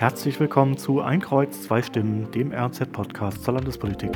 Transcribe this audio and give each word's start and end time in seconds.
Herzlich 0.00 0.40
willkommen 0.40 0.78
zu 0.78 1.02
Ein 1.02 1.20
Kreuz, 1.20 1.64
zwei 1.64 1.82
Stimmen, 1.82 2.30
dem 2.30 2.54
RZ-Podcast 2.54 3.44
zur 3.44 3.52
Landespolitik. 3.52 4.12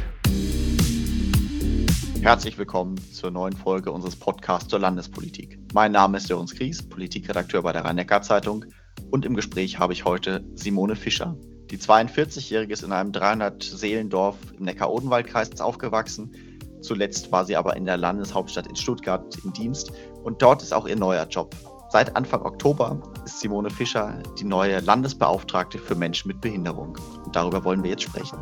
Herzlich 2.22 2.57
willkommen 2.57 2.97
zur 3.13 3.31
neuen 3.31 3.54
Folge 3.54 3.93
unseres 3.93 4.17
Podcasts 4.17 4.71
zur 4.71 4.79
Landespolitik. 4.79 5.59
Mein 5.75 5.93
Name 5.93 6.17
ist 6.17 6.31
Joris 6.31 6.55
Kries, 6.55 6.83
Politikredakteur 6.89 7.61
bei 7.61 7.72
der 7.72 7.85
Rhein-Neckar-Zeitung 7.85 8.65
und 9.11 9.26
im 9.26 9.35
Gespräch 9.35 9.79
habe 9.79 9.93
ich 9.93 10.07
heute 10.07 10.43
Simone 10.54 10.97
Fischer. 10.97 11.37
Die 11.71 11.76
42-Jährige 11.76 12.72
ist 12.72 12.83
in 12.83 12.93
einem 12.93 13.12
300-Seelendorf 13.12 14.37
im 14.57 14.65
Neckar-Odenwald-Kreis 14.65 15.61
aufgewachsen. 15.61 16.33
Zuletzt 16.80 17.30
war 17.30 17.45
sie 17.45 17.57
aber 17.57 17.77
in 17.77 17.85
der 17.85 17.98
Landeshauptstadt 17.98 18.69
in 18.69 18.77
Stuttgart 18.77 19.37
im 19.45 19.53
Dienst 19.53 19.93
und 20.23 20.41
dort 20.41 20.62
ist 20.62 20.73
auch 20.73 20.89
ihr 20.89 20.97
neuer 20.97 21.27
Job. 21.27 21.55
Seit 21.95 22.16
Anfang 22.16 22.42
Oktober 22.42 23.01
ist 23.24 23.38
Simone 23.38 23.71
Fischer 23.71 24.21
die 24.37 24.43
neue 24.43 24.80
Landesbeauftragte 24.80 25.79
für 25.79 25.95
Menschen 25.95 26.27
mit 26.27 26.41
Behinderung. 26.41 26.98
Und 27.25 27.37
darüber 27.37 27.62
wollen 27.62 27.84
wir 27.84 27.91
jetzt 27.91 28.03
sprechen. 28.03 28.37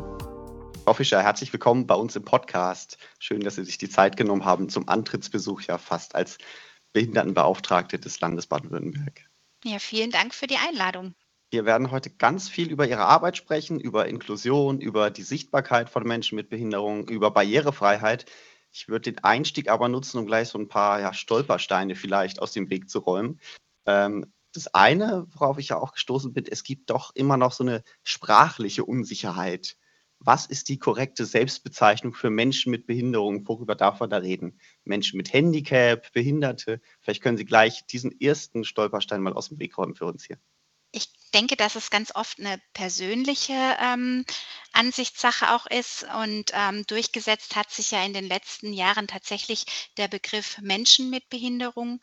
Frau 0.83 0.93
Fischer, 0.95 1.21
herzlich 1.21 1.53
willkommen 1.53 1.85
bei 1.85 1.93
uns 1.93 2.15
im 2.15 2.25
Podcast. 2.25 2.97
Schön, 3.19 3.41
dass 3.41 3.57
Sie 3.57 3.63
sich 3.63 3.77
die 3.77 3.89
Zeit 3.89 4.17
genommen 4.17 4.43
haben 4.43 4.69
zum 4.69 4.89
Antrittsbesuch 4.89 5.61
ja 5.61 5.77
fast 5.77 6.15
als 6.15 6.39
Behindertenbeauftragte 6.93 7.99
des 7.99 8.19
Landes 8.21 8.47
Baden-Württemberg. 8.47 9.21
Ja, 9.63 9.77
vielen 9.77 10.09
Dank 10.09 10.33
für 10.33 10.47
die 10.47 10.57
Einladung. 10.57 11.13
Wir 11.51 11.65
werden 11.65 11.91
heute 11.91 12.09
ganz 12.09 12.49
viel 12.49 12.71
über 12.71 12.87
Ihre 12.87 13.05
Arbeit 13.05 13.37
sprechen, 13.37 13.79
über 13.79 14.07
Inklusion, 14.07 14.81
über 14.81 15.11
die 15.11 15.21
Sichtbarkeit 15.21 15.91
von 15.91 16.07
Menschen 16.07 16.37
mit 16.37 16.49
Behinderung, 16.49 17.07
über 17.07 17.29
Barrierefreiheit. 17.29 18.25
Ich 18.73 18.87
würde 18.87 19.11
den 19.11 19.23
Einstieg 19.23 19.69
aber 19.69 19.87
nutzen, 19.87 20.17
um 20.17 20.25
gleich 20.25 20.49
so 20.49 20.57
ein 20.57 20.67
paar 20.67 20.99
ja, 20.99 21.13
Stolpersteine 21.13 21.95
vielleicht 21.95 22.41
aus 22.41 22.53
dem 22.53 22.71
Weg 22.71 22.89
zu 22.89 22.99
räumen. 22.99 23.39
Ähm, 23.85 24.33
das 24.51 24.73
eine, 24.73 25.27
worauf 25.31 25.59
ich 25.59 25.69
ja 25.69 25.77
auch 25.77 25.93
gestoßen 25.93 26.33
bin, 26.33 26.45
es 26.49 26.63
gibt 26.63 26.89
doch 26.89 27.11
immer 27.13 27.37
noch 27.37 27.51
so 27.51 27.63
eine 27.63 27.83
sprachliche 28.03 28.83
Unsicherheit. 28.83 29.77
Was 30.19 30.47
ist 30.47 30.69
die 30.69 30.79
korrekte 30.79 31.25
Selbstbezeichnung 31.25 32.13
für 32.13 32.29
Menschen 32.29 32.71
mit 32.71 32.87
Behinderung? 32.87 33.47
Worüber 33.47 33.75
darf 33.75 33.99
man 33.99 34.09
da 34.09 34.17
reden? 34.17 34.59
Menschen 34.85 35.17
mit 35.17 35.33
Handicap, 35.33 36.11
Behinderte? 36.13 36.81
Vielleicht 37.01 37.21
können 37.21 37.37
Sie 37.37 37.45
gleich 37.45 37.85
diesen 37.85 38.19
ersten 38.19 38.63
Stolperstein 38.63 39.21
mal 39.21 39.33
aus 39.33 39.49
dem 39.49 39.59
Weg 39.59 39.77
räumen 39.77 39.95
für 39.95 40.05
uns 40.05 40.23
hier. 40.23 40.39
Ich 40.95 41.07
denke, 41.33 41.55
dass 41.57 41.75
es 41.75 41.89
ganz 41.89 42.13
oft 42.13 42.39
eine 42.39 42.61
persönliche 42.73 43.53
ähm, 43.79 44.23
Ansichtssache 44.73 45.51
auch 45.51 45.65
ist 45.65 46.03
und 46.03 46.51
ähm, 46.53 46.85
durchgesetzt 46.85 47.55
hat 47.55 47.71
sich 47.71 47.91
ja 47.91 48.05
in 48.05 48.13
den 48.13 48.27
letzten 48.27 48.71
Jahren 48.73 49.07
tatsächlich 49.07 49.65
der 49.97 50.07
Begriff 50.07 50.59
Menschen 50.59 51.09
mit 51.09 51.27
Behinderung. 51.29 51.99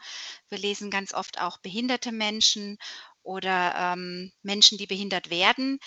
Wir 0.48 0.58
lesen 0.58 0.90
ganz 0.90 1.14
oft 1.14 1.40
auch 1.40 1.58
behinderte 1.58 2.10
Menschen 2.10 2.78
oder 3.22 3.74
ähm, 3.76 4.32
Menschen, 4.42 4.76
die 4.76 4.88
behindert 4.88 5.30
werden. 5.30 5.78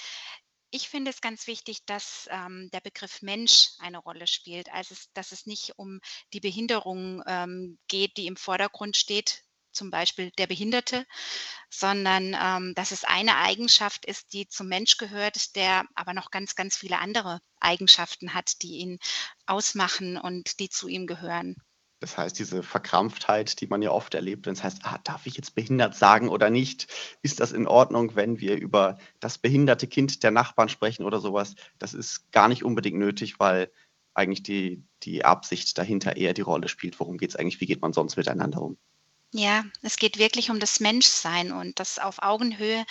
Ich 0.71 0.89
finde 0.89 1.11
es 1.11 1.21
ganz 1.21 1.45
wichtig, 1.45 1.85
dass 1.85 2.27
ähm, 2.31 2.69
der 2.71 2.81
Begriff 2.81 3.21
Mensch 3.21 3.71
eine 3.79 3.99
Rolle 3.99 4.27
spielt. 4.27 4.71
Also, 4.73 4.95
dass 5.13 5.33
es 5.33 5.45
nicht 5.45 5.77
um 5.77 5.99
die 6.33 6.39
Behinderung 6.39 7.21
ähm, 7.27 7.77
geht, 7.89 8.17
die 8.17 8.27
im 8.27 8.37
Vordergrund 8.37 8.97
steht, 8.97 9.42
zum 9.73 9.91
Beispiel 9.91 10.31
der 10.37 10.47
Behinderte, 10.47 11.05
sondern 11.69 12.35
ähm, 12.39 12.73
dass 12.75 12.91
es 12.91 13.03
eine 13.03 13.37
Eigenschaft 13.37 14.05
ist, 14.05 14.33
die 14.33 14.47
zum 14.47 14.67
Mensch 14.67 14.97
gehört, 14.97 15.55
der 15.55 15.85
aber 15.95 16.13
noch 16.13 16.31
ganz, 16.31 16.55
ganz 16.55 16.77
viele 16.77 16.99
andere 16.99 17.41
Eigenschaften 17.59 18.33
hat, 18.33 18.61
die 18.61 18.77
ihn 18.77 18.99
ausmachen 19.45 20.17
und 20.17 20.59
die 20.59 20.69
zu 20.69 20.87
ihm 20.87 21.07
gehören. 21.07 21.55
Das 22.03 22.17
heißt, 22.17 22.37
diese 22.37 22.63
Verkrampftheit, 22.63 23.61
die 23.61 23.67
man 23.67 23.81
ja 23.81 23.91
oft 23.91 24.13
erlebt, 24.13 24.45
wenn 24.45 24.51
es 24.51 24.61
heißt, 24.61 24.79
ah, 24.83 24.99
darf 25.05 25.25
ich 25.25 25.37
jetzt 25.37 25.55
behindert 25.55 25.95
sagen 25.95 26.27
oder 26.27 26.49
nicht? 26.49 26.87
Ist 27.21 27.39
das 27.39 27.53
in 27.53 27.65
Ordnung, 27.65 28.13
wenn 28.15 28.41
wir 28.41 28.57
über 28.57 28.97
das 29.21 29.37
behinderte 29.37 29.87
Kind 29.87 30.21
der 30.21 30.31
Nachbarn 30.31 30.67
sprechen 30.67 31.05
oder 31.05 31.21
sowas? 31.21 31.55
Das 31.79 31.93
ist 31.93 32.29
gar 32.33 32.49
nicht 32.49 32.65
unbedingt 32.65 32.97
nötig, 32.97 33.39
weil 33.39 33.71
eigentlich 34.13 34.43
die, 34.43 34.83
die 35.03 35.23
Absicht 35.23 35.77
dahinter 35.77 36.17
eher 36.17 36.33
die 36.33 36.41
Rolle 36.41 36.67
spielt. 36.67 36.99
Worum 36.99 37.17
geht 37.17 37.29
es 37.29 37.35
eigentlich? 37.37 37.61
Wie 37.61 37.67
geht 37.67 37.81
man 37.81 37.93
sonst 37.93 38.17
miteinander 38.17 38.61
um? 38.61 38.77
Ja, 39.35 39.63
es 39.81 39.97
geht 39.97 40.17
wirklich 40.19 40.51
um 40.51 40.59
das 40.59 40.79
Menschsein 40.79 41.51
und 41.51 41.79
das 41.79 41.97
auf 41.97 42.21
Augenhöhe. 42.21 42.85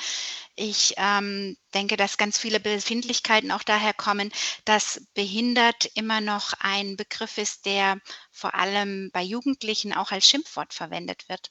Ich 0.55 0.95
ähm, 0.99 1.57
denke, 1.73 1.97
dass 1.97 2.19
ganz 2.19 2.39
viele 2.39 2.61
Befindlichkeiten 2.61 3.51
auch 3.51 3.63
daher 3.63 3.95
kommen, 3.95 4.31
dass 4.67 5.01
behindert 5.15 5.87
immer 5.95 6.21
noch 6.21 6.53
ein 6.61 6.97
Begriff 6.97 7.39
ist, 7.39 7.65
der 7.65 7.99
vor 8.31 8.55
allem 8.55 9.11
bei 9.13 9.23
Jugendlichen 9.23 9.95
auch 9.95 10.11
als 10.11 10.29
Schimpfwort 10.29 10.75
verwendet 10.75 11.27
wird 11.31 11.51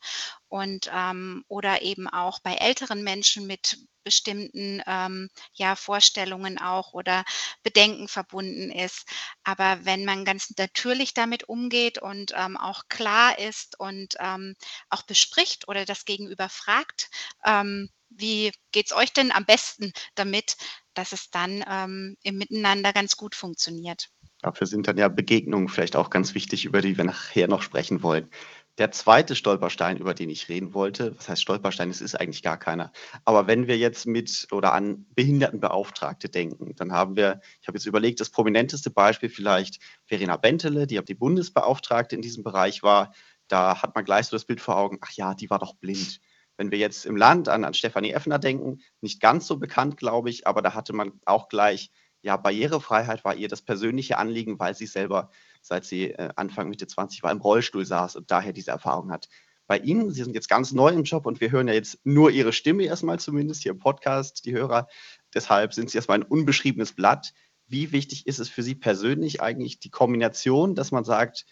und 0.50 0.90
ähm, 0.94 1.44
oder 1.48 1.82
eben 1.82 2.08
auch 2.08 2.40
bei 2.42 2.54
älteren 2.56 3.04
Menschen 3.04 3.48
mit 3.48 3.80
bestimmten 4.04 4.84
ähm, 4.86 5.30
ja, 5.54 5.76
Vorstellungen 5.76 6.60
auch 6.60 6.94
oder 6.94 7.24
Bedenken 7.64 8.08
verbunden 8.08 8.72
ist. 8.72 9.08
Aber 9.44 9.84
wenn 9.84 10.06
man 10.06 10.26
ganz 10.26 10.54
natürlich 10.58 11.14
damit 11.16 11.50
umgeht 11.50 12.00
und 12.00 12.34
ähm, 12.36 12.56
auch 12.56 12.84
klar 12.88 13.40
ist 13.40 13.80
und 13.80 14.16
ähm, 14.20 14.56
auch 14.90 15.02
bespricht 15.04 15.68
oder 15.68 15.86
das 15.86 16.06
Gegenüber 16.06 16.50
fragt, 16.50 17.10
ähm, 17.46 17.90
wie 18.12 18.52
geht 18.72 18.88
es 18.88 18.96
euch 18.96 19.14
denn 19.14 19.32
am 19.32 19.46
besten 19.46 19.92
damit, 20.16 20.58
dass 20.94 21.12
es 21.12 21.30
dann 21.30 21.64
ähm, 21.68 22.18
im 22.24 22.38
Miteinander 22.38 22.94
ganz 22.94 23.16
gut 23.16 23.36
funktioniert. 23.36 24.10
Dafür 24.42 24.68
sind 24.68 24.88
dann 24.88 24.98
ja 24.98 25.08
Begegnungen 25.08 25.70
vielleicht 25.70 25.96
auch 25.96 26.10
ganz 26.10 26.34
wichtig, 26.34 26.66
über 26.66 26.82
die 26.82 26.98
wir 26.98 27.04
nachher 27.04 27.48
noch 27.48 27.62
sprechen 27.62 28.02
wollen. 28.04 28.30
Der 28.78 28.92
zweite 28.92 29.36
Stolperstein, 29.36 29.98
über 29.98 30.14
den 30.14 30.30
ich 30.30 30.50
reden 30.50 30.74
wollte, 30.74 31.16
was 31.18 31.30
heißt 31.30 31.42
Stolperstein? 31.42 31.90
Es 31.90 32.02
ist 32.02 32.20
eigentlich 32.20 32.42
gar 32.42 32.58
keiner. 32.58 32.92
Aber 33.26 33.46
wenn 33.46 33.68
wir 33.68 33.78
jetzt 33.78 34.08
mit 34.08 34.48
oder 34.52 34.74
an 34.74 35.06
Behindertenbeauftragte 35.14 36.30
denken, 36.30 36.74
dann 36.76 36.94
haben 36.94 37.16
wir, 37.16 37.42
ich 37.62 37.68
habe 37.68 37.78
jetzt 37.78 37.86
überlegt, 37.86 38.22
das 38.22 38.30
prominenteste 38.30 38.90
Beispiel 38.90 39.30
vielleicht 39.30 39.80
Verena 40.06 40.38
Bentele, 40.38 40.88
die 40.88 41.00
die 41.04 41.14
Bundesbeauftragte 41.14 42.16
in 42.16 42.22
diesem 42.22 42.44
Bereich 42.44 42.82
war. 42.82 43.14
Da 43.48 43.82
hat 43.82 43.94
man 43.94 44.06
gleich 44.06 44.28
so 44.28 44.36
das 44.36 44.46
Bild 44.46 44.62
vor 44.62 44.78
Augen, 44.78 44.98
ach 45.02 45.12
ja, 45.12 45.34
die 45.34 45.50
war 45.50 45.60
doch 45.60 45.76
blind. 45.76 46.22
Wenn 46.62 46.70
wir 46.70 46.78
jetzt 46.78 47.08
im 47.08 47.16
Land 47.16 47.50
an, 47.50 47.64
an 47.64 47.74
Stefanie 47.74 48.12
Effner 48.12 48.38
denken, 48.38 48.82
nicht 49.02 49.20
ganz 49.20 49.48
so 49.48 49.58
bekannt, 49.58 49.98
glaube 49.98 50.30
ich, 50.30 50.46
aber 50.46 50.62
da 50.62 50.76
hatte 50.76 50.94
man 50.94 51.14
auch 51.26 51.50
gleich, 51.50 51.90
ja, 52.22 52.38
Barrierefreiheit 52.38 53.26
war 53.26 53.34
ihr 53.34 53.48
das 53.48 53.64
persönliche 53.64 54.20
Anliegen, 54.20 54.60
weil 54.60 54.76
sie 54.76 54.86
selber 54.86 55.32
seit 55.64 55.86
sie 55.86 56.12
äh, 56.12 56.30
Anfang 56.36 56.70
Mitte 56.70 56.86
20 56.86 57.24
war, 57.24 57.32
im 57.32 57.42
Rollstuhl 57.42 57.84
saß 57.84 58.16
und 58.16 58.30
daher 58.30 58.54
diese 58.54 58.70
Erfahrung 58.70 59.10
hat. 59.10 59.28
Bei 59.66 59.80
Ihnen, 59.80 60.12
Sie 60.12 60.24
sind 60.24 60.36
jetzt 60.36 60.50
ganz 60.50 60.72
neu 60.72 60.90
im 60.90 61.02
Job 61.02 61.26
und 61.26 61.42
wir 61.42 61.50
hören 61.50 61.68
ja 61.68 61.74
jetzt 61.74 61.98
nur 62.04 62.30
Ihre 62.30 62.54
Stimme 62.54 62.84
erstmal 62.84 63.18
zumindest 63.18 63.64
hier 63.64 63.72
im 63.72 63.80
Podcast, 63.80 64.46
die 64.46 64.54
Hörer. 64.54 64.88
Deshalb 65.34 65.74
sind 65.74 65.90
Sie 65.90 65.98
erstmal 65.98 66.20
ein 66.20 66.28
unbeschriebenes 66.28 66.94
Blatt. 66.94 67.34
Wie 67.66 67.92
wichtig 67.92 68.28
ist 68.28 68.40
es 68.40 68.50
für 68.50 68.62
Sie 68.62 68.76
persönlich 68.76 69.42
eigentlich 69.42 69.80
die 69.80 69.90
Kombination, 69.90 70.76
dass 70.76 70.92
man 70.92 71.06
sagt, 71.06 71.48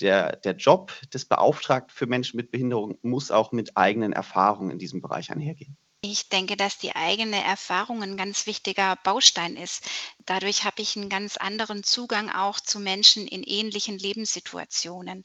der, 0.00 0.36
der 0.36 0.56
Job 0.56 0.92
des 1.12 1.24
Beauftragten 1.24 1.94
für 1.94 2.06
Menschen 2.06 2.36
mit 2.36 2.50
Behinderung 2.50 2.98
muss 3.02 3.30
auch 3.30 3.52
mit 3.52 3.76
eigenen 3.76 4.12
Erfahrungen 4.12 4.70
in 4.70 4.78
diesem 4.78 5.00
Bereich 5.00 5.30
einhergehen? 5.30 5.76
Ich 6.02 6.28
denke, 6.28 6.56
dass 6.56 6.78
die 6.78 6.94
eigene 6.94 7.42
Erfahrung 7.42 8.02
ein 8.02 8.16
ganz 8.16 8.46
wichtiger 8.46 8.96
Baustein 9.02 9.56
ist. 9.56 9.90
Dadurch 10.24 10.64
habe 10.64 10.80
ich 10.80 10.96
einen 10.96 11.08
ganz 11.08 11.36
anderen 11.36 11.82
Zugang 11.82 12.30
auch 12.30 12.60
zu 12.60 12.78
Menschen 12.78 13.26
in 13.26 13.42
ähnlichen 13.42 13.98
Lebenssituationen. 13.98 15.24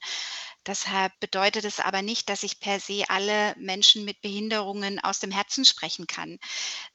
Deshalb 0.65 1.11
bedeutet 1.19 1.65
es 1.65 1.79
aber 1.79 2.01
nicht, 2.01 2.29
dass 2.29 2.43
ich 2.43 2.59
per 2.59 2.79
se 2.79 3.03
alle 3.09 3.55
Menschen 3.57 4.05
mit 4.05 4.21
Behinderungen 4.21 4.99
aus 4.99 5.19
dem 5.19 5.31
Herzen 5.31 5.65
sprechen 5.65 6.07
kann. 6.07 6.39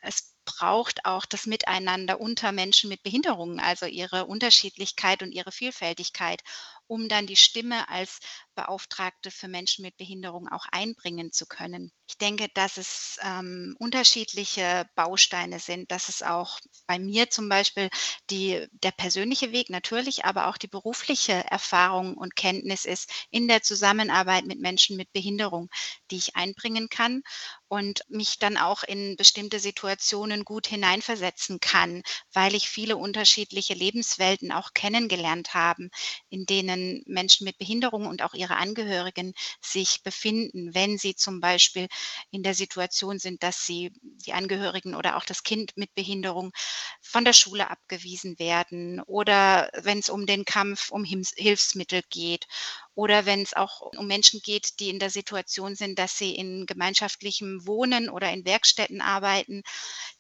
Es 0.01 0.37
braucht 0.45 1.05
auch 1.05 1.27
das 1.27 1.47
Miteinander 1.47 2.21
unter 2.21 2.53
Menschen 2.53 2.89
mit 2.89 3.03
Behinderungen, 3.03 3.61
also 3.61 3.87
ihre 3.87 4.27
Unterschiedlichkeit 4.27 5.23
und 5.23 5.33
ihre 5.33 5.53
Vielfältigkeit, 5.53 6.43
um 6.87 7.09
dann 7.09 7.27
die 7.27 7.37
Stimme 7.37 7.89
als 7.89 8.21
Beauftragte 8.55 9.31
für 9.31 9.49
Menschen 9.49 9.83
mit 9.83 9.97
Behinderung 9.97 10.49
auch 10.49 10.67
einbringen 10.73 11.33
zu 11.33 11.47
können. 11.47 11.93
Ich 12.09 12.19
denke, 12.19 12.49
dass 12.55 12.77
es 12.77 13.19
ähm, 13.23 13.77
unterschiedliche 13.79 14.89
Bausteine 14.95 15.59
sind, 15.59 15.91
dass 15.91 16.09
es 16.09 16.23
auch 16.23 16.59
bei 16.87 16.99
mir 16.99 17.31
zum 17.31 17.49
Beispiel 17.49 17.91
die, 18.31 18.67
der 18.71 18.93
persönliche 18.93 19.53
Weg 19.53 19.71
natürlich, 19.71 20.25
aber 20.25 20.47
auch 20.47 20.57
die 20.57 20.69
berufliche 20.69 21.33
Erfahrung 21.33 22.17
und 22.17 22.37
Kenntnis 22.37 22.85
ist 22.85 23.11
in 23.31 23.49
der 23.49 23.63
Zusammenarbeit 23.63 24.47
mit 24.47 24.61
Menschen 24.61 24.97
mit 24.97 25.13
Behinderung, 25.13 25.69
die 26.11 26.17
ich 26.17 26.37
einbringen 26.37 26.89
kann 26.89 27.23
und 27.69 28.01
mich 28.09 28.39
dann 28.39 28.57
auch 28.57 28.83
in 28.83 29.17
bestimmte 29.17 29.59
Situationen 29.59 30.45
gut 30.45 30.67
hineinversetzen 30.67 31.61
kann, 31.61 32.03
weil 32.33 32.55
ich 32.55 32.69
viele 32.69 32.97
unterschiedliche 32.97 33.75
Lebenswelten 33.75 34.53
auch 34.53 34.73
kennengelernt 34.75 35.55
habe, 35.55 35.89
in 36.29 36.47
denen 36.47 36.76
denen 36.77 37.03
Menschen 37.07 37.45
mit 37.45 37.59
Behinderung 37.59 38.07
und 38.07 38.23
auch 38.23 38.35
ihre 38.35 38.57
Angehörigen 38.57 39.35
sich 39.61 40.03
befinden, 40.03 40.75
wenn 40.75 40.99
sie 40.99 41.17
zum 41.17 41.41
Beispiel 41.41 41.89
in 42.31 42.43
der 42.43 42.55
Situation 42.55 43.19
sind, 43.19 43.43
dass 43.43 43.67
sie 43.67 43.93
die 44.03 44.33
Angehörigen 44.33 44.95
oder 44.95 45.17
auch 45.17 45.25
das 45.25 45.43
Kind 45.43 45.73
mit 45.77 45.95
Behinderung 45.95 46.53
von 47.01 47.25
der 47.25 47.33
Schule 47.33 47.71
abgewiesen 47.71 48.39
werden 48.39 49.01
oder 49.03 49.71
wenn 49.75 49.99
es 49.99 50.09
um 50.09 50.27
den 50.27 50.45
Kampf 50.45 50.91
um 50.91 51.05
Hilfsmittel 51.05 52.03
geht 52.11 52.47
oder 52.95 53.27
wenn 53.27 53.43
es 53.43 53.55
auch 53.55 53.81
um 53.81 54.07
Menschen 54.07 54.41
geht, 54.43 54.81
die 54.81 54.89
in 54.89 54.99
der 54.99 55.11
Situation 55.11 55.75
sind, 55.75 55.99
dass 55.99 56.17
sie 56.17 56.35
in 56.35 56.67
gemeinschaftlichem 56.67 57.67
Wohnen 57.67 58.09
oder 58.09 58.33
in 58.33 58.45
Werkstätten 58.47 59.01
arbeiten. 59.01 59.63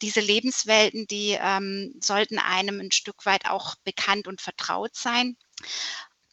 Diese 0.03 0.21
Lebenswelten, 0.21 1.07
die 1.07 1.39
ähm, 1.41 1.95
sollten 2.01 2.39
einem 2.39 2.81
ein 2.81 2.93
Stück 2.93 3.25
weit 3.25 3.47
auch 3.47 3.77
bekannt 3.85 4.29
und 4.29 4.43
vertraut 4.43 4.95
sein. 4.95 5.37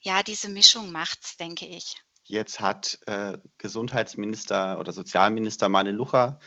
Ja, 0.04 0.22
diese 0.22 0.50
Mischung 0.50 0.92
macht's, 0.92 1.38
denke 1.38 1.66
ich. 1.66 1.96
Jetzt 2.26 2.60
hat 2.60 3.00
äh, 3.08 3.38
Gesundheitsminister 3.58 4.80
oder 4.80 4.94
Sozialminister 4.94 5.68
Mane 5.68 5.92
Lucha 5.92 6.40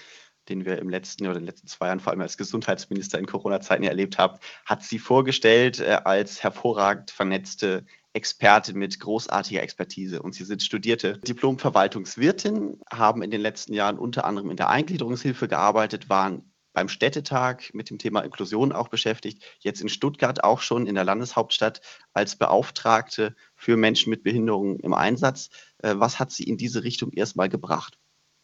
den 0.49 0.65
wir 0.65 0.79
im 0.79 0.89
letzten 0.89 1.25
oder 1.27 1.37
in 1.37 1.43
den 1.43 1.47
letzten 1.47 1.67
zwei 1.67 1.87
Jahren 1.87 2.01
vor 2.01 2.13
allem 2.13 2.21
als 2.21 2.37
Gesundheitsminister 2.37 3.19
in 3.19 3.27
Corona-Zeiten 3.27 3.85
erlebt 3.85 4.19
haben, 4.19 4.39
hat 4.65 4.83
sie 4.83 4.99
vorgestellt 4.99 5.81
äh, 5.81 5.99
als 6.05 6.43
hervorragend 6.43 7.11
vernetzte 7.11 7.85
Expertin 8.13 8.79
mit 8.79 8.99
großartiger 8.99 9.63
Expertise. 9.63 10.23
Und 10.23 10.35
sie 10.35 10.45
sind 10.45 10.63
studierte 10.63 11.19
Diplom-Verwaltungswirtin, 11.19 12.81
haben 12.91 13.23
in 13.23 13.31
den 13.31 13.41
letzten 13.41 13.75
Jahren 13.75 13.99
unter 13.99 14.25
anderem 14.25 14.51
in 14.51 14.57
der 14.57 14.71
Eingliederungshilfe 14.71 15.49
gearbeitet, 15.49 16.09
waren 16.09 16.53
beim 16.77 16.91
Städtetag 16.91 17.73
mit 17.73 17.89
dem 17.89 17.97
Thema 17.97 18.21
Inklusion 18.21 18.71
auch 18.71 18.89
beschäftigt, 18.89 19.43
jetzt 19.61 19.81
in 19.81 19.89
Stuttgart 19.89 20.45
auch 20.45 20.61
schon 20.61 20.87
in 20.87 20.95
der 20.95 21.05
Landeshauptstadt 21.05 21.81
als 22.13 22.37
Beauftragte 22.37 23.35
für 23.55 23.79
Menschen 23.79 24.11
mit 24.11 24.23
Behinderungen 24.23 24.79
im 24.81 24.93
Einsatz. 24.93 25.49
Äh, 25.79 25.95
was 25.97 26.19
hat 26.19 26.33
sie 26.33 26.45
in 26.45 26.59
diese 26.59 26.85
Richtung 26.85 27.13
erstmal 27.15 27.49
gebracht? 27.49 27.99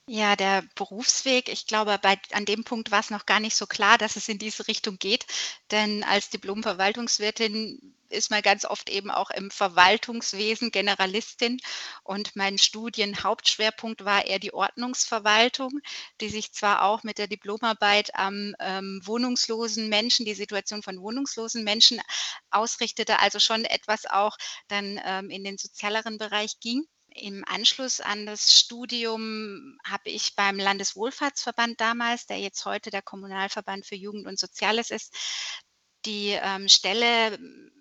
Ja, 0.08 0.34
der 0.36 0.62
Berufsweg, 0.74 1.48
ich 1.48 1.66
glaube, 1.66 1.96
bei, 2.02 2.18
an 2.32 2.44
dem 2.44 2.64
Punkt 2.64 2.90
war 2.90 3.00
es 3.00 3.10
noch 3.10 3.24
gar 3.26 3.38
nicht 3.40 3.54
so 3.56 3.66
klar, 3.66 3.98
dass 3.98 4.16
es 4.16 4.28
in 4.28 4.38
diese 4.38 4.66
Richtung 4.68 4.98
geht. 4.98 5.26
Denn 5.70 6.02
als 6.04 6.28
Diplom-Verwaltungswirtin 6.30 7.94
ist 8.08 8.30
man 8.30 8.42
ganz 8.42 8.64
oft 8.64 8.90
eben 8.90 9.10
auch 9.10 9.30
im 9.30 9.50
Verwaltungswesen 9.50 10.70
Generalistin. 10.72 11.58
Und 12.02 12.34
mein 12.36 12.58
Studienhauptschwerpunkt 12.58 14.04
war 14.04 14.26
eher 14.26 14.38
die 14.40 14.52
Ordnungsverwaltung, 14.52 15.80
die 16.20 16.28
sich 16.30 16.52
zwar 16.52 16.82
auch 16.82 17.04
mit 17.04 17.18
der 17.18 17.28
Diplomarbeit 17.28 18.14
am 18.16 18.54
ähm, 18.58 19.00
wohnungslosen 19.04 19.88
Menschen, 19.88 20.26
die 20.26 20.34
Situation 20.34 20.82
von 20.82 21.00
wohnungslosen 21.00 21.62
Menschen 21.64 22.00
ausrichtete, 22.50 23.20
also 23.20 23.38
schon 23.38 23.64
etwas 23.64 24.06
auch 24.06 24.36
dann 24.68 25.00
ähm, 25.04 25.30
in 25.30 25.44
den 25.44 25.58
sozialeren 25.58 26.18
Bereich 26.18 26.58
ging. 26.60 26.86
Im 27.14 27.44
Anschluss 27.46 28.00
an 28.00 28.26
das 28.26 28.58
Studium 28.58 29.78
habe 29.84 30.10
ich 30.10 30.34
beim 30.34 30.58
Landeswohlfahrtsverband 30.58 31.80
damals, 31.80 32.26
der 32.26 32.38
jetzt 32.38 32.64
heute 32.64 32.90
der 32.90 33.02
Kommunalverband 33.02 33.86
für 33.86 33.96
Jugend 33.96 34.26
und 34.26 34.38
Soziales 34.38 34.90
ist, 34.90 35.14
die 36.04 36.30
ähm, 36.30 36.68
Stelle 36.68 37.38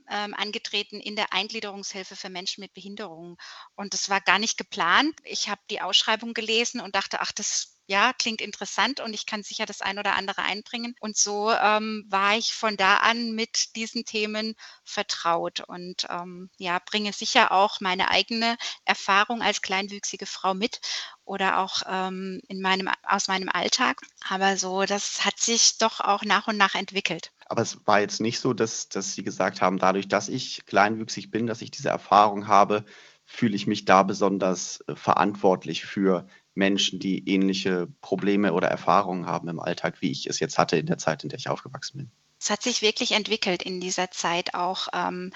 ähm, 0.09 0.33
angetreten 0.33 0.99
in 0.99 1.15
der 1.15 1.33
Eingliederungshilfe 1.33 2.15
für 2.15 2.29
Menschen 2.29 2.61
mit 2.61 2.73
Behinderungen. 2.73 3.37
Und 3.75 3.93
das 3.93 4.09
war 4.09 4.21
gar 4.21 4.39
nicht 4.39 4.57
geplant. 4.57 5.15
Ich 5.23 5.49
habe 5.49 5.61
die 5.69 5.81
Ausschreibung 5.81 6.33
gelesen 6.33 6.81
und 6.81 6.95
dachte, 6.95 7.21
ach, 7.21 7.31
das 7.31 7.77
ja, 7.91 8.13
klingt 8.13 8.39
interessant 8.39 9.01
und 9.01 9.13
ich 9.13 9.25
kann 9.25 9.43
sicher 9.43 9.65
das 9.65 9.81
ein 9.81 9.99
oder 9.99 10.15
andere 10.15 10.43
einbringen. 10.43 10.95
Und 11.01 11.17
so 11.17 11.51
ähm, 11.51 12.05
war 12.07 12.37
ich 12.37 12.53
von 12.53 12.77
da 12.77 12.97
an 12.97 13.33
mit 13.33 13.75
diesen 13.75 14.05
Themen 14.05 14.55
vertraut 14.85 15.59
und 15.67 16.07
ähm, 16.09 16.49
ja, 16.57 16.79
bringe 16.89 17.11
sicher 17.11 17.51
auch 17.51 17.81
meine 17.81 18.09
eigene 18.09 18.55
Erfahrung 18.85 19.41
als 19.41 19.61
kleinwüchsige 19.61 20.25
Frau 20.25 20.53
mit 20.53 20.79
oder 21.25 21.59
auch 21.59 21.81
ähm, 21.85 22.39
in 22.47 22.61
meinem, 22.61 22.89
aus 23.03 23.27
meinem 23.27 23.49
Alltag. 23.49 23.99
Aber 24.29 24.55
so, 24.55 24.85
das 24.85 25.25
hat 25.25 25.37
sich 25.39 25.77
doch 25.77 25.99
auch 25.99 26.23
nach 26.23 26.47
und 26.47 26.55
nach 26.55 26.75
entwickelt. 26.75 27.33
Aber 27.47 27.61
es 27.61 27.85
war 27.85 27.99
jetzt 27.99 28.21
nicht 28.21 28.39
so, 28.39 28.53
dass, 28.53 28.87
dass 28.87 29.15
Sie 29.15 29.23
gesagt 29.23 29.61
haben, 29.61 29.79
dadurch, 29.79 30.07
dass 30.07 30.29
ich 30.29 30.65
kleinwüchsig 30.65 31.29
bin, 31.29 31.45
dass 31.45 31.61
ich 31.61 31.71
diese 31.71 31.89
Erfahrung 31.89 32.47
habe, 32.47 32.85
fühle 33.25 33.55
ich 33.55 33.67
mich 33.67 33.85
da 33.85 34.03
besonders 34.03 34.81
äh, 34.87 34.95
verantwortlich 34.95 35.85
für 35.85 36.27
Menschen, 36.53 36.99
die 36.99 37.27
ähnliche 37.29 37.87
Probleme 38.01 38.53
oder 38.53 38.67
Erfahrungen 38.67 39.25
haben 39.25 39.47
im 39.47 39.59
Alltag, 39.59 40.01
wie 40.01 40.11
ich 40.11 40.27
es 40.27 40.39
jetzt 40.39 40.57
hatte 40.57 40.77
in 40.77 40.85
der 40.85 40.97
Zeit, 40.97 41.23
in 41.23 41.29
der 41.29 41.39
ich 41.39 41.49
aufgewachsen 41.49 41.97
bin. 41.97 42.11
Es 42.39 42.49
hat 42.49 42.63
sich 42.63 42.81
wirklich 42.81 43.11
entwickelt 43.11 43.63
in 43.63 43.79
dieser 43.79 44.11
Zeit 44.11 44.53
auch. 44.53 44.87
Ähm, 44.93 45.31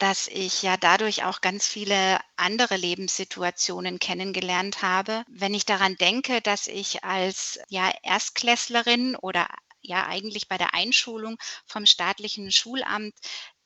dass 0.00 0.28
ich 0.28 0.62
ja 0.62 0.78
dadurch 0.78 1.24
auch 1.24 1.42
ganz 1.42 1.66
viele 1.66 2.18
andere 2.36 2.76
Lebenssituationen 2.76 3.98
kennengelernt 3.98 4.80
habe. 4.80 5.24
Wenn 5.28 5.52
ich 5.52 5.66
daran 5.66 5.94
denke, 5.96 6.40
dass 6.40 6.68
ich 6.68 7.04
als 7.04 7.60
ja 7.68 7.92
Erstklässlerin 8.02 9.14
oder 9.14 9.46
ja 9.82 10.06
eigentlich 10.06 10.48
bei 10.48 10.56
der 10.56 10.74
Einschulung 10.74 11.36
vom 11.66 11.84
staatlichen 11.84 12.50
Schulamt 12.50 13.14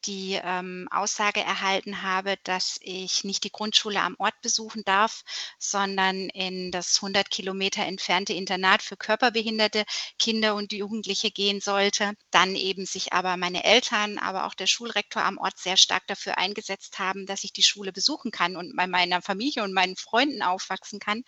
die 0.06 0.38
ähm, 0.42 0.88
Aussage 0.90 1.40
erhalten 1.40 2.02
habe, 2.02 2.36
dass 2.44 2.78
ich 2.80 3.24
nicht 3.24 3.44
die 3.44 3.50
Grundschule 3.50 4.00
am 4.00 4.16
Ort 4.18 4.40
besuchen 4.42 4.82
darf, 4.84 5.22
sondern 5.58 6.28
in 6.30 6.70
das 6.70 6.96
100 6.96 7.30
Kilometer 7.30 7.84
entfernte 7.84 8.32
Internat 8.32 8.82
für 8.82 8.96
körperbehinderte 8.96 9.84
Kinder 10.18 10.54
und 10.54 10.72
Jugendliche 10.72 11.30
gehen 11.30 11.60
sollte. 11.60 12.12
Dann 12.30 12.54
eben 12.54 12.86
sich 12.86 13.12
aber 13.12 13.36
meine 13.36 13.64
Eltern, 13.64 14.18
aber 14.18 14.46
auch 14.46 14.54
der 14.54 14.66
Schulrektor 14.66 15.22
am 15.22 15.38
Ort 15.38 15.58
sehr 15.58 15.76
stark 15.76 16.06
dafür 16.06 16.38
eingesetzt 16.38 16.98
haben, 16.98 17.26
dass 17.26 17.44
ich 17.44 17.52
die 17.52 17.62
Schule 17.62 17.92
besuchen 17.92 18.30
kann 18.30 18.56
und 18.56 18.76
bei 18.76 18.86
meiner 18.86 19.22
Familie 19.22 19.62
und 19.62 19.72
meinen 19.72 19.96
Freunden 19.96 20.42
aufwachsen 20.42 21.00
kann, 21.00 21.22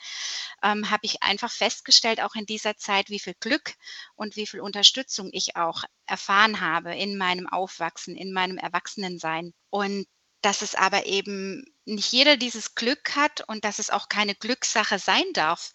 ähm, 0.62 0.90
habe 0.90 1.05
ich 1.05 1.23
einfach 1.23 1.50
festgestellt, 1.50 2.20
auch 2.20 2.34
in 2.34 2.46
dieser 2.46 2.76
Zeit, 2.76 3.11
wie 3.11 3.20
viel 3.20 3.34
Glück 3.40 3.75
und 4.14 4.37
wie 4.37 4.46
viel 4.46 4.61
Unterstützung 4.61 5.31
ich 5.32 5.56
auch 5.56 5.84
erfahren 6.06 6.61
habe 6.61 6.94
in 6.94 7.17
meinem 7.17 7.49
Aufwachsen, 7.49 8.17
in 8.17 8.32
meinem 8.32 8.58
Erwachsenensein. 8.58 9.53
Und 9.70 10.06
dass 10.43 10.62
es 10.62 10.75
aber 10.75 11.06
eben 11.06 11.64
nicht 11.85 12.12
jeder 12.12 12.37
dieses 12.37 12.75
Glück 12.75 13.17
hat 13.17 13.41
und 13.49 13.64
dass 13.64 13.79
es 13.79 13.91
auch 13.91 14.08
keine 14.08 14.35
Glückssache 14.35 14.99
sein 14.99 15.25
darf. 15.32 15.73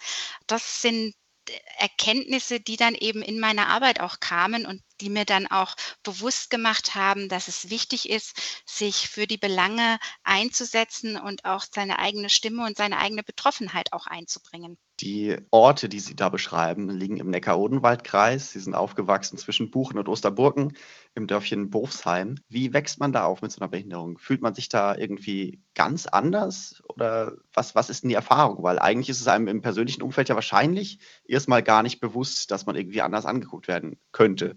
Das 0.47 0.81
sind 0.81 1.13
Erkenntnisse, 1.77 2.59
die 2.59 2.77
dann 2.77 2.95
eben 2.95 3.21
in 3.21 3.39
meiner 3.39 3.67
Arbeit 3.67 3.99
auch 3.99 4.19
kamen 4.19 4.65
und 4.65 4.81
die 5.01 5.09
mir 5.09 5.25
dann 5.25 5.47
auch 5.47 5.75
bewusst 6.03 6.49
gemacht 6.49 6.95
haben, 6.95 7.29
dass 7.29 7.47
es 7.47 7.69
wichtig 7.69 8.09
ist, 8.09 8.61
sich 8.65 9.09
für 9.09 9.27
die 9.27 9.37
Belange 9.37 9.99
einzusetzen 10.23 11.17
und 11.17 11.45
auch 11.45 11.65
seine 11.73 11.99
eigene 11.99 12.29
Stimme 12.29 12.65
und 12.65 12.77
seine 12.77 12.99
eigene 12.99 13.23
Betroffenheit 13.23 13.91
auch 13.93 14.07
einzubringen. 14.07 14.77
Die 15.01 15.35
Orte, 15.49 15.89
die 15.89 15.99
Sie 15.99 16.15
da 16.15 16.29
beschreiben, 16.29 16.87
liegen 16.87 17.17
im 17.17 17.31
Neckar-Odenwald-Kreis. 17.31 18.51
Sie 18.51 18.59
sind 18.59 18.75
aufgewachsen 18.75 19.35
zwischen 19.39 19.71
Buchen 19.71 19.97
und 19.97 20.07
Osterburgen 20.07 20.73
im 21.15 21.25
Dörfchen 21.25 21.71
Bofsheim. 21.71 22.35
Wie 22.49 22.71
wächst 22.71 22.99
man 22.99 23.11
da 23.11 23.23
auf 23.25 23.41
mit 23.41 23.51
so 23.51 23.61
einer 23.61 23.69
Behinderung? 23.69 24.19
Fühlt 24.19 24.43
man 24.43 24.53
sich 24.53 24.69
da 24.69 24.95
irgendwie 24.95 25.59
ganz 25.73 26.05
anders 26.05 26.83
oder 26.87 27.33
was, 27.51 27.73
was 27.73 27.89
ist 27.89 28.03
denn 28.03 28.09
die 28.09 28.15
Erfahrung? 28.15 28.61
Weil 28.61 28.77
eigentlich 28.77 29.09
ist 29.09 29.21
es 29.21 29.27
einem 29.27 29.47
im 29.47 29.61
persönlichen 29.61 30.03
Umfeld 30.03 30.29
ja 30.29 30.35
wahrscheinlich 30.35 30.99
erstmal 31.25 31.63
gar 31.63 31.81
nicht 31.81 31.99
bewusst, 31.99 32.51
dass 32.51 32.67
man 32.67 32.75
irgendwie 32.75 33.01
anders 33.01 33.25
angeguckt 33.25 33.67
werden 33.67 33.99
könnte 34.11 34.55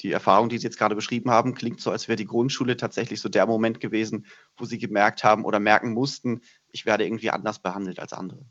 die 0.00 0.10
Erfahrung, 0.10 0.48
die 0.48 0.58
Sie 0.58 0.64
jetzt 0.64 0.76
gerade 0.76 0.96
beschrieben 0.96 1.30
haben, 1.30 1.54
klingt 1.54 1.80
so, 1.80 1.92
als 1.92 2.08
wäre 2.08 2.16
die 2.16 2.26
Grundschule 2.26 2.76
tatsächlich 2.76 3.20
so 3.20 3.28
der 3.28 3.46
Moment 3.46 3.78
gewesen, 3.78 4.26
wo 4.56 4.64
Sie 4.64 4.78
gemerkt 4.78 5.22
haben 5.22 5.44
oder 5.44 5.60
merken 5.60 5.92
mussten, 5.92 6.40
ich 6.72 6.84
werde 6.84 7.06
irgendwie 7.06 7.30
anders 7.30 7.60
behandelt 7.60 8.00
als 8.00 8.12
andere. 8.12 8.44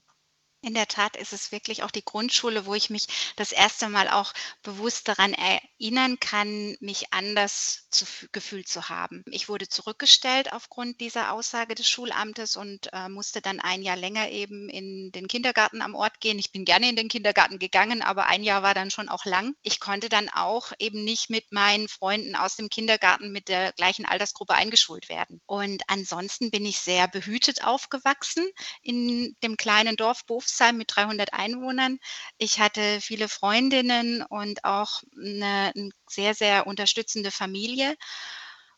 In 0.63 0.74
der 0.74 0.88
Tat 0.88 1.17
ist 1.17 1.34
es 1.34 1.51
wirklich 1.51 1.84
auch 1.84 1.91
die 1.91 2.05
Grundschule, 2.05 2.65
wo 2.65 2.74
ich 2.74 2.89
mich 2.89 3.08
das 3.36 3.51
erste 3.51 3.89
Mal 3.89 4.08
auch 4.08 4.34
bewusst 4.63 5.10
daran 5.10 5.34
erinnern 5.83 6.19
kann, 6.19 6.77
mich 6.79 7.11
anders 7.11 7.87
zu, 7.89 8.05
gefühlt 8.31 8.67
zu 8.69 8.87
haben. 8.87 9.23
Ich 9.29 9.49
wurde 9.49 9.67
zurückgestellt 9.67 10.53
aufgrund 10.53 11.01
dieser 11.01 11.33
Aussage 11.33 11.75
des 11.75 11.87
Schulamtes 11.89 12.55
und 12.55 12.91
äh, 12.93 13.09
musste 13.09 13.41
dann 13.41 13.59
ein 13.59 13.81
Jahr 13.81 13.97
länger 13.97 14.29
eben 14.29 14.69
in 14.69 15.11
den 15.11 15.27
Kindergarten 15.27 15.81
am 15.81 15.93
Ort 15.93 16.21
gehen. 16.21 16.39
Ich 16.39 16.51
bin 16.51 16.63
gerne 16.63 16.89
in 16.89 16.95
den 16.95 17.09
Kindergarten 17.09 17.59
gegangen, 17.59 18.01
aber 18.01 18.27
ein 18.27 18.43
Jahr 18.43 18.63
war 18.63 18.73
dann 18.73 18.91
schon 18.91 19.09
auch 19.09 19.25
lang. 19.25 19.53
Ich 19.61 19.81
konnte 19.81 20.07
dann 20.07 20.29
auch 20.29 20.71
eben 20.79 21.03
nicht 21.03 21.29
mit 21.29 21.51
meinen 21.51 21.89
Freunden 21.89 22.35
aus 22.35 22.55
dem 22.55 22.69
Kindergarten 22.69 23.31
mit 23.31 23.49
der 23.49 23.73
gleichen 23.73 24.05
Altersgruppe 24.05 24.53
eingeschult 24.53 25.09
werden. 25.09 25.41
Und 25.45 25.83
ansonsten 25.87 26.49
bin 26.49 26.65
ich 26.65 26.79
sehr 26.79 27.09
behütet 27.09 27.65
aufgewachsen 27.65 28.45
in 28.81 29.35
dem 29.43 29.57
kleinen 29.57 29.97
Dorf 29.97 30.25
Bofs 30.25 30.53
Dorfsheim 30.53 30.77
mit 30.77 30.95
300 30.95 31.33
Einwohnern. 31.33 31.99
Ich 32.37 32.59
hatte 32.59 33.01
viele 33.01 33.27
Freundinnen 33.27 34.21
und 34.21 34.63
auch 34.63 35.01
eine, 35.17 35.72
eine 35.75 35.89
sehr, 36.09 36.33
sehr 36.35 36.67
unterstützende 36.67 37.31
Familie. 37.31 37.95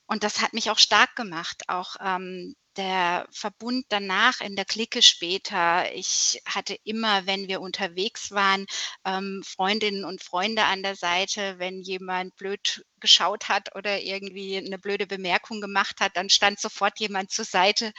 Und 0.08 0.24
das 0.24 0.42
hat 0.42 0.54
mich 0.54 0.70
auch 0.70 0.78
stark 0.78 1.16
gemacht. 1.16 1.64
Auch 1.68 1.96
ähm, 2.00 2.56
der 2.78 3.28
Verbund 3.32 3.86
danach 3.90 4.42
in 4.42 4.56
der 4.56 4.66
Clique 4.66 5.02
später. 5.02 5.92
Ich 5.94 6.42
hatte 6.46 6.78
immer, 6.84 7.26
wenn 7.26 7.48
wir 7.48 7.62
unterwegs 7.62 8.32
waren, 8.32 8.66
ähm, 9.06 9.42
Freundinnen 9.46 10.06
und 10.06 10.24
Freunde 10.24 10.66
an 10.66 10.84
der 10.84 10.96
Seite. 10.96 11.58
Wenn 11.58 11.82
jemand 11.82 12.36
blöd 12.36 12.86
geschaut 13.00 13.50
hat 13.50 13.76
oder 13.76 14.02
irgendwie 14.02 14.58
eine 14.58 14.78
blöde 14.78 15.08
Bemerkung 15.08 15.62
gemacht 15.62 16.00
hat, 16.02 16.16
dann 16.16 16.30
stand 16.30 16.60
sofort 16.60 17.00
jemand 17.00 17.32
zur 17.32 17.46
Seite 17.46 17.92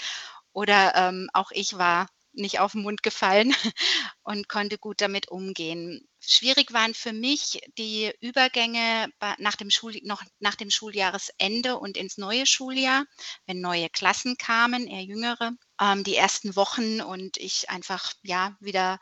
oder 0.52 0.94
ähm, 0.94 1.28
auch 1.32 1.50
ich 1.52 1.76
war 1.78 2.08
nicht 2.36 2.60
auf 2.60 2.72
den 2.72 2.82
Mund 2.82 3.02
gefallen 3.02 3.54
und 4.22 4.48
konnte 4.48 4.78
gut 4.78 5.00
damit 5.00 5.28
umgehen. 5.28 6.08
Schwierig 6.20 6.72
waren 6.72 6.94
für 6.94 7.12
mich 7.12 7.60
die 7.78 8.12
Übergänge 8.20 9.08
nach 9.38 9.56
dem, 9.56 9.70
Schul 9.70 9.98
noch 10.02 10.22
nach 10.40 10.54
dem 10.54 10.70
Schuljahresende 10.70 11.78
und 11.78 11.96
ins 11.96 12.18
neue 12.18 12.46
Schuljahr, 12.46 13.04
wenn 13.46 13.60
neue 13.60 13.88
Klassen 13.88 14.36
kamen, 14.36 14.86
eher 14.86 15.02
jüngere, 15.02 15.52
ähm, 15.80 16.04
die 16.04 16.16
ersten 16.16 16.56
Wochen 16.56 17.00
und 17.00 17.36
ich 17.36 17.70
einfach 17.70 18.12
ja 18.22 18.56
wieder 18.60 18.98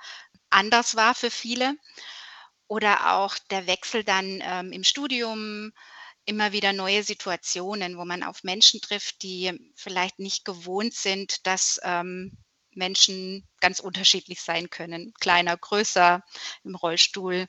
anders 0.51 0.97
war 0.97 1.15
für 1.15 1.31
viele. 1.31 1.75
Oder 2.67 3.15
auch 3.15 3.37
der 3.51 3.67
Wechsel 3.67 4.05
dann 4.05 4.41
ähm, 4.43 4.73
im 4.73 4.85
Studium, 4.85 5.73
immer 6.27 6.53
wieder 6.53 6.73
neue 6.73 7.03
Situationen, 7.03 7.99
wo 7.99 8.05
man 8.05 8.23
auf 8.23 8.45
Menschen 8.45 8.81
trifft, 8.81 9.23
die 9.23 9.73
vielleicht 9.77 10.19
nicht 10.19 10.45
gewohnt 10.45 10.95
sind, 10.95 11.47
dass 11.47 11.81
ähm, 11.83 12.33
Menschen 12.77 13.47
ganz 13.61 13.81
unterschiedlich 13.81 14.41
sein 14.41 14.71
können. 14.71 15.13
Kleiner, 15.21 15.57
größer, 15.57 16.23
im 16.65 16.75
Rollstuhl 16.75 17.47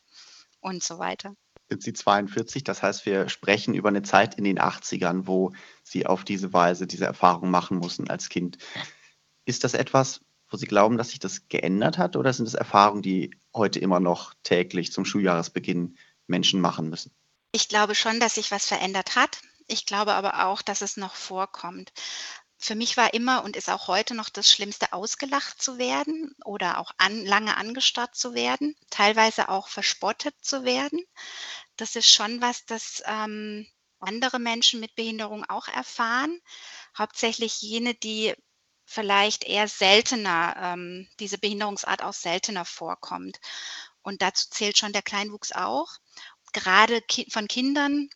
und 0.59 0.83
so 0.83 0.99
weiter. 0.99 1.35
Sind 1.69 1.81
Sie 1.81 1.93
42? 1.93 2.63
Das 2.63 2.83
heißt, 2.83 3.05
wir 3.05 3.27
sprechen 3.29 3.73
über 3.73 3.89
eine 3.89 4.03
Zeit 4.03 4.35
in 4.35 4.43
den 4.43 4.59
80ern, 4.59 5.25
wo 5.25 5.51
Sie 5.83 6.05
auf 6.05 6.23
diese 6.23 6.53
Weise 6.53 6.85
diese 6.85 7.05
Erfahrung 7.05 7.49
machen 7.49 7.77
mussten 7.77 8.09
als 8.09 8.29
Kind. 8.29 8.57
Ist 9.45 9.63
das 9.63 9.73
etwas, 9.73 10.21
wo 10.49 10.57
Sie 10.57 10.67
glauben, 10.67 10.97
dass 10.97 11.09
sich 11.09 11.19
das 11.19 11.47
geändert 11.47 11.97
hat 11.97 12.15
oder 12.15 12.33
sind 12.33 12.47
es 12.47 12.53
Erfahrungen, 12.53 13.01
die 13.01 13.31
heute 13.53 13.79
immer 13.79 13.99
noch 13.99 14.33
täglich 14.43 14.91
zum 14.91 15.05
Schuljahresbeginn 15.05 15.97
Menschen 16.27 16.61
machen 16.61 16.89
müssen? 16.89 17.11
Ich 17.51 17.67
glaube 17.67 17.95
schon, 17.95 18.19
dass 18.19 18.35
sich 18.35 18.51
was 18.51 18.65
verändert 18.65 19.15
hat. 19.15 19.39
Ich 19.67 19.85
glaube 19.85 20.13
aber 20.13 20.45
auch, 20.45 20.61
dass 20.61 20.81
es 20.81 20.97
noch 20.97 21.15
vorkommt. 21.15 21.91
Für 22.57 22.75
mich 22.75 22.97
war 22.97 23.13
immer 23.13 23.43
und 23.43 23.55
ist 23.55 23.69
auch 23.69 23.87
heute 23.87 24.15
noch 24.15 24.29
das 24.29 24.49
Schlimmste, 24.49 24.93
ausgelacht 24.93 25.61
zu 25.61 25.77
werden 25.77 26.35
oder 26.45 26.79
auch 26.79 26.91
an, 26.97 27.25
lange 27.25 27.57
angestarrt 27.57 28.15
zu 28.15 28.33
werden, 28.33 28.75
teilweise 28.89 29.49
auch 29.49 29.67
verspottet 29.67 30.35
zu 30.41 30.63
werden. 30.63 31.03
Das 31.75 31.95
ist 31.95 32.09
schon 32.09 32.41
was, 32.41 32.65
das 32.65 33.03
ähm, 33.05 33.67
andere 33.99 34.39
Menschen 34.39 34.79
mit 34.79 34.95
Behinderung 34.95 35.43
auch 35.45 35.67
erfahren. 35.67 36.39
Hauptsächlich 36.97 37.61
jene, 37.61 37.93
die 37.93 38.33
vielleicht 38.85 39.43
eher 39.43 39.67
seltener, 39.67 40.55
ähm, 40.57 41.07
diese 41.19 41.37
Behinderungsart 41.37 42.03
auch 42.03 42.13
seltener 42.13 42.65
vorkommt. 42.65 43.39
Und 44.01 44.21
dazu 44.21 44.49
zählt 44.49 44.77
schon 44.77 44.93
der 44.93 45.01
Kleinwuchs 45.01 45.51
auch. 45.51 45.89
Gerade 46.53 47.01
ki 47.01 47.27
von 47.31 47.47
Kindern, 47.47 48.09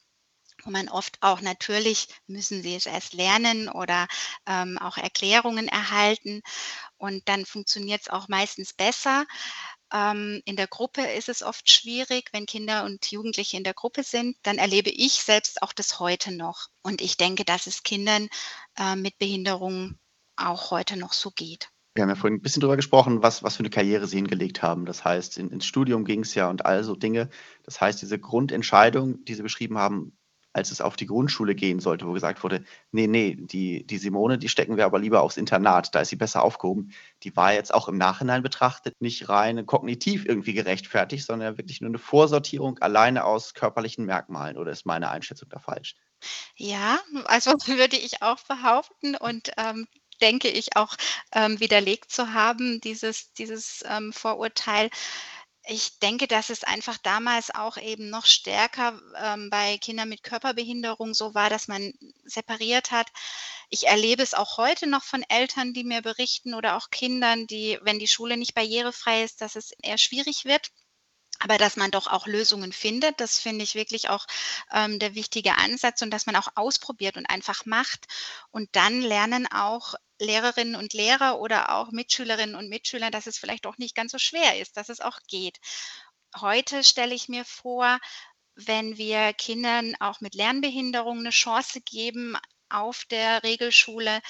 wo 0.64 0.72
man 0.72 0.90
oft 0.90 1.18
auch 1.22 1.42
natürlich 1.42 2.08
müssen 2.28 2.62
sie 2.62 2.76
es 2.76 2.86
erst 2.86 3.14
lernen 3.14 3.70
oder 3.70 4.08
ähm, 4.46 4.78
auch 4.78 4.98
Erklärungen 4.98 5.68
erhalten 5.68 6.42
und 6.98 7.28
dann 7.28 7.46
funktioniert 7.46 8.02
es 8.02 8.10
auch 8.10 8.28
meistens 8.28 8.74
besser. 8.74 9.26
Ähm, 9.92 10.42
in 10.46 10.56
der 10.56 10.68
Gruppe 10.68 11.02
ist 11.02 11.30
es 11.30 11.42
oft 11.42 11.70
schwierig, 11.70 12.30
wenn 12.32 12.46
Kinder 12.46 12.86
und 12.86 13.10
Jugendliche 13.10 13.58
in 13.58 13.64
der 13.64 13.74
Gruppe 13.74 14.04
sind, 14.04 14.38
dann 14.44 14.58
erlebe 14.58 14.90
ich 14.90 15.14
selbst 15.14 15.62
auch 15.62 15.74
das 15.74 16.00
heute 16.00 16.32
noch. 16.32 16.68
Und 16.84 17.02
ich 17.02 17.18
denke, 17.18 17.44
dass 17.44 17.66
es 17.66 17.84
Kindern 17.84 18.28
äh, 18.78 18.96
mit 18.96 19.18
Behinderung 19.18 19.98
auch 20.36 20.72
heute 20.72 20.98
noch 20.98 21.14
so 21.14 21.32
geht. 21.32 21.70
Wir 21.96 22.04
haben 22.04 22.10
ja 22.10 22.16
vorhin 22.16 22.38
ein 22.38 22.42
bisschen 22.42 22.62
darüber 22.62 22.78
gesprochen, 22.78 23.24
was, 23.24 23.44
was 23.44 23.56
für 23.56 23.62
eine 23.62 23.72
Karriere 23.72 24.08
Sie 24.08 24.18
hingelegt 24.18 24.62
haben. 24.62 24.86
Das 24.86 25.04
heißt, 25.04 25.38
in, 25.38 25.50
ins 25.50 25.66
Studium 25.66 26.06
ging 26.06 26.22
es 26.22 26.36
ja 26.36 26.50
und 26.50 26.66
all 26.66 26.84
so 26.84 26.96
Dinge. 26.96 27.30
Das 27.64 27.82
heißt, 27.82 28.02
diese 28.02 28.20
Grundentscheidung, 28.20 29.26
die 29.26 29.34
Sie 29.34 29.42
beschrieben 29.42 29.78
haben, 29.78 30.16
als 30.54 30.72
es 30.72 30.82
auf 30.82 30.96
die 30.96 31.06
Grundschule 31.06 31.56
gehen 31.56 31.80
sollte, 31.80 32.08
wo 32.08 32.14
gesagt 32.14 32.44
wurde, 32.44 32.64
nee, 32.92 33.08
nee, 33.08 33.36
die, 33.40 33.86
die 33.86 33.98
Simone, 33.98 34.38
die 34.38 34.50
stecken 34.50 34.78
wir 34.78 34.86
aber 34.86 35.00
lieber 35.00 35.22
aufs 35.22 35.38
Internat, 35.38 35.94
da 35.94 36.02
ist 36.02 36.10
sie 36.10 36.16
besser 36.16 36.44
aufgehoben. 36.44 36.92
Die 37.24 37.36
war 37.36 37.54
jetzt 37.54 37.74
auch 37.74 37.88
im 37.88 37.98
Nachhinein 37.98 38.42
betrachtet 38.42 39.00
nicht 39.00 39.30
rein 39.30 39.66
kognitiv 39.66 40.26
irgendwie 40.26 40.54
gerechtfertigt, 40.54 41.26
sondern 41.26 41.58
wirklich 41.58 41.82
nur 41.82 41.90
eine 41.90 42.00
Vorsortierung 42.00 42.80
alleine 42.80 43.26
aus 43.26 43.54
körperlichen 43.54 44.06
Merkmalen. 44.06 44.58
Oder 44.58 44.72
ist 44.72 44.86
meine 44.86 45.10
Einschätzung 45.10 45.50
da 45.50 45.60
falsch? 45.60 45.96
Ja, 46.56 47.00
also 47.26 47.52
würde 47.68 47.98
ich 47.98 48.22
auch 48.22 48.40
behaupten 48.44 49.16
und 49.16 49.52
ähm, 49.58 49.88
denke 50.22 50.50
ich 50.50 50.76
auch 50.76 50.96
ähm, 51.34 51.60
widerlegt 51.60 52.12
zu 52.12 52.34
haben, 52.34 52.82
dieses, 52.82 53.34
dieses 53.34 53.84
ähm, 53.88 54.12
Vorurteil. 54.14 54.90
Ich 55.72 56.00
denke, 56.00 56.28
dass 56.28 56.50
es 56.50 56.64
einfach 56.64 56.98
damals 56.98 57.54
auch 57.54 57.78
eben 57.78 58.10
noch 58.10 58.26
stärker 58.26 59.00
ähm, 59.16 59.52
bei 59.52 59.78
Kindern 59.78 60.10
mit 60.10 60.24
Körperbehinderung 60.24 61.14
so 61.14 61.36
war, 61.36 61.52
dass 61.52 61.68
man 61.68 61.94
separiert 62.24 62.90
hat. 62.90 63.08
Ich 63.70 63.86
erlebe 63.86 64.24
es 64.24 64.34
auch 64.34 64.58
heute 64.58 64.88
noch 64.88 65.04
von 65.04 65.24
Eltern, 65.30 65.74
die 65.74 65.84
mir 65.84 66.02
berichten 66.02 66.56
oder 66.56 66.76
auch 66.76 66.90
Kindern, 66.90 67.46
die, 67.46 67.78
wenn 67.84 68.00
die 68.00 68.08
Schule 68.08 68.36
nicht 68.36 68.56
barrierefrei 68.56 69.24
ist, 69.24 69.42
dass 69.42 69.56
es 69.56 69.72
eher 69.84 70.00
schwierig 70.00 70.44
wird. 70.44 70.72
Aber 71.38 71.60
dass 71.60 71.78
man 71.78 71.92
doch 71.92 72.08
auch 72.08 72.26
Lösungen 72.26 72.74
findet, 72.74 73.20
das 73.22 73.38
finde 73.38 73.64
ich 73.64 73.76
wirklich 73.76 74.10
auch 74.10 74.26
ähm, 74.72 74.98
der 74.98 75.14
wichtige 75.14 75.56
Ansatz 75.56 76.02
und 76.02 76.10
dass 76.10 76.26
man 76.26 76.36
auch 76.36 76.48
ausprobiert 76.56 77.16
und 77.16 77.28
einfach 77.28 77.68
macht. 77.68 78.08
Und 78.50 78.70
dann 78.76 79.04
lernen 79.04 79.46
auch 79.46 79.94
Lehrerinnen 80.20 80.76
und 80.76 80.94
Lehrer 80.94 81.40
oder 81.40 81.76
auch 81.76 81.92
Mitschülerinnen 81.92 82.56
und 82.56 82.70
Mitschüler, 82.70 83.12
dass 83.12 83.28
es 83.28 83.38
vielleicht 83.38 83.66
auch 83.66 83.78
nicht 83.78 83.96
ganz 83.96 84.12
so 84.12 84.20
schwer 84.20 84.60
ist, 84.60 84.78
dass 84.78 84.90
es 84.90 85.02
auch 85.02 85.20
geht. 85.28 85.60
Heute 86.40 86.84
stelle 86.84 87.16
ich 87.16 87.30
mir 87.30 87.46
vor, 87.46 88.00
wenn 88.56 88.98
wir 88.98 89.34
Kindern 89.34 89.96
auch 90.00 90.22
mit 90.22 90.36
Lernbehinderung 90.36 91.20
eine 91.20 91.30
Chance 91.30 91.82
geben 91.82 92.38
auf 92.70 93.06
der 93.06 93.44
Regelschule, 93.44 94.22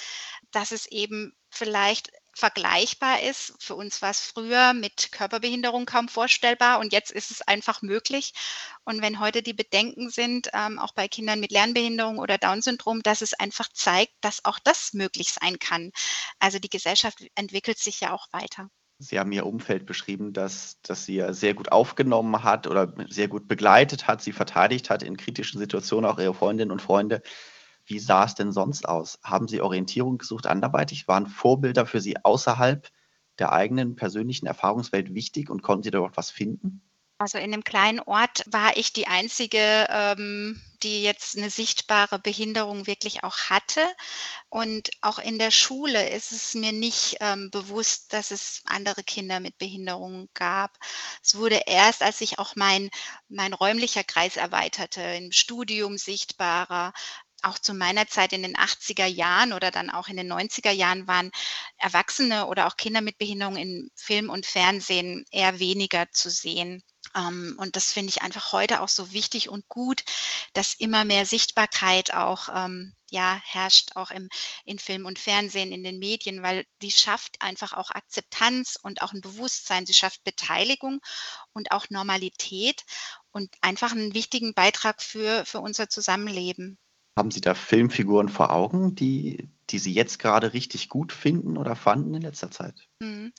dass 0.52 0.72
es 0.72 0.86
eben 0.86 1.36
vielleicht 1.50 2.12
vergleichbar 2.40 3.22
ist. 3.22 3.54
Für 3.60 3.76
uns 3.76 4.02
war 4.02 4.12
es 4.12 4.22
früher 4.22 4.74
mit 4.74 5.12
Körperbehinderung 5.12 5.86
kaum 5.86 6.08
vorstellbar 6.08 6.80
und 6.80 6.94
jetzt 6.94 7.12
ist 7.12 7.32
es 7.32 7.42
einfach 7.42 7.82
möglich. 7.82 8.34
Und 8.86 9.02
wenn 9.02 9.20
heute 9.20 9.44
die 9.44 9.54
Bedenken 9.54 10.10
sind, 10.10 10.50
ähm, 10.54 10.80
auch 10.80 10.94
bei 10.94 11.08
Kindern 11.08 11.40
mit 11.40 11.52
Lernbehinderung 11.52 12.18
oder 12.18 12.38
Down-Syndrom, 12.38 13.04
dass 13.04 13.22
es 13.22 13.34
einfach 13.34 13.68
zeigt, 13.74 14.14
dass 14.22 14.46
auch 14.46 14.60
das 14.60 14.94
möglich 14.94 15.34
sein 15.34 15.60
kann. 15.60 15.92
Also 16.40 16.60
die 16.60 16.70
Gesellschaft 16.70 17.24
entwickelt 17.36 17.78
sich 17.78 18.00
ja 18.00 18.14
auch 18.14 18.28
weiter. 18.32 18.70
Sie 19.02 19.18
haben 19.18 19.32
Ihr 19.32 19.46
Umfeld 19.46 19.86
beschrieben, 19.86 20.34
dass, 20.34 20.82
dass 20.82 21.06
sie 21.06 21.16
ja 21.16 21.32
sehr 21.32 21.54
gut 21.54 21.72
aufgenommen 21.72 22.44
hat 22.44 22.68
oder 22.68 22.94
sehr 23.08 23.30
gut 23.30 23.48
begleitet 23.48 24.08
hat, 24.08 24.22
sie 24.22 24.34
verteidigt 24.34 24.90
hat 24.90 25.04
in 25.04 25.16
kritischen 25.16 25.60
Situationen, 25.60 26.10
auch 26.10 26.20
Ihre 26.20 26.34
Freundinnen 26.34 26.72
und 26.72 26.82
Freunde. 26.82 27.22
Wie 27.90 28.00
sah 28.00 28.24
es 28.24 28.36
denn 28.36 28.52
sonst 28.52 28.88
aus? 28.88 29.20
Haben 29.24 29.48
Sie 29.48 29.62
Orientierung 29.62 30.20
gesucht 30.20 30.46
anderweitig? 30.46 31.08
Waren 31.08 31.26
Vorbilder 31.26 31.88
für 31.88 32.00
Sie 32.00 32.24
außerhalb 32.24 32.88
der 33.40 33.52
eigenen 33.52 33.96
persönlichen 33.96 34.46
Erfahrungswelt 34.46 35.16
wichtig 35.16 35.50
und 35.50 35.64
konnten 35.64 35.84
Sie 35.84 35.92
dort 35.92 36.16
was 36.16 36.30
finden? 36.30 36.84
Also 37.18 37.38
in 37.38 37.52
dem 37.52 37.66
kleinen 37.66 38.00
Ort 38.00 38.46
war 38.46 38.78
ich 38.78 38.94
die 38.94 39.08
einzige, 39.08 39.88
ähm, 39.90 40.62
die 40.84 41.04
jetzt 41.04 41.36
eine 41.36 41.50
sichtbare 41.50 42.18
Behinderung 42.18 42.88
wirklich 42.88 43.26
auch 43.26 43.38
hatte. 43.50 43.82
Und 44.48 44.90
auch 45.02 45.20
in 45.20 45.38
der 45.38 45.52
Schule 45.52 46.10
ist 46.12 46.32
es 46.32 46.54
mir 46.54 46.72
nicht 46.72 47.18
ähm, 47.20 47.50
bewusst, 47.52 48.14
dass 48.14 48.32
es 48.32 48.62
andere 48.66 49.04
Kinder 49.04 49.42
mit 49.42 49.58
Behinderungen 49.58 50.30
gab. 50.34 50.78
Es 51.22 51.36
wurde 51.36 51.64
erst, 51.66 52.04
als 52.04 52.20
sich 52.20 52.40
auch 52.40 52.56
mein, 52.56 52.90
mein 53.28 53.54
räumlicher 53.54 54.06
Kreis 54.06 54.38
erweiterte, 54.38 55.02
im 55.02 55.34
Studium 55.34 55.98
sichtbarer, 55.98 56.94
auch 57.44 57.60
zu 57.60 57.74
meiner 57.74 58.08
Zeit 58.08 58.34
in 58.34 58.44
den 58.44 58.56
80er 58.56 59.06
Jahren 59.06 59.54
oder 59.54 59.72
dann 59.72 59.90
auch 59.90 60.08
in 60.08 60.18
den 60.18 60.32
90er 60.32 60.72
Jahren 60.72 61.08
waren 61.08 61.32
Erwachsene 61.78 62.48
oder 62.48 62.68
auch 62.68 62.78
Kinder 62.78 63.02
mit 63.02 63.18
Behinderung 63.18 63.56
in 63.56 63.92
Film 63.96 64.30
und 64.30 64.46
Fernsehen 64.46 65.26
eher 65.32 65.60
weniger 65.60 66.12
zu 66.12 66.30
sehen. 66.30 66.84
Ähm, 67.16 67.56
und 67.60 67.76
das 67.76 67.92
finde 67.92 68.10
ich 68.10 68.22
einfach 68.22 68.52
heute 68.52 68.82
auch 68.82 68.90
so 68.90 69.12
wichtig 69.12 69.50
und 69.50 69.68
gut, 69.68 70.04
dass 70.54 70.74
immer 70.76 71.06
mehr 71.06 71.26
Sichtbarkeit 71.26 72.14
auch 72.14 72.50
ähm, 72.54 72.94
ja, 73.12 73.42
herrscht, 73.44 73.96
auch 73.96 74.12
im, 74.12 74.30
in 74.66 74.80
Film 74.80 75.06
und 75.06 75.18
Fernsehen, 75.18 75.72
in 75.72 75.84
den 75.84 76.00
Medien, 76.00 76.44
weil 76.44 76.66
die 76.82 76.92
schafft 76.92 77.42
einfach 77.42 77.74
auch 77.74 77.92
Akzeptanz 77.92 78.78
und 78.82 79.02
auch 79.02 79.14
ein 79.14 79.22
Bewusstsein. 79.22 79.86
Sie 79.86 79.94
schafft 79.94 80.24
Beteiligung 80.24 81.02
und 81.54 81.72
auch 81.72 81.90
Normalität 81.90 82.84
und 83.32 83.56
einfach 83.62 83.92
einen 83.92 84.14
wichtigen 84.14 84.54
Beitrag 84.54 85.02
für, 85.02 85.46
für 85.46 85.60
unser 85.60 85.90
Zusammenleben. 85.90 86.78
Haben 87.20 87.32
Sie 87.32 87.42
da 87.42 87.54
Filmfiguren 87.54 88.30
vor 88.30 88.50
Augen, 88.50 88.96
die 88.96 89.50
die 89.70 89.78
Sie 89.78 89.94
jetzt 89.94 90.20
gerade 90.20 90.54
richtig 90.54 90.88
gut 90.88 91.12
finden 91.12 91.58
oder 91.58 91.76
fanden 91.76 92.14
in 92.14 92.22
letzter 92.22 92.50
Zeit? 92.50 92.88
Mhm. 93.02 93.34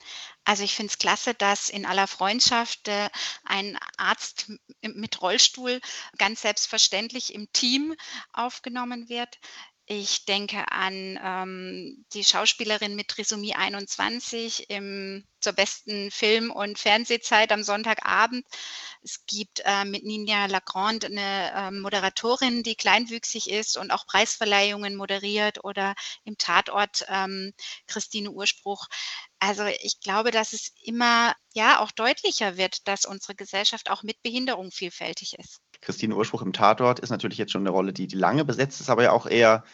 Also, 0.44 0.64
ich 0.64 0.74
finde 0.74 0.90
es 0.90 0.98
klasse, 0.98 1.32
dass 1.32 1.70
in 1.70 1.86
aller 1.86 2.06
Freundschaft, 2.06 2.88
äh, 2.88 3.08
ein 3.44 3.78
Arzt 3.96 4.52
mit 4.82 5.22
Rollstuhl 5.22 5.80
ganz 6.18 6.42
selbstverständlich 6.42 7.34
im 7.34 7.50
Team 7.54 7.94
aufgenommen 8.34 9.08
wird. 9.08 9.38
Ich 9.86 10.24
denke 10.24 10.70
an 10.70 11.18
ähm, 11.20 12.04
die 12.12 12.22
Schauspielerin 12.22 12.94
mit 12.94 13.08
Trisomie 13.08 13.56
21 13.56 14.70
im, 14.70 15.26
zur 15.40 15.52
besten 15.52 16.12
Film- 16.12 16.52
und 16.52 16.78
Fernsehzeit 16.78 17.50
am 17.50 17.64
Sonntagabend. 17.64 18.46
Es 19.02 19.26
gibt 19.26 19.62
äh, 19.64 19.84
mit 19.84 20.04
Nina 20.04 20.46
Lagrande 20.46 21.08
eine 21.08 21.52
äh, 21.52 21.70
Moderatorin, 21.72 22.62
die 22.62 22.76
kleinwüchsig 22.76 23.50
ist 23.50 23.76
und 23.76 23.90
auch 23.90 24.06
Preisverleihungen 24.06 24.94
moderiert 24.94 25.64
oder 25.64 25.94
im 26.24 26.38
Tatort 26.38 27.04
ähm, 27.08 27.52
Christine 27.88 28.30
Urspruch. 28.30 28.86
Also 29.40 29.64
ich 29.64 29.98
glaube, 30.00 30.30
dass 30.30 30.52
es 30.52 30.72
immer 30.84 31.34
ja 31.52 31.80
auch 31.80 31.90
deutlicher 31.90 32.56
wird, 32.56 32.86
dass 32.86 33.06
unsere 33.06 33.34
Gesellschaft 33.34 33.90
auch 33.90 34.04
mit 34.04 34.22
Behinderung 34.22 34.70
vielfältig 34.70 35.36
ist. 35.38 35.60
Christine 35.80 36.14
Urspruch 36.14 36.42
im 36.42 36.52
Tatort 36.52 37.00
ist 37.00 37.10
natürlich 37.10 37.38
jetzt 37.38 37.52
schon 37.52 37.62
eine 37.62 37.70
Rolle, 37.70 37.92
die, 37.92 38.06
die 38.06 38.16
lange 38.16 38.44
besetzt 38.44 38.80
ist, 38.80 38.90
aber 38.90 39.02
ja 39.02 39.12
auch 39.12 39.26
eher 39.26 39.64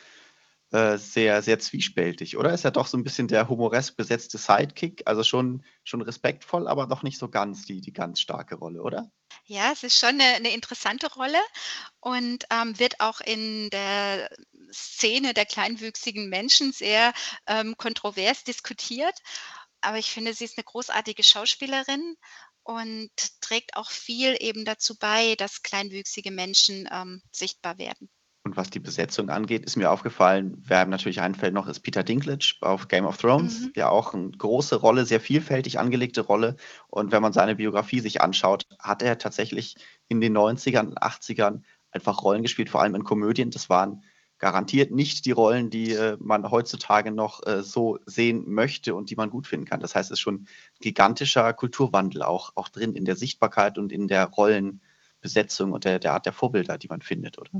äh, 0.72 0.98
sehr, 0.98 1.42
sehr 1.42 1.60
zwiespältig, 1.60 2.36
oder? 2.36 2.52
Ist 2.52 2.64
ja 2.64 2.72
doch 2.72 2.88
so 2.88 2.98
ein 2.98 3.04
bisschen 3.04 3.28
der 3.28 3.48
humoresk 3.48 3.96
besetzte 3.96 4.36
Sidekick, 4.36 5.02
also 5.06 5.22
schon, 5.22 5.64
schon 5.84 6.02
respektvoll, 6.02 6.66
aber 6.66 6.88
doch 6.88 7.04
nicht 7.04 7.18
so 7.18 7.28
ganz 7.28 7.66
die, 7.66 7.80
die 7.80 7.92
ganz 7.92 8.20
starke 8.20 8.56
Rolle, 8.56 8.82
oder? 8.82 9.10
Ja, 9.44 9.70
es 9.72 9.84
ist 9.84 9.98
schon 9.98 10.20
eine, 10.20 10.24
eine 10.24 10.52
interessante 10.52 11.12
Rolle 11.14 11.38
und 12.00 12.46
ähm, 12.50 12.76
wird 12.80 13.00
auch 13.00 13.20
in 13.20 13.70
der 13.70 14.28
Szene 14.72 15.34
der 15.34 15.46
kleinwüchsigen 15.46 16.28
Menschen 16.28 16.72
sehr 16.72 17.12
ähm, 17.46 17.76
kontrovers 17.76 18.42
diskutiert. 18.42 19.20
Aber 19.82 19.98
ich 19.98 20.10
finde, 20.10 20.34
sie 20.34 20.44
ist 20.44 20.58
eine 20.58 20.64
großartige 20.64 21.22
Schauspielerin 21.22 22.16
und 22.66 23.10
trägt 23.40 23.76
auch 23.76 23.90
viel 23.90 24.36
eben 24.40 24.64
dazu 24.64 24.98
bei, 24.98 25.36
dass 25.36 25.62
kleinwüchsige 25.62 26.32
Menschen 26.32 26.88
ähm, 26.92 27.22
sichtbar 27.30 27.78
werden. 27.78 28.08
Und 28.42 28.56
was 28.56 28.70
die 28.70 28.80
Besetzung 28.80 29.28
angeht, 29.28 29.64
ist 29.64 29.76
mir 29.76 29.90
aufgefallen, 29.90 30.62
wer 30.64 30.80
einem 30.80 30.90
natürlich 30.90 31.20
einfällt 31.20 31.52
noch, 31.52 31.66
ist 31.66 31.80
Peter 31.80 32.04
Dinklage 32.04 32.54
auf 32.60 32.86
Game 32.86 33.04
of 33.04 33.16
Thrones, 33.16 33.60
mhm. 33.60 33.72
ja 33.74 33.88
auch 33.88 34.14
eine 34.14 34.30
große 34.30 34.76
Rolle, 34.76 35.04
sehr 35.04 35.20
vielfältig 35.20 35.80
angelegte 35.80 36.20
Rolle. 36.20 36.56
Und 36.88 37.10
wenn 37.10 37.22
man 37.22 37.32
seine 37.32 37.56
Biografie 37.56 37.98
sich 38.00 38.20
anschaut, 38.20 38.64
hat 38.78 39.02
er 39.02 39.18
tatsächlich 39.18 39.76
in 40.08 40.20
den 40.20 40.36
90ern, 40.36 40.94
80ern 40.94 41.62
einfach 41.90 42.22
Rollen 42.22 42.42
gespielt, 42.42 42.70
vor 42.70 42.82
allem 42.82 42.94
in 42.94 43.04
Komödien. 43.04 43.50
Das 43.50 43.68
waren 43.68 44.04
garantiert 44.38 44.90
nicht 44.90 45.24
die 45.24 45.30
Rollen, 45.32 45.70
die 45.70 45.92
äh, 45.92 46.16
man 46.20 46.50
heutzutage 46.50 47.10
noch 47.10 47.46
äh, 47.46 47.62
so 47.62 47.98
sehen 48.06 48.44
möchte 48.52 48.94
und 48.94 49.10
die 49.10 49.16
man 49.16 49.30
gut 49.30 49.46
finden 49.46 49.66
kann. 49.66 49.80
Das 49.80 49.94
heißt, 49.94 50.10
es 50.10 50.18
ist 50.18 50.20
schon 50.20 50.46
gigantischer 50.80 51.52
Kulturwandel 51.52 52.22
auch, 52.22 52.52
auch 52.54 52.68
drin 52.68 52.94
in 52.94 53.04
der 53.04 53.16
Sichtbarkeit 53.16 53.78
und 53.78 53.92
in 53.92 54.08
der 54.08 54.26
Rollenbesetzung 54.26 55.72
und 55.72 55.84
der, 55.84 55.98
der 55.98 56.12
Art 56.12 56.26
der 56.26 56.32
Vorbilder, 56.32 56.78
die 56.78 56.88
man 56.88 57.00
findet, 57.00 57.38
oder? 57.38 57.50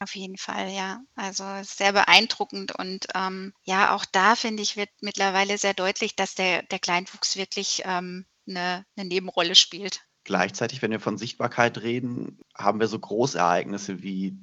Auf 0.00 0.14
jeden 0.14 0.36
Fall, 0.36 0.70
ja. 0.70 1.00
Also 1.16 1.44
sehr 1.62 1.92
beeindruckend 1.92 2.78
und 2.78 3.06
ähm, 3.14 3.52
ja, 3.64 3.94
auch 3.94 4.04
da 4.04 4.36
finde 4.36 4.62
ich, 4.62 4.76
wird 4.76 4.90
mittlerweile 5.00 5.58
sehr 5.58 5.74
deutlich, 5.74 6.14
dass 6.14 6.34
der, 6.34 6.62
der 6.62 6.78
Kleinwuchs 6.78 7.36
wirklich 7.36 7.82
ähm, 7.84 8.26
eine, 8.46 8.84
eine 8.96 9.08
Nebenrolle 9.08 9.54
spielt. 9.54 10.02
Gleichzeitig, 10.24 10.82
wenn 10.82 10.90
wir 10.90 11.00
von 11.00 11.18
Sichtbarkeit 11.18 11.78
reden, 11.78 12.38
haben 12.54 12.80
wir 12.80 12.86
so 12.86 12.98
Großereignisse 12.98 14.02
wie 14.02 14.36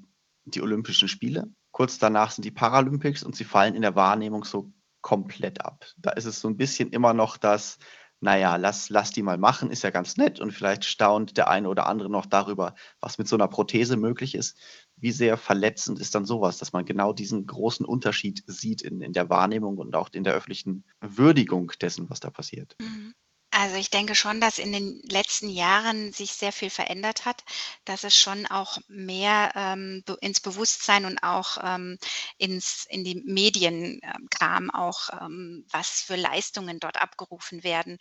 die 0.45 0.61
Olympischen 0.61 1.07
Spiele, 1.07 1.51
Kurz 1.75 1.99
danach 1.99 2.31
sind 2.31 2.45
die 2.45 2.51
Paralympics 2.51 3.21
und 3.21 3.35
sie 3.35 3.43
fallen 3.43 3.75
in 3.75 3.81
der 3.81 3.97
Wahrnehmung 3.97 4.45
so 4.45 4.71
komplett 5.01 5.59
ab. 5.59 5.85
Da 5.97 6.11
ist 6.11 6.23
es 6.23 6.39
so 6.39 6.47
ein 6.47 6.55
bisschen 6.55 6.89
immer 6.91 7.13
noch 7.13 7.35
das, 7.35 7.79
naja, 8.21 8.55
lass, 8.55 8.87
lass 8.87 9.11
die 9.11 9.23
mal 9.23 9.37
machen, 9.37 9.69
ist 9.69 9.83
ja 9.83 9.89
ganz 9.89 10.15
nett 10.15 10.39
und 10.39 10.51
vielleicht 10.51 10.85
staunt 10.85 11.35
der 11.35 11.49
eine 11.49 11.67
oder 11.67 11.87
andere 11.87 12.09
noch 12.09 12.27
darüber, 12.27 12.75
was 13.01 13.17
mit 13.17 13.27
so 13.27 13.35
einer 13.35 13.49
Prothese 13.49 13.97
möglich 13.97 14.35
ist. 14.35 14.57
Wie 14.95 15.11
sehr 15.11 15.35
verletzend 15.35 15.99
ist 15.99 16.15
dann 16.15 16.23
sowas, 16.23 16.59
dass 16.59 16.71
man 16.71 16.85
genau 16.85 17.11
diesen 17.11 17.45
großen 17.45 17.85
Unterschied 17.85 18.45
sieht 18.47 18.81
in, 18.81 19.01
in 19.01 19.11
der 19.11 19.29
Wahrnehmung 19.29 19.77
und 19.77 19.97
auch 19.97 20.07
in 20.13 20.23
der 20.23 20.33
öffentlichen 20.33 20.85
Würdigung 21.01 21.73
dessen, 21.81 22.09
was 22.09 22.21
da 22.21 22.29
passiert. 22.29 22.77
Mhm. 22.79 23.13
Also 23.57 23.77
ich 23.77 23.89
denke 23.89 24.15
schon, 24.15 24.41
dass 24.41 24.57
in 24.59 24.73
den 24.73 25.01
letzten 25.03 25.47
Jahren 25.49 26.11
sich 26.11 26.33
sehr 26.33 26.51
viel 26.51 26.69
verändert 26.69 27.23
hat, 27.23 27.43
dass 27.85 28.03
es 28.03 28.17
schon 28.17 28.45
auch 28.47 28.79
mehr 28.89 29.53
ähm, 29.55 30.03
ins 30.19 30.41
Bewusstsein 30.41 31.05
und 31.05 31.23
auch 31.23 31.57
ähm, 31.63 31.97
ins, 32.37 32.85
in 32.89 33.05
die 33.05 33.15
Medien 33.25 34.01
ähm, 34.03 34.27
kam, 34.29 34.69
auch 34.71 35.09
ähm, 35.21 35.65
was 35.71 36.01
für 36.01 36.17
Leistungen 36.17 36.79
dort 36.81 37.01
abgerufen 37.01 37.63
werden. 37.63 37.97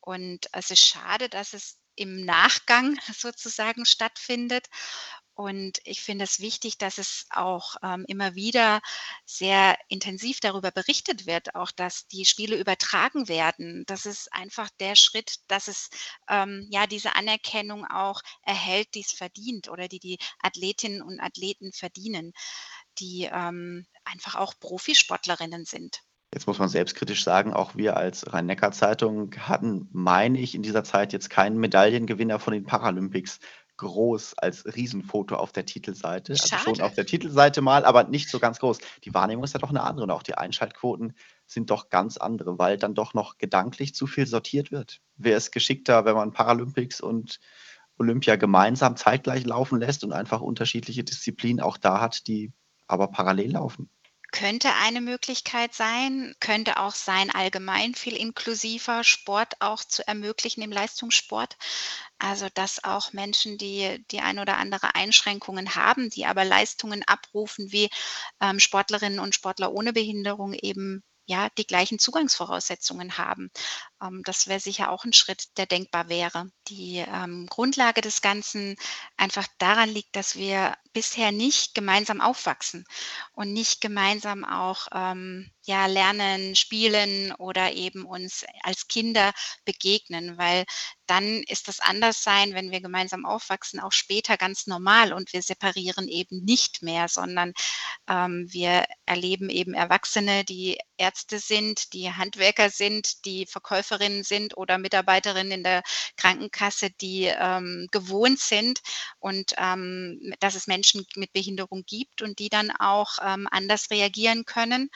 Und 0.00 0.46
es 0.52 0.70
ist 0.70 0.86
schade, 0.86 1.28
dass 1.28 1.54
es 1.54 1.78
im 1.96 2.24
Nachgang 2.24 2.96
sozusagen 3.18 3.86
stattfindet. 3.86 4.68
Und 5.34 5.80
ich 5.84 6.00
finde 6.00 6.24
es 6.24 6.38
wichtig, 6.38 6.78
dass 6.78 6.98
es 6.98 7.26
auch 7.30 7.74
ähm, 7.82 8.04
immer 8.06 8.36
wieder 8.36 8.80
sehr 9.24 9.76
intensiv 9.88 10.38
darüber 10.38 10.70
berichtet 10.70 11.26
wird, 11.26 11.56
auch 11.56 11.72
dass 11.72 12.06
die 12.06 12.24
Spiele 12.24 12.56
übertragen 12.56 13.28
werden. 13.28 13.84
Das 13.86 14.06
ist 14.06 14.32
einfach 14.32 14.70
der 14.78 14.94
Schritt, 14.94 15.40
dass 15.48 15.66
es 15.66 15.90
ähm, 16.28 16.68
ja 16.70 16.86
diese 16.86 17.16
Anerkennung 17.16 17.84
auch 17.84 18.22
erhält, 18.42 18.94
die 18.94 19.00
es 19.00 19.10
verdient 19.10 19.68
oder 19.68 19.88
die 19.88 19.98
die 19.98 20.18
Athletinnen 20.40 21.02
und 21.02 21.18
Athleten 21.18 21.72
verdienen, 21.72 22.32
die 22.98 23.28
ähm, 23.32 23.86
einfach 24.04 24.36
auch 24.36 24.54
Profisportlerinnen 24.60 25.64
sind. 25.64 26.00
Jetzt 26.32 26.46
muss 26.48 26.58
man 26.58 26.68
selbstkritisch 26.68 27.22
sagen, 27.22 27.52
auch 27.52 27.76
wir 27.76 27.96
als 27.96 28.32
Rhein-Neckar-Zeitung 28.32 29.36
hatten, 29.38 29.88
meine 29.92 30.40
ich, 30.40 30.56
in 30.56 30.62
dieser 30.62 30.82
Zeit 30.82 31.12
jetzt 31.12 31.30
keinen 31.30 31.58
Medaillengewinner 31.58 32.40
von 32.40 32.52
den 32.52 32.64
Paralympics 32.64 33.38
groß 33.76 34.34
als 34.38 34.64
Riesenfoto 34.66 35.36
auf 35.36 35.52
der 35.52 35.66
Titelseite. 35.66 36.32
Also 36.32 36.56
schon 36.56 36.80
auf 36.80 36.94
der 36.94 37.06
Titelseite 37.06 37.60
mal, 37.60 37.84
aber 37.84 38.04
nicht 38.04 38.30
so 38.30 38.38
ganz 38.38 38.58
groß. 38.58 38.78
Die 39.04 39.14
Wahrnehmung 39.14 39.44
ist 39.44 39.54
ja 39.54 39.60
doch 39.60 39.70
eine 39.70 39.82
andere 39.82 40.04
und 40.04 40.10
auch 40.10 40.22
die 40.22 40.36
Einschaltquoten 40.36 41.14
sind 41.46 41.70
doch 41.70 41.90
ganz 41.90 42.16
andere, 42.16 42.58
weil 42.58 42.78
dann 42.78 42.94
doch 42.94 43.14
noch 43.14 43.38
gedanklich 43.38 43.94
zu 43.94 44.06
viel 44.06 44.26
sortiert 44.26 44.70
wird. 44.70 45.00
Wäre 45.16 45.36
es 45.36 45.50
geschickter, 45.50 46.04
wenn 46.04 46.14
man 46.14 46.32
Paralympics 46.32 47.00
und 47.00 47.40
Olympia 47.98 48.36
gemeinsam 48.36 48.96
zeitgleich 48.96 49.44
laufen 49.44 49.78
lässt 49.78 50.04
und 50.04 50.12
einfach 50.12 50.40
unterschiedliche 50.40 51.04
Disziplinen 51.04 51.60
auch 51.60 51.76
da 51.76 52.00
hat, 52.00 52.26
die 52.26 52.52
aber 52.86 53.08
parallel 53.08 53.52
laufen? 53.52 53.88
Könnte 54.34 54.74
eine 54.82 55.00
Möglichkeit 55.00 55.74
sein, 55.74 56.34
könnte 56.40 56.80
auch 56.80 56.94
sein, 56.96 57.30
allgemein 57.30 57.94
viel 57.94 58.16
inklusiver 58.16 59.04
Sport 59.04 59.54
auch 59.60 59.84
zu 59.84 60.06
ermöglichen 60.08 60.60
im 60.60 60.72
Leistungssport. 60.72 61.56
Also 62.18 62.48
dass 62.52 62.82
auch 62.82 63.12
Menschen, 63.12 63.58
die 63.58 64.04
die 64.10 64.18
ein 64.18 64.40
oder 64.40 64.56
andere 64.56 64.96
Einschränkungen 64.96 65.76
haben, 65.76 66.10
die 66.10 66.26
aber 66.26 66.44
Leistungen 66.44 67.04
abrufen 67.04 67.70
wie 67.70 67.88
ähm, 68.40 68.58
Sportlerinnen 68.58 69.20
und 69.20 69.36
Sportler 69.36 69.72
ohne 69.72 69.92
Behinderung 69.92 70.52
eben 70.52 71.04
ja 71.26 71.48
die 71.56 71.66
gleichen 71.66 72.00
Zugangsvoraussetzungen 72.00 73.16
haben. 73.16 73.52
Ähm, 74.04 74.22
das 74.24 74.46
wäre 74.46 74.60
sicher 74.60 74.90
auch 74.90 75.04
ein 75.04 75.12
Schritt, 75.12 75.56
der 75.58 75.66
denkbar 75.66 76.08
wäre. 76.08 76.50
Die 76.68 76.98
ähm, 76.98 77.46
Grundlage 77.46 78.00
des 78.00 78.20
Ganzen 78.22 78.76
einfach 79.16 79.46
daran 79.58 79.88
liegt, 79.88 80.16
dass 80.16 80.36
wir 80.36 80.76
bisher 80.92 81.32
nicht 81.32 81.74
gemeinsam 81.74 82.20
aufwachsen 82.20 82.86
und 83.32 83.52
nicht 83.52 83.80
gemeinsam 83.80 84.44
auch 84.44 84.86
ähm, 84.92 85.50
ja, 85.64 85.86
lernen, 85.86 86.54
spielen 86.54 87.32
oder 87.32 87.72
eben 87.72 88.04
uns 88.04 88.44
als 88.62 88.86
Kinder 88.86 89.32
begegnen, 89.64 90.38
weil 90.38 90.64
dann 91.06 91.42
ist 91.42 91.68
das 91.68 91.80
Anderssein, 91.80 92.54
wenn 92.54 92.70
wir 92.70 92.80
gemeinsam 92.80 93.26
aufwachsen, 93.26 93.80
auch 93.80 93.92
später 93.92 94.36
ganz 94.36 94.66
normal 94.66 95.12
und 95.12 95.32
wir 95.32 95.42
separieren 95.42 96.08
eben 96.08 96.44
nicht 96.44 96.82
mehr, 96.82 97.08
sondern 97.08 97.52
ähm, 98.08 98.46
wir 98.50 98.84
erleben 99.04 99.50
eben 99.50 99.74
Erwachsene, 99.74 100.44
die 100.44 100.78
Ärzte 100.96 101.38
sind, 101.38 101.92
die 101.92 102.12
Handwerker 102.12 102.70
sind, 102.70 103.24
die 103.24 103.46
Verkäuferinnen 103.94 104.24
sind 104.24 104.56
oder 104.56 104.78
Mitarbeiterinnen 104.78 105.52
in 105.52 105.62
der 105.62 105.82
Krankenkasse, 106.16 106.90
die 107.00 107.24
ähm, 107.24 107.88
gewohnt 107.90 108.38
sind 108.38 108.80
und 109.18 109.54
ähm, 109.56 110.34
dass 110.40 110.54
es 110.54 110.66
Menschen 110.66 111.04
mit 111.16 111.32
Behinderung 111.32 111.84
gibt 111.86 112.22
und 112.22 112.38
die 112.38 112.48
dann 112.48 112.70
auch 112.70 113.18
ähm, 113.22 113.46
anders 113.50 113.90
reagieren 113.90 114.44
können. 114.44 114.90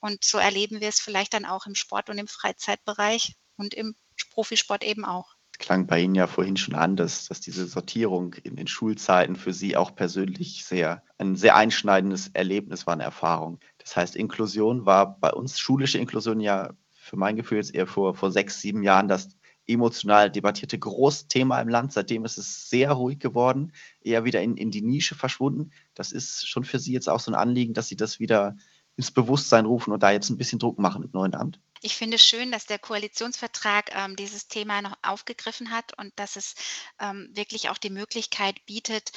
Und 0.00 0.24
so 0.24 0.38
erleben 0.38 0.80
wir 0.80 0.88
es 0.88 1.00
vielleicht 1.00 1.34
dann 1.34 1.44
auch 1.44 1.66
im 1.66 1.74
Sport 1.74 2.10
und 2.10 2.18
im 2.18 2.26
Freizeitbereich 2.26 3.34
und 3.56 3.74
im 3.74 3.94
Profisport 4.32 4.84
eben 4.84 5.04
auch 5.04 5.34
klang 5.58 5.86
bei 5.86 6.00
Ihnen 6.00 6.16
ja 6.16 6.26
vorhin 6.26 6.56
schon 6.56 6.74
an, 6.74 6.96
dass, 6.96 7.28
dass 7.28 7.40
diese 7.40 7.66
Sortierung 7.66 8.34
in 8.42 8.56
den 8.56 8.66
Schulzeiten 8.66 9.36
für 9.36 9.52
Sie 9.52 9.76
auch 9.76 9.94
persönlich 9.94 10.64
sehr 10.64 11.04
ein 11.18 11.36
sehr 11.36 11.54
einschneidendes 11.54 12.30
Erlebnis 12.32 12.84
war, 12.86 12.94
eine 12.94 13.04
Erfahrung. 13.04 13.60
Das 13.78 13.96
heißt, 13.96 14.16
Inklusion 14.16 14.86
war 14.86 15.20
bei 15.20 15.30
uns, 15.30 15.60
schulische 15.60 15.98
Inklusion 15.98 16.40
ja 16.40 16.72
für 17.12 17.18
mein 17.18 17.36
Gefühl 17.36 17.58
jetzt 17.58 17.74
eher 17.74 17.86
vor, 17.86 18.14
vor 18.14 18.32
sechs, 18.32 18.62
sieben 18.62 18.82
Jahren 18.82 19.06
das 19.06 19.28
emotional 19.66 20.30
debattierte 20.30 20.78
Großthema 20.78 21.60
im 21.60 21.68
Land. 21.68 21.92
Seitdem 21.92 22.24
ist 22.24 22.38
es 22.38 22.70
sehr 22.70 22.90
ruhig 22.92 23.18
geworden, 23.18 23.72
eher 24.00 24.24
wieder 24.24 24.40
in, 24.40 24.56
in 24.56 24.70
die 24.70 24.80
Nische 24.80 25.14
verschwunden. 25.14 25.72
Das 25.92 26.10
ist 26.10 26.48
schon 26.48 26.64
für 26.64 26.78
Sie 26.78 26.94
jetzt 26.94 27.10
auch 27.10 27.20
so 27.20 27.30
ein 27.30 27.34
Anliegen, 27.34 27.74
dass 27.74 27.88
Sie 27.88 27.96
das 27.96 28.18
wieder 28.18 28.56
ins 28.96 29.10
Bewusstsein 29.10 29.66
rufen 29.66 29.92
und 29.92 30.02
da 30.02 30.10
jetzt 30.10 30.30
ein 30.30 30.38
bisschen 30.38 30.58
Druck 30.58 30.78
machen 30.78 31.02
im 31.02 31.10
neuen 31.12 31.34
Amt? 31.34 31.60
Ich 31.82 31.96
finde 31.96 32.14
es 32.14 32.26
schön, 32.26 32.52
dass 32.52 32.66
der 32.66 32.78
Koalitionsvertrag 32.78 33.90
ähm, 33.94 34.16
dieses 34.16 34.48
Thema 34.48 34.80
noch 34.82 34.96
aufgegriffen 35.02 35.70
hat 35.70 35.98
und 35.98 36.12
dass 36.16 36.36
es 36.36 36.54
ähm, 37.00 37.28
wirklich 37.32 37.68
auch 37.68 37.78
die 37.78 37.90
Möglichkeit 37.90 38.64
bietet, 38.66 39.10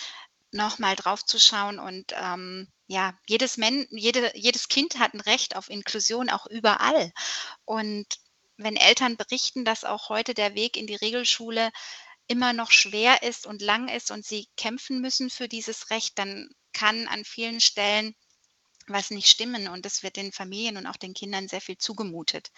nochmal 0.55 0.95
drauf 0.95 1.23
zu 1.25 1.39
schauen 1.39 1.79
und 1.79 2.13
ähm, 2.15 2.71
ja, 2.87 3.13
jedes, 3.27 3.57
Men 3.57 3.87
jede, 3.91 4.31
jedes 4.35 4.67
Kind 4.67 4.99
hat 4.99 5.13
ein 5.13 5.21
Recht 5.21 5.55
auf 5.55 5.69
Inklusion 5.69 6.29
auch 6.29 6.45
überall. 6.47 7.11
Und 7.65 8.05
wenn 8.57 8.75
Eltern 8.75 9.17
berichten, 9.17 9.65
dass 9.65 9.83
auch 9.83 10.09
heute 10.09 10.33
der 10.33 10.55
Weg 10.55 10.77
in 10.77 10.87
die 10.87 10.95
Regelschule 10.95 11.71
immer 12.27 12.53
noch 12.53 12.71
schwer 12.71 13.23
ist 13.23 13.45
und 13.45 13.61
lang 13.61 13.87
ist 13.87 14.11
und 14.11 14.25
sie 14.25 14.47
kämpfen 14.57 15.01
müssen 15.01 15.29
für 15.29 15.47
dieses 15.47 15.89
Recht, 15.89 16.17
dann 16.17 16.49
kann 16.73 17.07
an 17.07 17.25
vielen 17.25 17.59
Stellen 17.59 18.15
was 18.87 19.09
nicht 19.09 19.27
stimmen 19.27 19.67
und 19.67 19.85
es 19.85 20.03
wird 20.03 20.15
den 20.15 20.31
Familien 20.31 20.77
und 20.77 20.85
auch 20.85 20.97
den 20.97 21.13
Kindern 21.13 21.47
sehr 21.47 21.61
viel 21.61 21.77
zugemutet. 21.77 22.51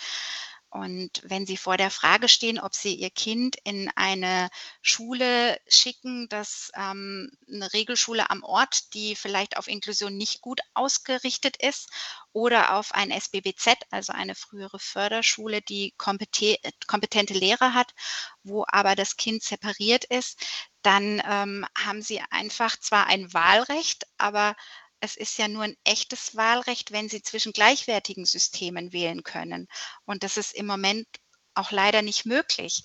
Und 0.78 1.22
wenn 1.24 1.48
Sie 1.48 1.58
vor 1.58 1.76
der 1.76 1.90
Frage 1.90 2.30
stehen, 2.30 2.60
ob 2.60 2.76
Sie 2.76 2.94
Ihr 2.94 3.10
Kind 3.10 3.56
in 3.64 3.90
eine 3.96 4.50
Schule 4.84 5.60
schicken, 5.68 6.30
das 6.30 6.72
ähm, 6.76 7.32
eine 7.52 7.74
Regelschule 7.74 8.30
am 8.30 8.44
Ort, 8.44 8.94
die 8.94 9.16
vielleicht 9.16 9.58
auf 9.58 9.68
Inklusion 9.68 10.16
nicht 10.16 10.42
gut 10.42 10.60
ausgerichtet 10.76 11.58
ist, 11.58 11.90
oder 12.32 12.76
auf 12.76 12.94
ein 12.94 13.10
SBBZ, 13.10 13.78
also 13.90 14.14
eine 14.14 14.36
frühere 14.36 14.78
Förderschule, 14.78 15.64
die 15.64 15.96
kompetente 15.98 17.34
Lehrer 17.34 17.74
hat, 17.74 17.96
wo 18.44 18.64
aber 18.68 18.96
das 18.96 19.18
Kind 19.18 19.42
separiert 19.42 20.04
ist, 20.06 20.40
dann 20.84 21.24
ähm, 21.28 21.66
haben 21.76 22.04
Sie 22.04 22.22
einfach 22.30 22.78
zwar 22.78 23.08
ein 23.08 23.34
Wahlrecht, 23.34 24.06
aber 24.20 24.56
es 25.00 25.16
ist 25.16 25.38
ja 25.38 25.48
nur 25.48 25.64
ein 25.64 25.78
echtes 25.84 26.36
Wahlrecht, 26.36 26.92
wenn 26.92 27.10
sie 27.10 27.22
zwischen 27.22 27.54
gleichwertigen 27.54 28.26
Systemen 28.26 28.94
wählen 28.94 29.24
können. 29.24 29.68
Und 30.06 30.24
das 30.24 30.38
ist 30.38 30.54
im 30.54 30.66
Moment 30.66 31.08
auch 31.54 31.72
leider 31.72 32.02
nicht 32.02 32.26
möglich. 32.26 32.84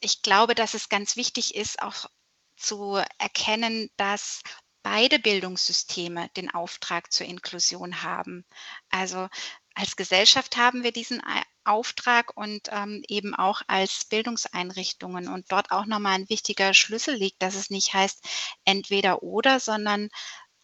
Ich 0.00 0.22
glaube, 0.22 0.54
dass 0.54 0.74
es 0.74 0.88
ganz 0.88 1.16
wichtig 1.16 1.54
ist, 1.54 1.82
auch 1.82 2.06
zu 2.56 3.02
erkennen, 3.18 3.90
dass 3.96 4.42
beide 4.82 5.18
Bildungssysteme 5.18 6.28
den 6.36 6.52
Auftrag 6.52 7.12
zur 7.12 7.26
Inklusion 7.26 8.02
haben. 8.02 8.44
Also 8.90 9.28
als 9.74 9.96
Gesellschaft 9.96 10.56
haben 10.56 10.82
wir 10.82 10.92
diesen 10.92 11.22
Auftrag 11.64 12.36
und 12.36 12.68
ähm, 12.70 13.02
eben 13.08 13.34
auch 13.34 13.62
als 13.68 14.06
Bildungseinrichtungen. 14.06 15.28
Und 15.28 15.52
dort 15.52 15.70
auch 15.70 15.86
nochmal 15.86 16.14
ein 16.14 16.28
wichtiger 16.28 16.74
Schlüssel 16.74 17.14
liegt, 17.14 17.42
dass 17.42 17.54
es 17.54 17.70
nicht 17.70 17.94
heißt 17.94 18.24
entweder 18.64 19.22
oder, 19.22 19.60
sondern 19.60 20.08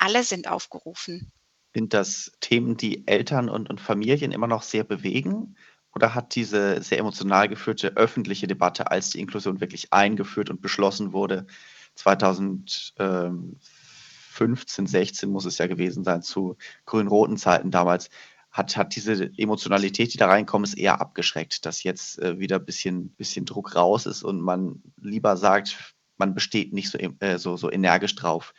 alle 0.05 0.23
sind 0.23 0.49
aufgerufen. 0.49 1.33
Sind 1.75 1.95
das 1.95 2.33
Themen, 2.41 2.77
die 2.77 3.09
Eltern 3.09 3.49
und, 3.49 3.71
und 3.71 3.81
Familien 3.81 4.33
immer 4.33 4.47
noch 4.47 4.63
sehr 4.63 4.85
bewegen? 4.85 5.57
Oder 5.95 6.15
hat 6.15 6.35
diese 6.35 6.83
sehr 6.83 6.99
emotional 6.99 7.49
geführte 7.49 7.97
öffentliche 7.97 8.47
Debatte, 8.47 8.91
als 8.91 9.11
die 9.11 9.21
Inklusion 9.21 9.61
wirklich 9.61 9.93
eingeführt 9.93 10.51
und 10.51 10.61
beschlossen 10.61 11.13
wurde, 11.13 11.47
2015, 11.95 14.87
16 14.87 15.31
muss 15.31 15.47
es 15.47 15.59
ja 15.59 15.67
gewesen 15.67 16.05
sein, 16.05 16.23
zu 16.23 16.57
grün-roten 16.85 17.39
Zeiten 17.39 17.71
damals, 17.71 18.11
hat, 18.51 18.77
hat 18.77 18.95
diese 18.95 19.31
Emotionalität, 19.37 20.13
die 20.13 20.19
da 20.19 20.27
reinkommt, 20.27 20.67
ist 20.67 20.79
eher 20.79 21.01
abgeschreckt, 21.01 21.65
dass 21.65 21.83
jetzt 21.83 22.21
äh, 22.21 22.39
wieder 22.39 22.57
ein 22.57 22.65
bisschen, 22.65 23.11
bisschen 23.11 23.47
Druck 23.47 23.75
raus 23.75 24.07
ist 24.07 24.23
und 24.23 24.41
man 24.41 24.83
lieber 25.01 25.37
sagt, 25.37 25.95
man 26.19 26.35
besteht 26.35 26.73
nicht 26.73 26.91
so, 26.91 26.99
äh, 26.99 27.39
so, 27.39 27.57
so 27.57 27.71
energisch 27.71 28.15
drauf 28.15 28.53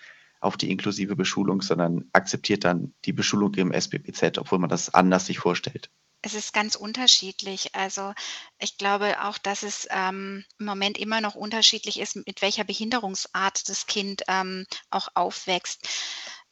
auf 0.45 0.57
die 0.57 0.71
inklusive 0.71 1.15
Beschulung, 1.15 1.61
sondern 1.61 2.07
akzeptiert 2.13 2.63
dann 2.63 2.93
die 3.05 3.13
Beschulung 3.13 3.53
im 3.55 3.71
SPPZ, 3.71 4.37
obwohl 4.37 4.59
man 4.59 4.69
das 4.69 4.93
anders 4.93 5.25
sich 5.25 5.39
vorstellt. 5.39 5.89
Es 6.21 6.33
ist 6.33 6.53
ganz 6.53 6.75
unterschiedlich. 6.75 7.75
Also 7.75 8.13
ich 8.57 8.79
glaube 8.79 9.23
auch, 9.23 9.37
dass 9.37 9.61
es 9.61 9.87
ähm, 9.91 10.43
im 10.57 10.65
Moment 10.65 10.97
immer 10.97 11.21
noch 11.21 11.35
unterschiedlich 11.35 11.99
ist, 11.99 12.15
mit 12.15 12.41
welcher 12.41 12.63
Behinderungsart 12.63 13.69
das 13.69 13.85
Kind 13.85 14.23
ähm, 14.27 14.65
auch 14.89 15.09
aufwächst. 15.13 15.87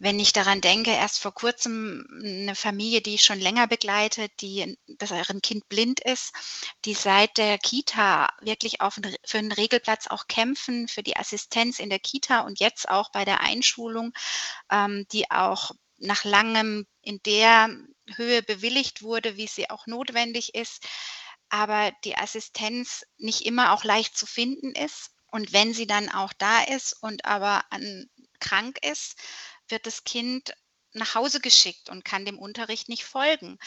Wenn 0.04 0.20
ich 0.20 0.34
daran 0.34 0.60
denke, 0.60 0.92
erst 0.92 1.22
vor 1.22 1.34
kurzem 1.34 2.06
eine 2.22 2.56
Familie, 2.56 3.00
die 3.00 3.16
ich 3.16 3.24
schon 3.24 3.40
länger 3.40 3.68
begleite, 3.68 4.28
die, 4.42 4.78
dass 4.86 5.12
deren 5.12 5.42
Kind 5.42 5.70
blind 5.70 6.02
ist, 6.02 6.34
die 6.84 6.94
seit 6.94 7.38
der 7.38 7.58
Kita 7.58 8.28
wirklich 8.42 8.82
auf, 8.82 9.00
für 9.24 9.38
einen 9.38 9.54
Regelplatz 9.54 10.08
auch 10.08 10.28
kämpfen, 10.28 10.90
für 10.90 11.04
die 11.04 11.16
Assistenz 11.16 11.80
in 11.80 11.90
der 11.90 12.00
Kita 12.00 12.42
und 12.42 12.60
jetzt 12.60 12.90
auch 12.90 13.14
bei 13.14 13.24
der 13.24 13.40
Einschulung, 13.40 14.12
ähm, 14.70 15.06
die 15.14 15.32
auch 15.32 15.72
nach 16.00 16.26
langem 16.26 16.86
in 17.02 17.22
der 17.26 17.70
Höhe 18.18 18.44
bewilligt 18.44 19.04
wurde, 19.04 19.38
wie 19.38 19.48
sie 19.48 19.70
auch 19.70 19.88
notwendig 19.88 20.54
ist, 20.54 20.84
aber 21.48 21.94
die 22.04 22.18
Assistenz 22.18 23.06
nicht 23.20 23.46
immer 23.46 23.72
auch 23.72 23.86
leicht 23.86 24.18
zu 24.18 24.26
finden 24.26 24.76
ist. 24.76 25.12
Und 25.32 25.54
wenn 25.54 25.74
sie 25.74 25.88
dann 25.88 26.10
auch 26.10 26.34
da 26.34 26.62
ist 26.62 26.94
und 27.02 27.26
aber 27.26 27.64
an, 27.72 28.08
krank 28.44 28.78
ist, 28.86 29.16
wird 29.70 29.86
das 29.86 30.04
Kind 30.04 30.54
nach 30.94 31.16
Hause 31.16 31.40
geschickt 31.40 31.90
und 31.90 32.06
kann 32.06 32.26
dem 32.26 32.38
Unterricht 32.38 32.88
nicht 32.88 33.04
folgen. 33.04 33.58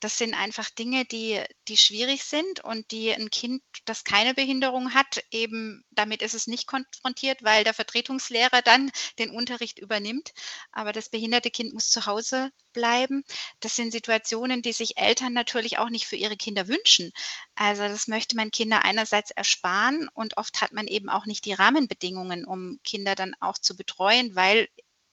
Das 0.00 0.18
sind 0.18 0.34
einfach 0.34 0.70
Dinge, 0.70 1.04
die, 1.04 1.42
die 1.68 1.76
schwierig 1.76 2.22
sind 2.24 2.60
und 2.60 2.90
die 2.92 3.12
ein 3.12 3.30
Kind, 3.30 3.62
das 3.84 4.04
keine 4.04 4.34
Behinderung 4.34 4.94
hat, 4.94 5.24
eben 5.30 5.84
damit 5.90 6.22
ist 6.22 6.34
es 6.34 6.46
nicht 6.46 6.66
konfrontiert, 6.66 7.42
weil 7.42 7.64
der 7.64 7.74
Vertretungslehrer 7.74 8.62
dann 8.62 8.90
den 9.18 9.30
Unterricht 9.30 9.78
übernimmt. 9.78 10.32
Aber 10.70 10.92
das 10.92 11.08
behinderte 11.08 11.50
Kind 11.50 11.74
muss 11.74 11.90
zu 11.90 12.06
Hause 12.06 12.50
bleiben. 12.72 13.24
Das 13.60 13.74
sind 13.74 13.90
Situationen, 13.90 14.62
die 14.62 14.72
sich 14.72 14.96
Eltern 14.96 15.32
natürlich 15.32 15.78
auch 15.78 15.88
nicht 15.88 16.06
für 16.06 16.16
ihre 16.16 16.36
Kinder 16.36 16.68
wünschen. 16.68 17.10
Also 17.56 17.82
das 17.82 18.06
möchte 18.06 18.36
man 18.36 18.50
Kinder 18.50 18.84
einerseits 18.84 19.30
ersparen 19.32 20.08
und 20.14 20.36
oft 20.36 20.60
hat 20.60 20.72
man 20.72 20.86
eben 20.86 21.08
auch 21.08 21.26
nicht 21.26 21.46
die 21.46 21.54
Rahmenbedingungen, 21.54 22.44
um 22.44 22.78
Kinder 22.84 23.14
dann 23.14 23.34
auch 23.40 23.58
zu 23.58 23.76
betreuen, 23.76 24.36
weil 24.36 24.68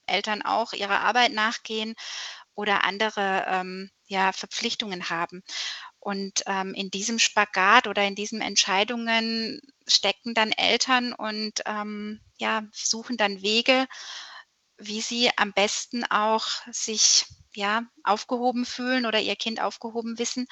Eltern 0.06 0.42
auch 0.42 0.72
ihrer 0.72 1.00
Arbeit 1.00 1.32
nachgehen 1.32 1.94
oder 2.54 2.84
andere 2.84 3.44
ähm, 3.48 3.90
ja, 4.06 4.32
Verpflichtungen 4.32 5.10
haben. 5.10 5.42
Und 5.98 6.42
ähm, 6.46 6.74
in 6.74 6.90
diesem 6.90 7.18
Spagat 7.18 7.86
oder 7.86 8.04
in 8.04 8.14
diesen 8.14 8.40
Entscheidungen 8.40 9.60
stecken 9.86 10.34
dann 10.34 10.52
Eltern 10.52 11.12
und 11.12 11.62
ähm, 11.66 12.20
ja, 12.36 12.64
suchen 12.72 13.16
dann 13.16 13.42
Wege, 13.42 13.86
wie 14.76 15.00
sie 15.00 15.30
am 15.36 15.52
besten 15.52 16.04
auch 16.04 16.46
sich 16.70 17.26
ja, 17.54 17.84
aufgehoben 18.02 18.66
fühlen 18.66 19.06
oder 19.06 19.20
ihr 19.20 19.36
Kind 19.36 19.60
aufgehoben 19.60 20.18
wissen. 20.18 20.46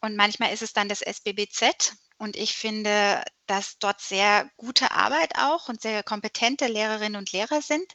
Und 0.00 0.16
manchmal 0.16 0.52
ist 0.52 0.62
es 0.62 0.72
dann 0.72 0.88
das 0.88 1.02
SBBZ. 1.02 1.96
Und 2.16 2.36
ich 2.36 2.54
finde, 2.54 3.22
dass 3.46 3.78
dort 3.78 4.00
sehr 4.00 4.48
gute 4.56 4.92
Arbeit 4.92 5.32
auch 5.36 5.68
und 5.68 5.82
sehr 5.82 6.02
kompetente 6.02 6.66
Lehrerinnen 6.66 7.16
und 7.16 7.32
Lehrer 7.32 7.60
sind 7.60 7.92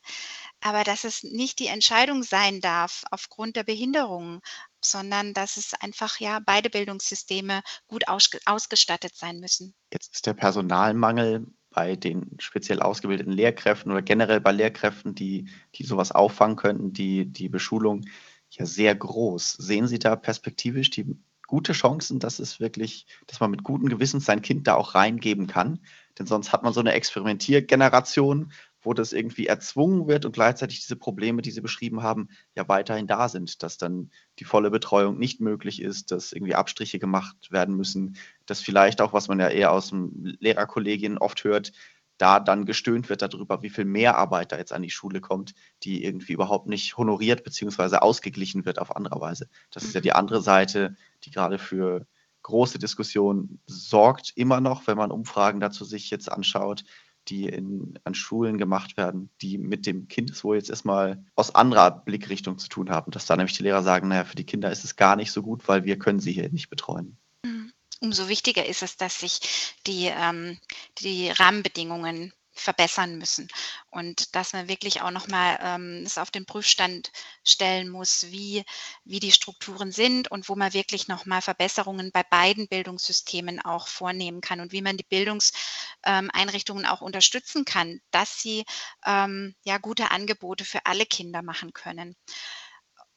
aber 0.62 0.84
dass 0.84 1.04
es 1.04 1.24
nicht 1.24 1.60
die 1.60 1.68
Entscheidung 1.68 2.24
sein 2.24 2.62
darf 2.62 3.04
aufgrund 3.12 3.56
der 3.56 3.64
Behinderung, 3.64 4.42
sondern 4.84 5.34
dass 5.34 5.58
es 5.58 5.74
einfach 5.74 6.20
ja 6.20 6.40
beide 6.46 6.70
Bildungssysteme 6.70 7.62
gut 7.88 8.04
ausgestattet 8.08 9.16
sein 9.16 9.40
müssen. 9.40 9.74
Jetzt 9.94 10.14
ist 10.14 10.26
der 10.26 10.34
Personalmangel 10.34 11.48
bei 11.72 11.96
den 11.96 12.36
speziell 12.40 12.82
ausgebildeten 12.82 13.32
Lehrkräften 13.32 13.92
oder 13.92 14.02
generell 14.02 14.42
bei 14.42 14.52
Lehrkräften, 14.52 15.16
die, 15.16 15.50
die 15.76 15.84
sowas 15.84 16.12
auffangen 16.12 16.56
könnten, 16.56 16.94
die, 16.94 17.26
die 17.26 17.50
Beschulung 17.50 18.06
ja 18.50 18.66
sehr 18.66 18.96
groß. 18.96 19.54
Sehen 19.54 19.88
Sie 19.88 20.00
da 20.00 20.16
perspektivisch 20.16 20.90
die 20.90 21.06
gute 21.50 21.74
Chancen, 21.74 22.20
dass 22.20 22.40
es 22.40 22.60
wirklich, 22.60 23.08
dass 23.26 23.40
man 23.40 23.50
mit 23.50 23.64
gutem 23.64 23.90
Gewissen 23.90 24.20
sein 24.20 24.42
Kind 24.42 24.68
da 24.68 24.76
auch 24.76 24.94
reingeben 24.94 25.48
kann? 25.48 25.80
Denn 26.18 26.28
sonst 26.28 26.54
hat 26.54 26.62
man 26.64 26.74
so 26.74 26.80
eine 26.80 26.94
Experimentiergeneration, 26.94 28.52
wo 28.82 28.94
das 28.94 29.12
irgendwie 29.12 29.48
erzwungen 29.48 30.08
wird 30.08 30.26
und 30.26 30.32
gleichzeitig 30.32 30.80
diese 30.82 30.96
Probleme, 30.96 31.42
die 31.42 31.52
Sie 31.52 31.62
beschrieben 31.62 32.04
haben, 32.04 32.30
ja 32.56 32.68
weiterhin 32.70 33.08
da 33.08 33.28
sind, 33.28 33.64
dass 33.64 33.78
dann 33.78 34.12
die 34.38 34.46
volle 34.46 34.70
Betreuung 34.70 35.18
nicht 35.18 35.42
möglich 35.42 35.82
ist, 35.82 36.12
dass 36.12 36.32
irgendwie 36.32 36.56
Abstriche 36.56 37.00
gemacht 37.00 37.52
werden 37.52 37.76
müssen, 37.76 38.16
dass 38.46 38.62
vielleicht 38.62 39.02
auch, 39.02 39.12
was 39.12 39.28
man 39.28 39.40
ja 39.40 39.50
eher 39.50 39.72
aus 39.72 39.90
dem 39.90 40.36
Lehrerkollegien 40.40 41.18
oft 41.18 41.44
hört, 41.44 41.74
da 42.20 42.40
dann 42.40 42.66
gestöhnt 42.66 43.10
wird 43.10 43.22
darüber, 43.22 43.64
wie 43.64 43.70
viel 43.70 43.86
Mehrarbeit 43.86 44.52
da 44.52 44.58
jetzt 44.58 44.74
an 44.74 44.84
die 44.84 44.90
Schule 44.90 45.22
kommt, 45.22 45.56
die 45.84 46.04
irgendwie 46.04 46.34
überhaupt 46.34 46.68
nicht 46.68 46.98
honoriert 46.98 47.44
bzw. 47.44 47.98
ausgeglichen 47.98 48.66
wird 48.66 48.78
auf 48.78 48.96
andere 48.96 49.20
Weise. 49.20 49.50
Das 49.72 49.84
ist 49.84 49.96
ja 49.96 50.02
die 50.02 50.10
mhm. 50.10 50.18
andere 50.18 50.42
Seite, 50.42 50.96
die 51.24 51.32
gerade 51.32 51.58
für 51.58 52.06
große 52.44 52.80
Diskussionen 52.80 53.62
sorgt, 53.66 54.32
immer 54.36 54.62
noch, 54.62 54.88
wenn 54.88 54.98
man 54.98 55.12
Umfragen 55.12 55.60
dazu 55.60 55.86
sich 55.86 56.10
jetzt 56.10 56.32
anschaut, 56.32 56.84
die 57.28 57.46
in, 57.46 58.00
an 58.04 58.16
Schulen 58.16 58.58
gemacht 58.58 58.98
werden, 58.98 59.30
die 59.42 59.58
mit 59.58 59.86
dem 59.86 60.08
Kindeswohl 60.08 60.56
jetzt 60.56 60.70
erstmal 60.70 61.24
aus 61.36 61.54
anderer 61.54 61.92
Blickrichtung 61.92 62.58
zu 62.58 62.70
tun 62.70 62.90
haben. 62.90 63.12
Dass 63.12 63.26
da 63.26 63.36
nämlich 63.36 63.56
die 63.56 63.64
Lehrer 63.64 63.84
sagen, 63.84 64.08
naja, 64.08 64.24
für 64.24 64.36
die 64.36 64.46
Kinder 64.46 64.72
ist 64.72 64.84
es 64.84 64.96
gar 64.96 65.16
nicht 65.16 65.32
so 65.32 65.44
gut, 65.44 65.68
weil 65.68 65.84
wir 65.84 66.00
können 66.00 66.20
sie 66.20 66.32
hier 66.32 66.50
nicht 66.50 66.70
betreuen. 66.70 67.18
Mhm. 67.46 67.72
Umso 68.02 68.30
wichtiger 68.30 68.66
ist 68.66 68.82
es, 68.82 68.98
dass 68.98 69.20
sich 69.20 69.76
die, 69.86 70.06
ähm, 70.06 70.58
die 71.00 71.30
Rahmenbedingungen 71.30 72.34
verbessern 72.60 73.18
müssen 73.18 73.48
und 73.90 74.36
dass 74.36 74.54
man 74.54 74.68
wirklich 74.68 75.02
auch 75.02 75.12
nochmal 75.12 75.60
ähm, 75.62 76.04
es 76.06 76.18
auf 76.18 76.32
den 76.32 76.46
Prüfstand 76.46 77.12
stellen 77.44 77.90
muss, 77.90 78.28
wie, 78.32 78.64
wie 79.04 79.20
die 79.20 79.32
Strukturen 79.32 79.92
sind 79.92 80.30
und 80.32 80.50
wo 80.50 80.56
man 80.56 80.74
wirklich 80.74 81.08
nochmal 81.08 81.42
Verbesserungen 81.42 82.12
bei 82.12 82.24
beiden 82.24 82.68
Bildungssystemen 82.68 83.60
auch 83.62 83.88
vornehmen 83.88 84.42
kann 84.42 84.60
und 84.60 84.72
wie 84.72 84.82
man 84.82 84.98
die 84.98 85.06
Bildungseinrichtungen 85.10 86.84
ähm, 86.86 86.90
auch 86.90 87.02
unterstützen 87.02 87.66
kann, 87.66 88.00
dass 88.12 88.42
sie 88.42 88.66
ähm, 89.06 89.56
ja 89.64 89.78
gute 89.78 90.12
Angebote 90.12 90.66
für 90.66 90.86
alle 90.86 91.06
Kinder 91.06 91.42
machen 91.42 91.74
können. 91.74 92.16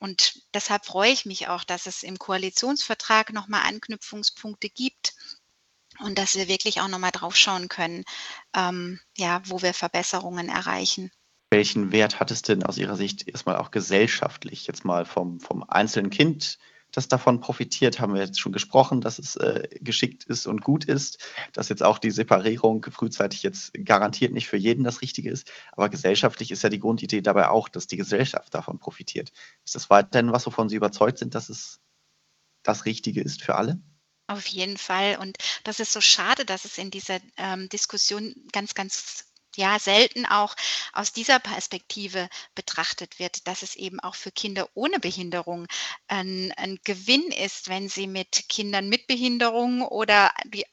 Und 0.02 0.42
deshalb 0.52 0.85
freue 0.85 1.12
ich 1.12 1.26
mich 1.26 1.46
auch, 1.46 1.62
dass 1.62 1.87
es 1.87 2.02
im 2.02 2.18
Koalitionsvertrag 2.18 3.33
nochmal 3.33 3.62
Anknüpfungspunkte 3.68 4.68
gibt, 4.68 5.14
und 6.03 6.19
dass 6.19 6.37
wir 6.37 6.49
wirklich 6.49 6.81
auch 6.81 6.88
nochmal 6.88 7.12
drauf 7.12 7.37
schauen 7.37 7.69
können, 7.69 8.05
ähm, 8.55 9.01
ja, 9.17 9.43
wo 9.47 9.62
wir 9.62 9.75
Verbesserungen 9.75 10.49
erreichen. 10.49 11.11
Welchen 11.51 11.93
Wert 11.93 12.19
hat 12.19 12.31
es 12.31 12.43
denn 12.43 12.62
aus 12.62 12.79
Ihrer 12.79 12.97
Sicht 12.97 13.29
erstmal 13.29 13.57
auch 13.57 13.71
gesellschaftlich, 13.71 14.67
jetzt 14.67 14.85
mal 14.85 15.05
vom, 15.05 15.38
vom 15.38 15.62
einzelnen 15.69 16.11
Kind, 16.11 16.59
das 16.93 17.09
davon 17.09 17.41
profitiert, 17.41 18.01
haben 18.01 18.15
wir 18.15 18.21
jetzt 18.21 18.38
schon 18.38 18.53
gesprochen, 18.53 19.01
dass 19.01 19.19
es 19.19 19.37
äh, 19.37 19.67
geschickt 19.81 20.25
ist 20.25 20.47
und 20.47 20.62
gut 20.62 20.85
ist, 20.85 21.19
dass 21.53 21.71
jetzt 21.71 21.83
auch 21.83 21.99
die 21.99 22.11
Separierung 22.11 22.85
frühzeitig 22.91 23.43
jetzt 23.43 23.73
garantiert 23.85 24.33
nicht 24.33 24.49
für 24.49 24.59
jeden 24.59 24.85
das 24.85 25.01
Richtige 25.01 25.31
ist. 25.31 25.51
Aber 25.73 25.88
gesellschaftlich 25.88 26.51
ist 26.51 26.62
ja 26.62 26.69
die 26.69 26.79
Grundidee 26.79 27.23
dabei 27.23 27.49
auch, 27.49 27.69
dass 27.69 27.87
die 27.87 27.97
Gesellschaft 27.97 28.55
davon 28.55 28.79
profitiert. 28.79 29.33
Ist 29.65 29.75
das 29.75 29.91
weiterhin 29.91 30.33
was, 30.33 30.47
wovon 30.47 30.69
Sie 30.69 30.77
überzeugt 30.77 31.19
sind, 31.19 31.35
dass 31.35 31.49
es 31.49 31.81
das 32.62 32.85
Richtige 32.85 33.23
ist 33.23 33.43
für 33.43 33.55
alle? 33.55 33.81
Auf 34.33 34.47
jeden 34.47 34.79
Fall. 34.79 35.18
Und 35.18 35.37
das 35.62 35.79
ist 35.79 35.92
so 35.92 36.01
schade, 36.01 36.47
dass 36.47 36.64
es 36.64 36.79
in 36.79 36.90
dieser 36.90 37.21
ähm, 37.37 37.68
Diskussion 37.68 38.35
ganz, 38.51 38.73
ganz 38.75 39.27
ja, 39.57 39.79
selten 39.79 40.25
auch 40.25 40.55
aus 40.95 41.12
dieser 41.12 41.38
Perspektive 41.38 42.31
betrachtet 42.55 43.18
wird, 43.18 43.47
dass 43.47 43.61
es 43.61 43.77
eben 43.77 44.01
auch 44.01 44.14
für 44.14 44.33
Kinder 44.33 44.71
ohne 44.73 45.01
Behinderung 45.01 45.66
ein, 46.09 46.51
ein 46.57 46.79
Gewinn 46.83 47.31
ist, 47.31 47.68
wenn 47.68 47.90
sie 47.90 48.07
mit 48.07 48.49
Kindern 48.49 48.88
mit 48.88 49.07
Behinderung 49.07 49.83
oder 49.83 50.33
die 50.47 50.64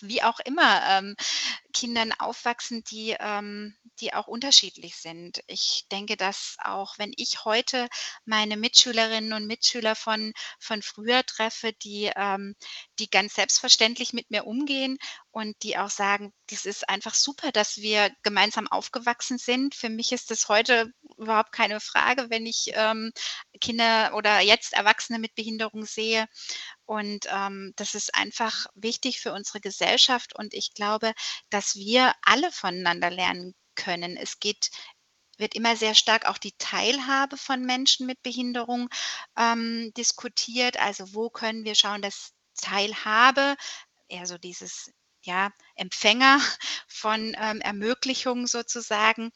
wie 0.00 0.22
auch 0.22 0.40
immer 0.40 0.82
ähm, 0.88 1.16
Kindern 1.72 2.12
aufwachsen, 2.12 2.84
die, 2.84 3.16
ähm, 3.18 3.76
die 4.00 4.14
auch 4.14 4.26
unterschiedlich 4.26 4.96
sind. 4.96 5.40
Ich 5.46 5.86
denke, 5.92 6.16
dass 6.16 6.56
auch 6.62 6.98
wenn 6.98 7.12
ich 7.16 7.44
heute 7.44 7.88
meine 8.24 8.56
Mitschülerinnen 8.56 9.32
und 9.32 9.46
Mitschüler 9.46 9.94
von, 9.94 10.32
von 10.58 10.82
früher 10.82 11.24
treffe, 11.24 11.72
die, 11.72 12.10
ähm, 12.16 12.54
die 12.98 13.10
ganz 13.10 13.34
selbstverständlich 13.34 14.12
mit 14.12 14.30
mir 14.30 14.46
umgehen 14.46 14.96
und 15.30 15.62
die 15.62 15.76
auch 15.76 15.90
sagen, 15.90 16.32
das 16.48 16.64
ist 16.64 16.88
einfach 16.88 17.14
super, 17.14 17.52
dass 17.52 17.76
wir 17.76 18.10
gemeinsam 18.22 18.68
aufgewachsen 18.68 19.36
sind. 19.36 19.74
Für 19.74 19.90
mich 19.90 20.12
ist 20.12 20.30
das 20.30 20.48
heute 20.48 20.90
überhaupt 21.18 21.52
keine 21.52 21.80
Frage, 21.80 22.30
wenn 22.30 22.46
ich 22.46 22.70
ähm, 22.72 23.12
Kinder 23.60 24.12
oder 24.14 24.40
jetzt 24.40 24.72
Erwachsene 24.72 25.18
mit 25.18 25.34
Behinderung 25.34 25.84
sehe. 25.84 26.26
Und 26.86 27.26
ähm, 27.30 27.72
das 27.76 27.94
ist 27.94 28.14
einfach 28.14 28.66
wichtig 28.74 29.20
für 29.20 29.32
unsere 29.32 29.60
Gesellschaft. 29.60 30.34
Und 30.34 30.54
ich 30.54 30.72
glaube, 30.74 31.12
dass 31.50 31.74
wir 31.74 32.14
alle 32.22 32.50
voneinander 32.52 33.10
lernen 33.10 33.54
können. 33.74 34.16
Es 34.16 34.38
geht 34.38 34.70
wird 35.38 35.54
immer 35.54 35.76
sehr 35.76 35.94
stark 35.94 36.24
auch 36.26 36.38
die 36.38 36.54
Teilhabe 36.56 37.36
von 37.36 37.62
Menschen 37.62 38.06
mit 38.06 38.22
Behinderung 38.22 38.88
ähm, 39.36 39.92
diskutiert. 39.96 40.78
Also 40.78 41.12
wo 41.14 41.28
können 41.28 41.64
wir 41.64 41.74
schauen, 41.74 42.00
dass 42.00 42.32
Teilhabe, 42.60 43.56
eher 44.08 44.26
so 44.26 44.38
dieses 44.38 44.90
ja, 45.22 45.50
Empfänger 45.74 46.40
von 46.88 47.36
ähm, 47.38 47.60
Ermöglichungen 47.60 48.46
sozusagen, 48.46 49.30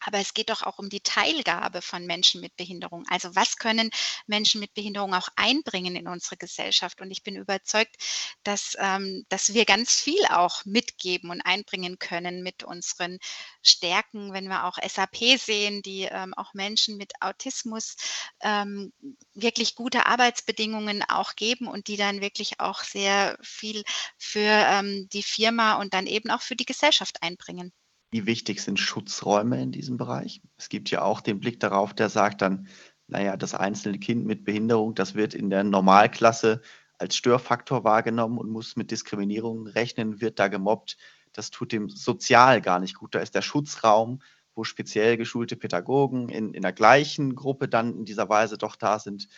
aber 0.00 0.18
es 0.18 0.34
geht 0.34 0.50
doch 0.50 0.62
auch 0.62 0.78
um 0.78 0.88
die 0.88 1.00
Teilgabe 1.00 1.82
von 1.82 2.06
Menschen 2.06 2.40
mit 2.40 2.56
Behinderung. 2.56 3.04
Also 3.08 3.34
was 3.34 3.56
können 3.56 3.90
Menschen 4.26 4.60
mit 4.60 4.74
Behinderung 4.74 5.14
auch 5.14 5.28
einbringen 5.36 5.96
in 5.96 6.08
unsere 6.08 6.36
Gesellschaft? 6.36 7.00
Und 7.00 7.10
ich 7.10 7.22
bin 7.22 7.36
überzeugt, 7.36 7.96
dass, 8.42 8.76
ähm, 8.78 9.24
dass 9.28 9.54
wir 9.54 9.64
ganz 9.64 10.00
viel 10.00 10.24
auch 10.26 10.64
mitgeben 10.64 11.30
und 11.30 11.40
einbringen 11.42 11.98
können 11.98 12.42
mit 12.42 12.64
unseren 12.64 13.18
Stärken, 13.62 14.32
wenn 14.32 14.48
wir 14.48 14.64
auch 14.64 14.78
SAP 14.82 15.38
sehen, 15.38 15.82
die 15.82 16.02
ähm, 16.02 16.34
auch 16.34 16.54
Menschen 16.54 16.96
mit 16.96 17.12
Autismus 17.20 17.96
ähm, 18.40 18.92
wirklich 19.34 19.74
gute 19.74 20.06
Arbeitsbedingungen 20.06 21.02
auch 21.08 21.36
geben 21.36 21.68
und 21.68 21.88
die 21.88 21.96
dann 21.96 22.20
wirklich 22.20 22.60
auch 22.60 22.84
sehr 22.84 23.38
viel 23.42 23.84
für 24.18 24.40
ähm, 24.40 25.08
die 25.12 25.22
Firma 25.22 25.74
und 25.74 25.94
dann 25.94 26.06
eben 26.06 26.30
auch 26.30 26.42
für 26.42 26.56
die 26.56 26.66
Gesellschaft 26.66 27.22
einbringen. 27.22 27.72
Wie 28.12 28.26
wichtig 28.26 28.60
sind 28.60 28.80
Schutzräume 28.80 29.62
in 29.62 29.70
diesem 29.70 29.96
Bereich? 29.96 30.42
Es 30.56 30.68
gibt 30.68 30.90
ja 30.90 31.02
auch 31.02 31.20
den 31.20 31.38
Blick 31.38 31.60
darauf, 31.60 31.94
der 31.94 32.08
sagt 32.08 32.42
dann, 32.42 32.66
naja, 33.06 33.36
das 33.36 33.54
einzelne 33.54 33.98
Kind 33.98 34.26
mit 34.26 34.44
Behinderung, 34.44 34.94
das 34.94 35.14
wird 35.14 35.34
in 35.34 35.48
der 35.48 35.62
Normalklasse 35.62 36.60
als 36.98 37.16
Störfaktor 37.16 37.84
wahrgenommen 37.84 38.38
und 38.38 38.50
muss 38.50 38.76
mit 38.76 38.90
Diskriminierung 38.90 39.66
rechnen, 39.66 40.20
wird 40.20 40.38
da 40.38 40.48
gemobbt. 40.48 40.96
Das 41.32 41.50
tut 41.50 41.72
dem 41.72 41.88
sozial 41.88 42.60
gar 42.60 42.80
nicht 42.80 42.96
gut. 42.96 43.14
Da 43.14 43.20
ist 43.20 43.34
der 43.34 43.42
Schutzraum, 43.42 44.22
wo 44.54 44.64
speziell 44.64 45.16
geschulte 45.16 45.56
Pädagogen 45.56 46.28
in, 46.28 46.52
in 46.52 46.62
der 46.62 46.72
gleichen 46.72 47.36
Gruppe 47.36 47.68
dann 47.68 47.96
in 47.96 48.04
dieser 48.04 48.28
Weise 48.28 48.58
doch 48.58 48.74
da 48.74 48.98
sind. 48.98 49.28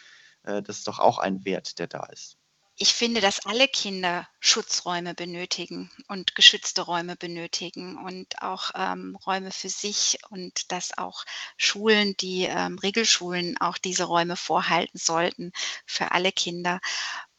Äh, 0.45 0.63
das 0.63 0.79
ist 0.79 0.89
doch 0.89 0.99
auch 0.99 1.19
ein 1.19 1.45
Wert, 1.45 1.79
der 1.79 1.89
da 1.89 2.07
ist 2.07 2.39
ich 2.77 2.95
finde, 2.95 3.21
dass 3.21 3.45
alle 3.47 3.69
Kinder 3.69 4.29
Schutzräume 4.41 5.15
benötigen 5.15 5.91
und 6.09 6.35
geschützte 6.35 6.83
Räume 6.83 7.17
benötigen 7.17 7.99
und 7.99 8.43
auch 8.43 8.71
ähm, 8.75 9.17
Räume 9.27 9.51
für 9.53 9.69
sich 9.69 10.19
und 10.31 10.73
dass 10.73 10.97
auch 10.97 11.25
Schulen, 11.57 12.17
die 12.19 12.45
ähm, 12.45 12.79
Regelschulen 12.79 13.57
auch 13.61 13.79
diese 13.79 14.05
Räume 14.05 14.37
vorhalten 14.37 14.99
sollten 14.99 15.53
für 15.87 16.13
alle 16.13 16.33
Kinder. 16.33 16.81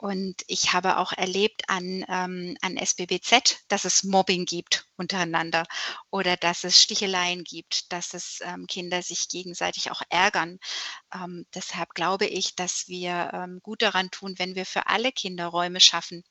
Und 0.03 0.43
ich 0.47 0.73
habe 0.73 0.97
auch 0.97 1.13
erlebt 1.13 1.61
an, 1.69 2.03
ähm, 2.09 2.57
an 2.61 2.75
SBBZ, 2.75 3.63
dass 3.69 3.85
es 3.85 4.03
Mobbing 4.03 4.43
gibt 4.43 4.85
untereinander 4.97 5.63
oder 6.09 6.35
dass 6.35 6.65
es 6.65 6.81
Sticheleien 6.81 7.45
gibt, 7.45 7.89
dass 7.93 8.13
es 8.13 8.41
ähm, 8.43 8.67
Kinder 8.67 9.01
sich 9.01 9.29
gegenseitig 9.29 9.91
auch 9.91 10.01
ärgern. 10.09 10.59
Ähm, 11.15 11.45
deshalb 11.55 11.93
glaube 11.93 12.25
ich, 12.25 12.57
dass 12.57 12.89
wir 12.89 13.31
ähm, 13.31 13.61
gut 13.63 13.81
daran 13.81 14.11
tun, 14.11 14.35
wenn 14.39 14.55
wir 14.55 14.65
für 14.65 14.87
alle 14.87 15.13
Kinder 15.13 15.47
Räume 15.47 15.79
schaffen, 15.79 16.25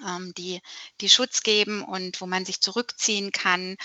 ähm, 0.00 0.32
die, 0.38 0.62
die 1.02 1.10
Schutz 1.10 1.42
geben 1.42 1.84
und 1.84 2.22
wo 2.22 2.26
man 2.26 2.46
sich 2.46 2.62
zurückziehen 2.62 3.32
kann, 3.32 3.76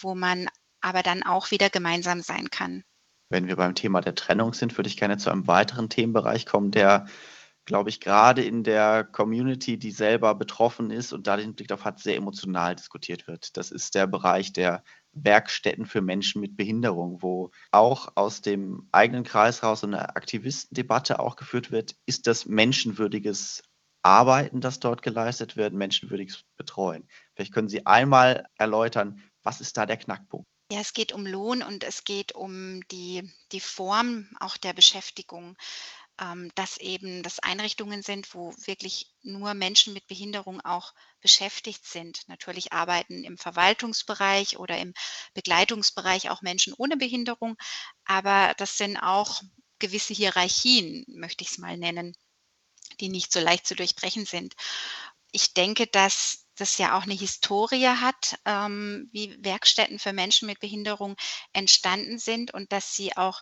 wo 0.00 0.14
man 0.14 0.48
aber 0.80 1.02
dann 1.02 1.24
auch 1.24 1.50
wieder 1.50 1.68
gemeinsam 1.68 2.20
sein 2.20 2.48
kann. 2.48 2.84
Wenn 3.28 3.48
wir 3.48 3.56
beim 3.56 3.74
Thema 3.74 4.00
der 4.00 4.14
Trennung 4.14 4.54
sind, 4.54 4.78
würde 4.78 4.88
ich 4.88 4.96
gerne 4.96 5.18
zu 5.18 5.30
einem 5.30 5.48
weiteren 5.48 5.88
Themenbereich 5.88 6.46
kommen, 6.46 6.70
der 6.70 7.06
glaube 7.64 7.90
ich, 7.90 8.00
gerade 8.00 8.42
in 8.42 8.64
der 8.64 9.04
Community, 9.04 9.78
die 9.78 9.90
selber 9.90 10.34
betroffen 10.34 10.90
ist 10.90 11.12
und 11.12 11.26
da 11.26 11.36
den 11.36 11.54
Blick 11.54 11.68
darauf 11.68 11.84
hat, 11.84 12.00
sehr 12.00 12.16
emotional 12.16 12.74
diskutiert 12.74 13.26
wird. 13.26 13.56
Das 13.56 13.70
ist 13.70 13.94
der 13.94 14.06
Bereich 14.06 14.52
der 14.52 14.82
Werkstätten 15.12 15.86
für 15.86 16.00
Menschen 16.00 16.40
mit 16.40 16.56
Behinderung, 16.56 17.22
wo 17.22 17.50
auch 17.70 18.12
aus 18.16 18.42
dem 18.42 18.88
eigenen 18.92 19.24
Kreis 19.24 19.62
raus 19.62 19.84
eine 19.84 20.16
Aktivistendebatte 20.16 21.18
auch 21.18 21.36
geführt 21.36 21.70
wird. 21.70 21.96
Ist 22.06 22.26
das 22.26 22.46
menschenwürdiges 22.46 23.62
Arbeiten, 24.02 24.60
das 24.60 24.80
dort 24.80 25.02
geleistet 25.02 25.56
wird, 25.56 25.74
menschenwürdiges 25.74 26.44
Betreuen? 26.56 27.08
Vielleicht 27.34 27.52
können 27.52 27.68
Sie 27.68 27.86
einmal 27.86 28.46
erläutern, 28.56 29.22
was 29.42 29.60
ist 29.60 29.76
da 29.76 29.86
der 29.86 29.96
Knackpunkt? 29.96 30.46
Ja, 30.72 30.78
es 30.78 30.92
geht 30.92 31.12
um 31.12 31.26
Lohn 31.26 31.64
und 31.64 31.82
es 31.82 32.04
geht 32.04 32.32
um 32.32 32.80
die, 32.92 33.28
die 33.50 33.58
Form 33.58 34.28
auch 34.38 34.56
der 34.56 34.72
Beschäftigung 34.72 35.56
ähm, 36.20 36.50
dass 36.54 36.76
eben 36.76 37.22
das 37.22 37.38
Einrichtungen 37.38 38.02
sind, 38.02 38.34
wo 38.34 38.54
wirklich 38.66 39.10
nur 39.22 39.54
Menschen 39.54 39.94
mit 39.94 40.06
Behinderung 40.06 40.60
auch 40.60 40.92
beschäftigt 41.20 41.86
sind. 41.86 42.28
Natürlich 42.28 42.72
arbeiten 42.72 43.24
im 43.24 43.38
Verwaltungsbereich 43.38 44.58
oder 44.58 44.78
im 44.78 44.94
Begleitungsbereich 45.34 46.30
auch 46.30 46.42
Menschen 46.42 46.74
ohne 46.76 46.96
Behinderung, 46.96 47.56
aber 48.04 48.54
das 48.58 48.76
sind 48.76 48.96
auch 48.98 49.42
gewisse 49.78 50.12
Hierarchien, 50.12 51.04
möchte 51.08 51.42
ich 51.42 51.50
es 51.50 51.58
mal 51.58 51.76
nennen, 51.76 52.14
die 53.00 53.08
nicht 53.08 53.32
so 53.32 53.40
leicht 53.40 53.66
zu 53.66 53.74
durchbrechen 53.74 54.26
sind. 54.26 54.54
Ich 55.32 55.54
denke, 55.54 55.86
dass 55.86 56.46
das 56.56 56.76
ja 56.76 56.98
auch 56.98 57.04
eine 57.04 57.14
Historie 57.14 57.86
hat, 57.86 58.38
ähm, 58.44 59.08
wie 59.12 59.42
Werkstätten 59.42 59.98
für 59.98 60.12
Menschen 60.12 60.46
mit 60.46 60.60
Behinderung 60.60 61.16
entstanden 61.52 62.18
sind 62.18 62.52
und 62.52 62.70
dass 62.72 62.94
sie 62.94 63.16
auch 63.16 63.40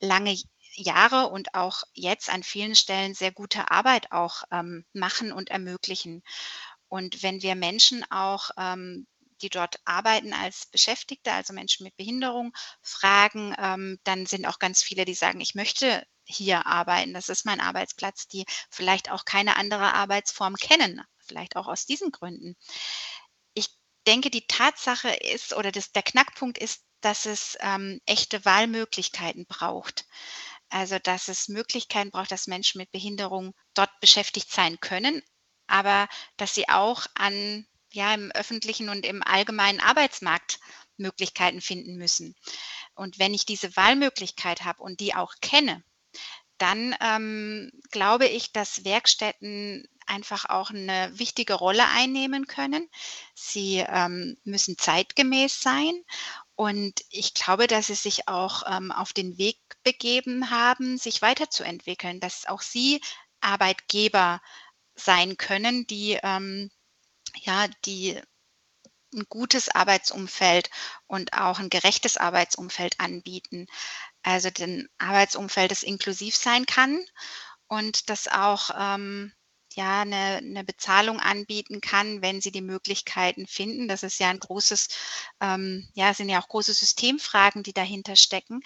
lange 0.00 0.36
Jahre 0.80 1.28
und 1.28 1.54
auch 1.54 1.82
jetzt 1.92 2.30
an 2.30 2.42
vielen 2.42 2.74
Stellen 2.74 3.14
sehr 3.14 3.32
gute 3.32 3.70
Arbeit 3.70 4.12
auch 4.12 4.44
ähm, 4.50 4.84
machen 4.92 5.32
und 5.32 5.50
ermöglichen. 5.50 6.22
Und 6.88 7.22
wenn 7.22 7.42
wir 7.42 7.54
Menschen 7.54 8.04
auch, 8.10 8.50
ähm, 8.56 9.06
die 9.42 9.50
dort 9.50 9.76
arbeiten 9.84 10.32
als 10.32 10.66
Beschäftigte, 10.66 11.32
also 11.32 11.52
Menschen 11.52 11.84
mit 11.84 11.96
Behinderung, 11.96 12.52
fragen, 12.82 13.54
ähm, 13.58 13.98
dann 14.04 14.26
sind 14.26 14.46
auch 14.46 14.58
ganz 14.58 14.82
viele, 14.82 15.04
die 15.04 15.14
sagen, 15.14 15.40
ich 15.40 15.54
möchte 15.54 16.04
hier 16.24 16.66
arbeiten, 16.66 17.14
das 17.14 17.28
ist 17.28 17.46
mein 17.46 17.60
Arbeitsplatz, 17.60 18.26
die 18.26 18.44
vielleicht 18.70 19.10
auch 19.10 19.24
keine 19.24 19.56
andere 19.56 19.94
Arbeitsform 19.94 20.56
kennen, 20.56 21.02
vielleicht 21.18 21.56
auch 21.56 21.68
aus 21.68 21.86
diesen 21.86 22.10
Gründen 22.10 22.56
denke, 24.08 24.30
die 24.30 24.46
Tatsache 24.46 25.10
ist 25.10 25.54
oder 25.54 25.70
das, 25.70 25.92
der 25.92 26.02
Knackpunkt 26.02 26.56
ist, 26.56 26.82
dass 27.02 27.26
es 27.26 27.58
ähm, 27.60 28.00
echte 28.06 28.44
Wahlmöglichkeiten 28.44 29.46
braucht. 29.46 30.06
Also 30.70 30.98
dass 30.98 31.28
es 31.28 31.48
Möglichkeiten 31.48 32.10
braucht, 32.10 32.30
dass 32.30 32.46
Menschen 32.46 32.78
mit 32.78 32.92
Behinderung 32.92 33.54
dort 33.74 33.90
beschäftigt 34.00 34.52
sein 34.52 34.80
können, 34.80 35.22
aber 35.66 36.08
dass 36.36 36.54
sie 36.54 36.68
auch 36.68 37.06
an 37.14 37.66
ja 37.90 38.12
im 38.14 38.30
öffentlichen 38.32 38.88
und 38.88 39.06
im 39.06 39.22
allgemeinen 39.22 39.80
Arbeitsmarkt 39.80 40.60
Möglichkeiten 40.96 41.60
finden 41.60 41.96
müssen. 41.96 42.34
Und 42.94 43.18
wenn 43.18 43.32
ich 43.32 43.46
diese 43.46 43.76
Wahlmöglichkeit 43.76 44.64
habe 44.64 44.82
und 44.82 45.00
die 45.00 45.14
auch 45.14 45.34
kenne, 45.40 45.82
dann 46.58 46.94
ähm, 47.00 47.70
glaube 47.90 48.26
ich, 48.26 48.52
dass 48.52 48.84
Werkstätten 48.84 49.88
einfach 50.06 50.46
auch 50.46 50.70
eine 50.70 51.10
wichtige 51.16 51.54
Rolle 51.54 51.86
einnehmen 51.88 52.46
können. 52.46 52.88
Sie 53.34 53.76
ähm, 53.76 54.36
müssen 54.44 54.76
zeitgemäß 54.76 55.60
sein 55.60 56.04
und 56.58 57.04
ich 57.10 57.34
glaube, 57.34 57.68
dass 57.68 57.86
sie 57.86 57.94
sich 57.94 58.26
auch 58.26 58.64
ähm, 58.66 58.90
auf 58.90 59.12
den 59.12 59.38
Weg 59.38 59.60
begeben 59.84 60.50
haben, 60.50 60.98
sich 60.98 61.22
weiterzuentwickeln, 61.22 62.18
dass 62.18 62.46
auch 62.46 62.62
sie 62.62 63.00
Arbeitgeber 63.40 64.40
sein 64.96 65.36
können, 65.36 65.86
die 65.86 66.18
ähm, 66.20 66.68
ja, 67.42 67.68
die 67.84 68.20
ein 69.14 69.24
gutes 69.28 69.68
Arbeitsumfeld 69.68 70.68
und 71.06 71.32
auch 71.32 71.60
ein 71.60 71.70
gerechtes 71.70 72.16
Arbeitsumfeld 72.16 72.98
anbieten. 72.98 73.68
Also 74.24 74.48
ein 74.58 74.88
Arbeitsumfeld, 74.98 75.70
das 75.70 75.84
inklusiv 75.84 76.34
sein 76.34 76.66
kann 76.66 76.98
und 77.68 78.10
das 78.10 78.26
auch 78.26 78.70
ähm, 78.76 79.32
ja 79.74 80.02
eine, 80.02 80.38
eine, 80.38 80.64
Bezahlung 80.64 81.20
anbieten 81.20 81.80
kann, 81.80 82.22
wenn 82.22 82.40
sie 82.40 82.52
die 82.52 82.62
Möglichkeiten 82.62 83.46
finden. 83.46 83.88
Das 83.88 84.02
ist 84.02 84.18
ja 84.18 84.28
ein 84.28 84.38
großes, 84.38 84.88
ähm, 85.40 85.88
ja, 85.94 86.12
sind 86.14 86.28
ja 86.28 86.40
auch 86.40 86.48
große 86.48 86.74
Systemfragen, 86.74 87.62
die 87.62 87.72
dahinter 87.72 88.16
stecken, 88.16 88.60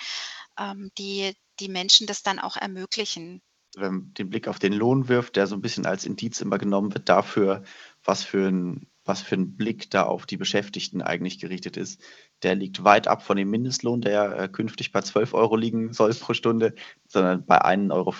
ähm, 0.58 0.90
die 0.98 1.34
die 1.60 1.68
Menschen 1.68 2.06
das 2.06 2.22
dann 2.22 2.38
auch 2.38 2.56
ermöglichen. 2.56 3.42
Wenn 3.74 3.94
man 3.94 4.14
den 4.14 4.28
Blick 4.28 4.48
auf 4.48 4.58
den 4.58 4.72
Lohn 4.72 5.08
wirft, 5.08 5.36
der 5.36 5.46
so 5.46 5.54
ein 5.54 5.62
bisschen 5.62 5.86
als 5.86 6.04
Indiz 6.04 6.40
immer 6.40 6.58
genommen 6.58 6.92
wird 6.92 7.08
dafür, 7.08 7.62
was 8.04 8.22
für 8.22 8.48
ein 8.48 8.91
was 9.04 9.20
für 9.20 9.34
ein 9.34 9.56
Blick 9.56 9.90
da 9.90 10.04
auf 10.04 10.26
die 10.26 10.36
Beschäftigten 10.36 11.02
eigentlich 11.02 11.38
gerichtet 11.38 11.76
ist. 11.76 12.00
Der 12.42 12.54
liegt 12.54 12.84
weit 12.84 13.08
ab 13.08 13.22
von 13.22 13.36
dem 13.36 13.50
Mindestlohn, 13.50 14.00
der 14.00 14.38
äh, 14.38 14.48
künftig 14.48 14.92
bei 14.92 15.00
12 15.00 15.34
Euro 15.34 15.56
liegen 15.56 15.92
soll 15.92 16.14
pro 16.14 16.34
Stunde, 16.34 16.74
sondern 17.08 17.44
bei 17.44 17.62
1,50 17.62 17.92
Euro, 17.92 18.14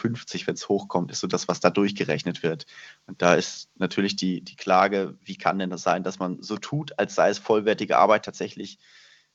wenn 0.47 0.55
es 0.55 0.69
hochkommt, 0.69 1.11
ist 1.11 1.21
so 1.21 1.27
das, 1.27 1.49
was 1.49 1.61
da 1.61 1.71
durchgerechnet 1.71 2.43
wird. 2.43 2.67
Und 3.07 3.23
da 3.23 3.35
ist 3.35 3.71
natürlich 3.77 4.17
die, 4.17 4.43
die 4.43 4.57
Klage, 4.57 5.17
wie 5.23 5.37
kann 5.37 5.59
denn 5.59 5.71
das 5.71 5.83
sein, 5.83 6.03
dass 6.03 6.19
man 6.19 6.43
so 6.43 6.57
tut, 6.57 6.99
als 6.99 7.15
sei 7.15 7.29
es 7.31 7.39
vollwertige 7.39 7.99
Arbeit 7.99 8.25
tatsächlich 8.25 8.79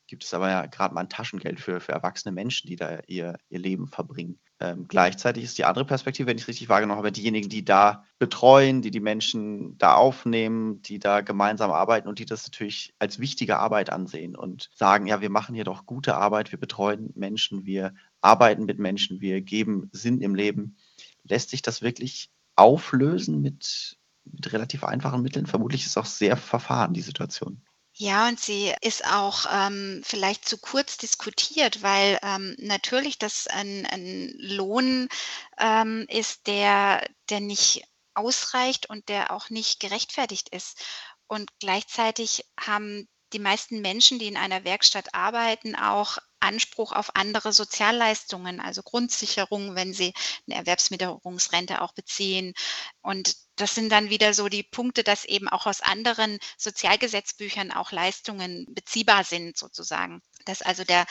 gibt 0.07 0.23
es 0.23 0.33
aber 0.33 0.49
ja 0.49 0.65
gerade 0.65 0.93
mal 0.93 1.01
ein 1.01 1.09
Taschengeld 1.09 1.59
für, 1.59 1.79
für 1.79 1.91
erwachsene 1.91 2.33
Menschen, 2.33 2.67
die 2.67 2.75
da 2.75 2.99
ihr, 3.07 3.37
ihr 3.49 3.59
Leben 3.59 3.87
verbringen. 3.87 4.39
Ähm, 4.59 4.87
gleichzeitig 4.87 5.43
ist 5.43 5.57
die 5.59 5.65
andere 5.65 5.85
Perspektive, 5.85 6.27
wenn 6.27 6.37
ich 6.37 6.43
es 6.43 6.47
richtig 6.47 6.69
wahrgenommen 6.69 6.97
habe, 6.97 7.11
diejenigen, 7.11 7.47
die 7.47 7.63
da 7.63 8.05
betreuen, 8.17 8.81
die 8.81 8.89
die 8.89 8.99
Menschen 8.99 9.77
da 9.77 9.93
aufnehmen, 9.93 10.81
die 10.81 10.97
da 10.97 11.21
gemeinsam 11.21 11.71
arbeiten 11.71 12.07
und 12.07 12.17
die 12.17 12.25
das 12.25 12.47
natürlich 12.47 12.95
als 12.97 13.19
wichtige 13.19 13.59
Arbeit 13.59 13.91
ansehen 13.91 14.35
und 14.35 14.71
sagen, 14.73 15.05
ja, 15.05 15.21
wir 15.21 15.29
machen 15.29 15.53
hier 15.53 15.63
doch 15.63 15.85
gute 15.85 16.15
Arbeit, 16.15 16.51
wir 16.51 16.59
betreuen 16.59 17.11
Menschen, 17.15 17.65
wir 17.65 17.93
arbeiten 18.21 18.65
mit 18.65 18.79
Menschen, 18.79 19.21
wir 19.21 19.41
geben 19.41 19.89
Sinn 19.91 20.21
im 20.21 20.33
Leben. 20.33 20.77
Lässt 21.23 21.51
sich 21.51 21.61
das 21.61 21.83
wirklich 21.83 22.31
auflösen 22.55 23.41
mit, 23.41 23.99
mit 24.23 24.51
relativ 24.53 24.83
einfachen 24.83 25.21
Mitteln? 25.21 25.45
Vermutlich 25.45 25.81
ist 25.81 25.91
es 25.91 25.97
auch 25.97 26.05
sehr 26.05 26.35
verfahren, 26.35 26.93
die 26.93 27.01
Situation. 27.01 27.61
Ja, 27.99 28.27
und 28.27 28.39
sie 28.39 28.75
ist 28.81 29.05
auch 29.05 29.45
ähm, 29.51 30.03
vielleicht 30.05 30.47
zu 30.47 30.59
kurz 30.59 30.97
diskutiert, 30.97 31.81
weil 31.81 32.19
ähm, 32.21 32.55
natürlich 32.59 33.17
das 33.17 33.47
ein, 33.47 33.87
ein 33.87 34.33
Lohn 34.37 35.09
ähm, 35.57 36.05
ist, 36.07 36.45
der, 36.45 37.09
der 37.31 37.39
nicht 37.39 37.83
ausreicht 38.13 38.87
und 38.87 39.09
der 39.09 39.31
auch 39.31 39.49
nicht 39.49 39.79
gerechtfertigt 39.79 40.49
ist. 40.49 40.79
Und 41.25 41.49
gleichzeitig 41.59 42.45
haben 42.59 43.07
die 43.33 43.39
meisten 43.39 43.81
Menschen, 43.81 44.19
die 44.19 44.27
in 44.27 44.37
einer 44.37 44.63
Werkstatt 44.63 45.15
arbeiten, 45.15 45.75
auch 45.75 46.19
Anspruch 46.39 46.91
auf 46.91 47.15
andere 47.15 47.51
Sozialleistungen, 47.51 48.61
also 48.61 48.83
Grundsicherung, 48.83 49.73
wenn 49.73 49.93
sie 49.93 50.13
eine 50.47 50.59
Erwerbsminderungsrente 50.59 51.81
auch 51.81 51.93
beziehen. 51.93 52.53
Und 53.01 53.35
das 53.57 53.73
sind 53.73 53.89
dann 53.89 54.09
wieder 54.09 54.33
so 54.33 54.49
die 54.49 54.63
Punkte, 54.63 55.03
dass 55.03 55.25
eben 55.25 55.49
auch 55.49 55.65
aus 55.65 55.81
anderen 55.81 56.39
Sozialgesetzbüchern 56.57 57.71
auch 57.71 57.91
Leistungen 57.91 58.65
beziehbar 58.69 59.23
sind, 59.23 59.57
sozusagen. 59.57 60.21
Dass 60.45 60.61
also 60.61 60.83
der, 60.83 61.05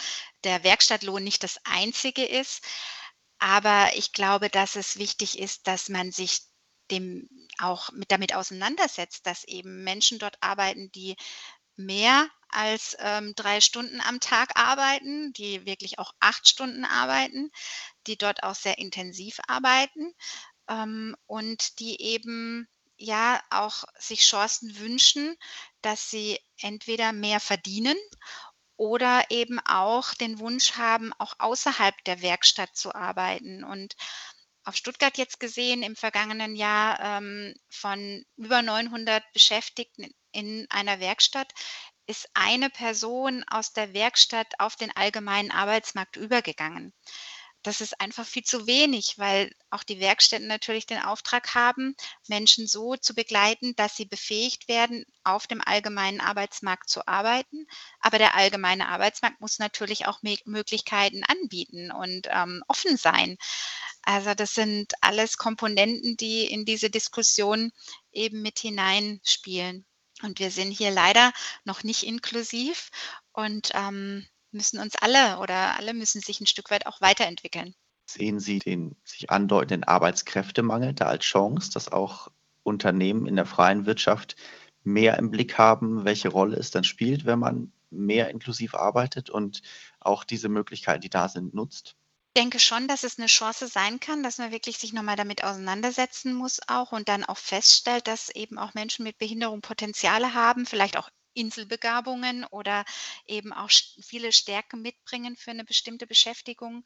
der 0.45 0.63
Werkstattlohn 0.65 1.23
nicht 1.23 1.43
das 1.43 1.59
einzige 1.65 2.25
ist. 2.25 2.65
Aber 3.39 3.91
ich 3.97 4.13
glaube, 4.13 4.49
dass 4.49 4.77
es 4.77 4.97
wichtig 4.97 5.39
ist, 5.39 5.67
dass 5.67 5.89
man 5.89 6.13
sich 6.13 6.41
dem 6.91 7.29
auch 7.59 7.91
mit 7.91 8.13
damit 8.13 8.33
auseinandersetzt, 8.33 9.27
dass 9.27 9.45
eben 9.45 9.83
Menschen 9.83 10.21
dort 10.21 10.37
arbeiten, 10.41 10.91
die 10.93 11.17
mehr 11.75 12.29
als 12.49 12.97
ähm, 13.01 13.35
drei 13.35 13.61
Stunden 13.61 14.01
am 14.01 14.21
Tag 14.21 14.53
arbeiten, 14.55 15.33
die 15.33 15.67
wirklich 15.67 15.99
auch 15.99 16.13
acht 16.21 16.49
Stunden 16.49 16.85
arbeiten, 16.85 17.51
die 18.07 18.17
dort 18.17 18.45
auch 18.45 18.55
sehr 18.55 18.79
intensiv 18.79 19.41
arbeiten 19.49 20.15
ähm, 20.69 21.17
und 21.27 21.79
die 21.79 22.01
eben 22.01 22.69
ja 22.99 23.41
auch 23.51 23.85
sich 23.99 24.21
Chancen 24.23 24.79
wünschen, 24.79 25.37
dass 25.83 26.11
sie 26.11 26.39
entweder 26.61 27.13
mehr 27.13 27.41
verdienen 27.41 27.97
oder 28.77 29.25
eben 29.31 29.59
auch 29.61 30.15
den 30.15 30.39
Wunsch 30.39 30.73
haben, 30.73 31.13
auch 31.19 31.35
außerhalb 31.39 31.95
der 32.05 32.23
Werkstatt 32.23 32.77
zu 32.77 32.95
arbeiten. 32.95 33.65
Und 33.65 33.97
auf 34.65 34.77
Stuttgart 34.77 35.17
jetzt 35.17 35.41
gesehen 35.41 35.83
im 35.83 35.97
vergangenen 35.97 36.57
Jahr 36.57 36.99
ähm, 37.01 37.55
von 37.71 38.25
über 38.37 38.63
900 38.63 39.23
Beschäftigten 39.33 40.11
in 40.33 40.67
einer 40.71 41.01
Werkstatt 41.01 41.53
ist 42.07 42.29
eine 42.35 42.71
Person 42.71 43.45
aus 43.49 43.73
der 43.73 43.95
Werkstatt 43.95 44.49
auf 44.59 44.77
den 44.77 44.95
allgemeinen 44.95 45.51
Arbeitsmarkt 45.51 46.17
übergegangen. 46.17 46.93
Das 47.67 47.81
ist 47.81 48.01
einfach 48.01 48.25
viel 48.25 48.45
zu 48.45 48.69
wenig, 48.69 49.19
weil 49.19 49.53
auch 49.71 49.83
die 49.83 49.99
Werkstätten 49.99 50.47
natürlich 50.47 50.87
den 50.87 51.03
Auftrag 51.03 51.57
haben, 51.57 51.97
Menschen 52.29 52.69
so 52.69 52.95
zu 52.95 53.13
begleiten, 53.13 53.75
dass 53.75 53.97
sie 53.97 54.05
befähigt 54.05 54.69
werden, 54.69 55.05
auf 55.25 55.49
dem 55.49 55.61
allgemeinen 55.61 56.21
Arbeitsmarkt 56.21 56.89
zu 56.89 57.09
arbeiten. 57.09 57.67
Aber 57.99 58.19
der 58.19 58.37
allgemeine 58.37 58.87
Arbeitsmarkt 58.87 59.41
muss 59.41 59.59
natürlich 59.59 60.07
auch 60.07 60.21
Möglichkeiten 60.23 61.25
anbieten 61.25 61.91
und 61.91 62.29
ähm, 62.31 62.63
offen 62.69 62.97
sein. 62.97 63.37
Also 64.03 64.35
das 64.35 64.55
sind 64.55 64.93
alles 65.01 65.37
Komponenten, 65.37 66.17
die 66.17 66.45
in 66.45 66.67
diese 66.67 66.89
Diskussion 66.89 67.73
eben 68.13 68.43
mit 68.43 68.61
hineinspielen. 68.61 69.85
Und 70.23 70.39
wir 70.39 70.53
sind 70.53 70.71
hier 70.71 70.93
leider 70.93 71.33
noch 71.65 71.83
nicht 71.83 72.05
inklusiv 72.05 72.91
und 73.33 73.71
ähm, 73.75 74.25
müssen 74.51 74.79
uns 74.79 74.95
alle 74.97 75.39
oder 75.39 75.77
alle 75.77 75.95
müssen 75.95 76.21
sich 76.21 76.41
ein 76.41 76.47
Stück 76.47 76.71
weit 76.71 76.87
auch 76.87 77.01
weiterentwickeln. 77.01 77.75
Sehen 78.09 78.39
Sie 78.39 78.59
den 78.59 78.97
sich 79.05 79.31
andeutenden 79.31 79.85
Arbeitskräftemangel 79.85 80.95
da 80.95 81.07
als 81.07 81.25
Chance, 81.25 81.71
dass 81.73 81.91
auch 81.91 82.29
Unternehmen 82.63 83.27
in 83.27 83.37
der 83.37 83.47
freien 83.47 83.87
Wirtschaft 83.87 84.37
mehr 84.85 85.19
im 85.19 85.31
Blick 85.31 85.59
haben, 85.59 86.05
welche 86.05 86.29
Rolle 86.29 86.57
es 86.57 86.71
dann 86.71 86.85
spielt, 86.85 87.27
wenn 87.27 87.41
man 87.41 87.73
mehr 87.91 88.31
inklusiv 88.31 88.75
arbeitet 88.75 89.31
und 89.31 89.63
auch 90.01 90.25
diese 90.25 90.49
Möglichkeiten, 90.49 91.01
die 91.01 91.11
da 91.11 91.29
sind, 91.29 91.55
nutzt? 91.55 91.97
denke 92.37 92.61
schon, 92.61 92.87
dass 92.87 93.03
es 93.03 93.19
eine 93.19 93.29
Chance 93.29 93.67
sein 93.67 93.99
kann, 93.99 94.23
dass 94.23 94.39
man 94.39 94.53
wirklich 94.53 94.77
sich 94.79 94.93
nochmal 94.93 95.17
damit 95.17 95.43
auseinandersetzen 95.43 96.35
muss 96.35 96.61
auch 96.69 96.93
und 96.93 97.09
dann 97.09 97.25
auch 97.25 97.39
feststellt, 97.39 98.07
dass 98.07 98.29
eben 98.29 98.59
auch 98.59 98.75
Menschen 98.75 99.05
mit 99.05 99.19
Behinderung 99.19 99.63
Potenziale 99.63 100.35
haben, 100.35 100.67
vielleicht 100.67 100.99
auch 100.99 101.09
Inselbegabungen 101.37 102.45
oder 102.45 102.85
eben 103.27 103.53
auch 103.53 103.71
viele 104.03 104.33
Stärken 104.33 104.83
mitbringen 104.83 105.37
für 105.37 105.51
eine 105.53 105.65
bestimmte 105.65 106.07
Beschäftigung 106.07 106.85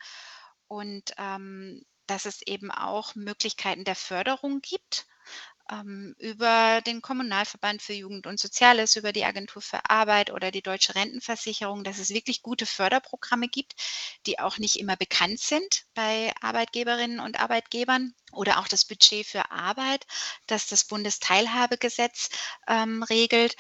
und 0.69 1.13
ähm, 1.19 1.83
dass 2.07 2.27
es 2.27 2.43
eben 2.43 2.71
auch 2.71 3.15
Möglichkeiten 3.15 3.85
der 3.85 3.95
Förderung 3.95 4.61
gibt 4.61 5.07
ähm, 5.71 6.15
über 6.19 6.81
den 6.85 7.03
Kommunalverband 7.03 7.83
für 7.83 7.93
Jugend 7.93 8.27
und 8.27 8.41
Soziales, 8.41 8.97
über 8.97 9.13
die 9.13 9.25
Agentur 9.25 9.63
für 9.63 9.89
Arbeit 9.89 10.31
oder 10.33 10.51
die 10.51 10.63
Deutsche 10.63 10.95
Rentenversicherung, 10.95 11.85
dass 11.85 11.99
es 11.99 12.11
wirklich 12.11 12.43
gute 12.43 12.67
Förderprogramme 12.67 13.49
gibt, 13.49 13.75
die 14.27 14.39
auch 14.39 14.59
nicht 14.59 14.77
immer 14.79 14.97
bekannt 14.97 15.41
sind 15.41 15.85
bei 15.95 16.33
Arbeitgeberinnen 16.41 17.21
und 17.21 17.41
Arbeitgebern 17.41 18.15
oder 18.33 18.59
auch 18.59 18.69
das 18.69 18.85
Budget 18.85 19.27
für 19.27 19.51
Arbeit, 19.51 20.07
das 20.47 20.67
das 20.67 20.85
Bundesteilhabegesetz 20.85 22.31
ähm, 22.67 23.03
regelt. 23.05 23.57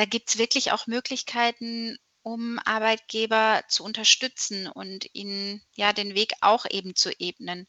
Da 0.00 0.06
gibt 0.06 0.30
es 0.30 0.38
wirklich 0.38 0.72
auch 0.72 0.86
Möglichkeiten, 0.86 1.98
um 2.22 2.58
Arbeitgeber 2.64 3.64
zu 3.68 3.84
unterstützen 3.84 4.66
und 4.66 5.06
ihnen 5.12 5.60
ja 5.74 5.92
den 5.92 6.14
Weg 6.14 6.32
auch 6.40 6.64
eben 6.70 6.96
zu 6.96 7.10
ebnen. 7.20 7.66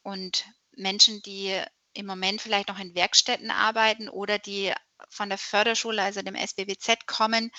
Und 0.00 0.46
Menschen, 0.74 1.20
die 1.20 1.60
im 1.92 2.06
Moment 2.06 2.40
vielleicht 2.40 2.68
noch 2.68 2.78
in 2.78 2.94
Werkstätten 2.94 3.50
arbeiten 3.50 4.08
oder 4.08 4.38
die 4.38 4.72
von 5.10 5.28
der 5.28 5.36
Förderschule, 5.36 6.00
also 6.00 6.22
dem 6.22 6.36
SBBZ, 6.36 7.06
kommen, 7.06 7.50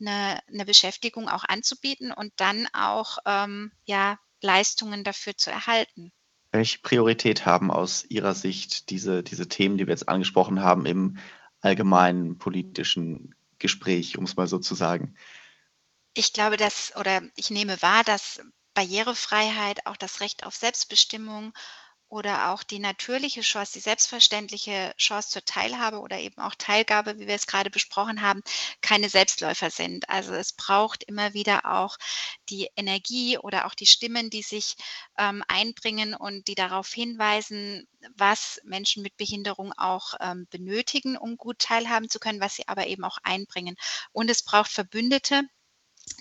eine, 0.00 0.40
eine 0.48 0.64
Beschäftigung 0.64 1.28
auch 1.28 1.44
anzubieten 1.44 2.10
und 2.10 2.32
dann 2.38 2.66
auch 2.72 3.18
ähm, 3.24 3.70
ja, 3.84 4.18
Leistungen 4.40 5.04
dafür 5.04 5.36
zu 5.36 5.52
erhalten. 5.52 6.10
Welche 6.50 6.80
Priorität 6.80 7.46
haben 7.46 7.70
aus 7.70 8.04
Ihrer 8.08 8.34
Sicht 8.34 8.90
diese, 8.90 9.22
diese 9.22 9.48
Themen, 9.48 9.78
die 9.78 9.86
wir 9.86 9.92
jetzt 9.92 10.08
angesprochen 10.08 10.60
haben, 10.60 10.86
im 10.86 11.18
allgemeinen 11.60 12.38
politischen 12.38 13.34
Gespräch, 13.58 14.18
um 14.18 14.24
es 14.24 14.36
mal 14.36 14.46
so 14.46 14.58
zu 14.58 14.74
sagen? 14.74 15.16
Ich 16.14 16.32
glaube, 16.32 16.56
dass 16.56 16.94
oder 16.96 17.22
ich 17.36 17.50
nehme 17.50 17.80
wahr, 17.82 18.04
dass 18.04 18.40
Barrierefreiheit, 18.74 19.86
auch 19.86 19.96
das 19.96 20.20
Recht 20.20 20.46
auf 20.46 20.54
Selbstbestimmung 20.54 21.52
oder 22.08 22.50
auch 22.50 22.62
die 22.62 22.78
natürliche 22.78 23.42
Chance, 23.42 23.72
die 23.74 23.80
selbstverständliche 23.80 24.94
Chance 24.96 25.30
zur 25.30 25.44
Teilhabe 25.44 26.00
oder 26.00 26.18
eben 26.18 26.40
auch 26.40 26.54
Teilgabe, 26.54 27.18
wie 27.18 27.26
wir 27.26 27.34
es 27.34 27.46
gerade 27.46 27.70
besprochen 27.70 28.22
haben, 28.22 28.42
keine 28.80 29.08
Selbstläufer 29.08 29.70
sind. 29.70 30.08
Also 30.08 30.32
es 30.32 30.52
braucht 30.52 31.04
immer 31.04 31.34
wieder 31.34 31.66
auch 31.66 31.98
die 32.48 32.68
Energie 32.76 33.38
oder 33.38 33.66
auch 33.66 33.74
die 33.74 33.86
Stimmen, 33.86 34.30
die 34.30 34.42
sich 34.42 34.76
ähm, 35.18 35.42
einbringen 35.48 36.14
und 36.14 36.48
die 36.48 36.54
darauf 36.54 36.88
hinweisen, 36.92 37.86
was 38.16 38.60
Menschen 38.64 39.02
mit 39.02 39.16
Behinderung 39.16 39.72
auch 39.76 40.14
ähm, 40.20 40.46
benötigen, 40.50 41.16
um 41.16 41.36
gut 41.36 41.58
teilhaben 41.58 42.08
zu 42.08 42.18
können, 42.18 42.40
was 42.40 42.54
sie 42.54 42.68
aber 42.68 42.86
eben 42.86 43.04
auch 43.04 43.18
einbringen. 43.22 43.76
Und 44.12 44.30
es 44.30 44.42
braucht 44.42 44.70
Verbündete, 44.70 45.42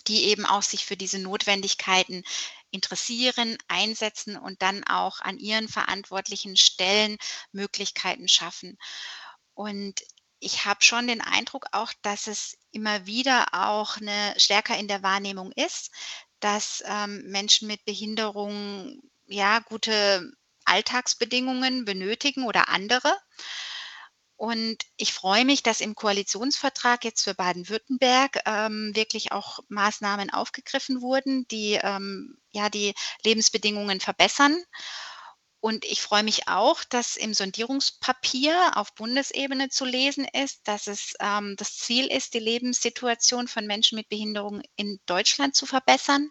die 0.07 0.25
eben 0.25 0.45
auch 0.45 0.63
sich 0.63 0.85
für 0.85 0.97
diese 0.97 1.19
Notwendigkeiten 1.19 2.23
interessieren, 2.77 3.57
einsetzen 3.67 4.37
und 4.37 4.61
dann 4.61 4.83
auch 4.83 5.19
an 5.19 5.39
ihren 5.39 5.67
verantwortlichen 5.67 6.55
Stellen 6.55 7.17
Möglichkeiten 7.51 8.27
schaffen. 8.27 8.77
Und 9.55 10.03
ich 10.39 10.65
habe 10.65 10.83
schon 10.83 11.07
den 11.07 11.21
Eindruck 11.21 11.65
auch, 11.71 11.91
dass 12.03 12.27
es 12.27 12.55
immer 12.71 13.07
wieder 13.07 13.47
auch 13.53 13.97
eine 13.97 14.35
stärker 14.37 14.77
in 14.77 14.87
der 14.87 15.01
Wahrnehmung 15.01 15.51
ist, 15.53 15.89
dass 16.39 16.83
ähm, 16.85 17.23
Menschen 17.25 17.67
mit 17.67 17.83
Behinderung 17.83 19.01
ja 19.25 19.57
gute 19.59 20.31
Alltagsbedingungen 20.65 21.85
benötigen 21.85 22.45
oder 22.45 22.69
andere. 22.69 23.11
Und 24.37 24.83
ich 24.97 25.13
freue 25.13 25.45
mich, 25.45 25.63
dass 25.63 25.81
im 25.81 25.95
Koalitionsvertrag 25.95 27.03
jetzt 27.03 27.23
für 27.23 27.33
Baden-Württemberg 27.33 28.39
ähm, 28.45 28.95
wirklich 28.95 29.31
auch 29.31 29.59
Maßnahmen 29.67 30.29
aufgegriffen 30.29 31.01
wurden, 31.01 31.47
die 31.47 31.79
ähm, 31.81 32.37
ja 32.51 32.69
die 32.69 32.93
Lebensbedingungen 33.23 33.99
verbessern. 33.99 34.55
Und 35.59 35.85
ich 35.85 36.03
freue 36.03 36.21
mich 36.21 36.47
auch, 36.47 36.83
dass 36.83 37.17
im 37.17 37.33
Sondierungspapier 37.33 38.77
auf 38.77 38.93
Bundesebene 38.93 39.69
zu 39.69 39.85
lesen 39.85 40.27
ist, 40.31 40.67
dass 40.67 40.85
es 40.85 41.13
ähm, 41.19 41.55
das 41.57 41.75
Ziel 41.75 42.05
ist, 42.05 42.35
die 42.35 42.39
Lebenssituation 42.39 43.47
von 43.47 43.65
Menschen 43.65 43.97
mit 43.97 44.07
Behinderung 44.07 44.61
in 44.75 44.99
Deutschland 45.07 45.55
zu 45.55 45.65
verbessern. 45.65 46.29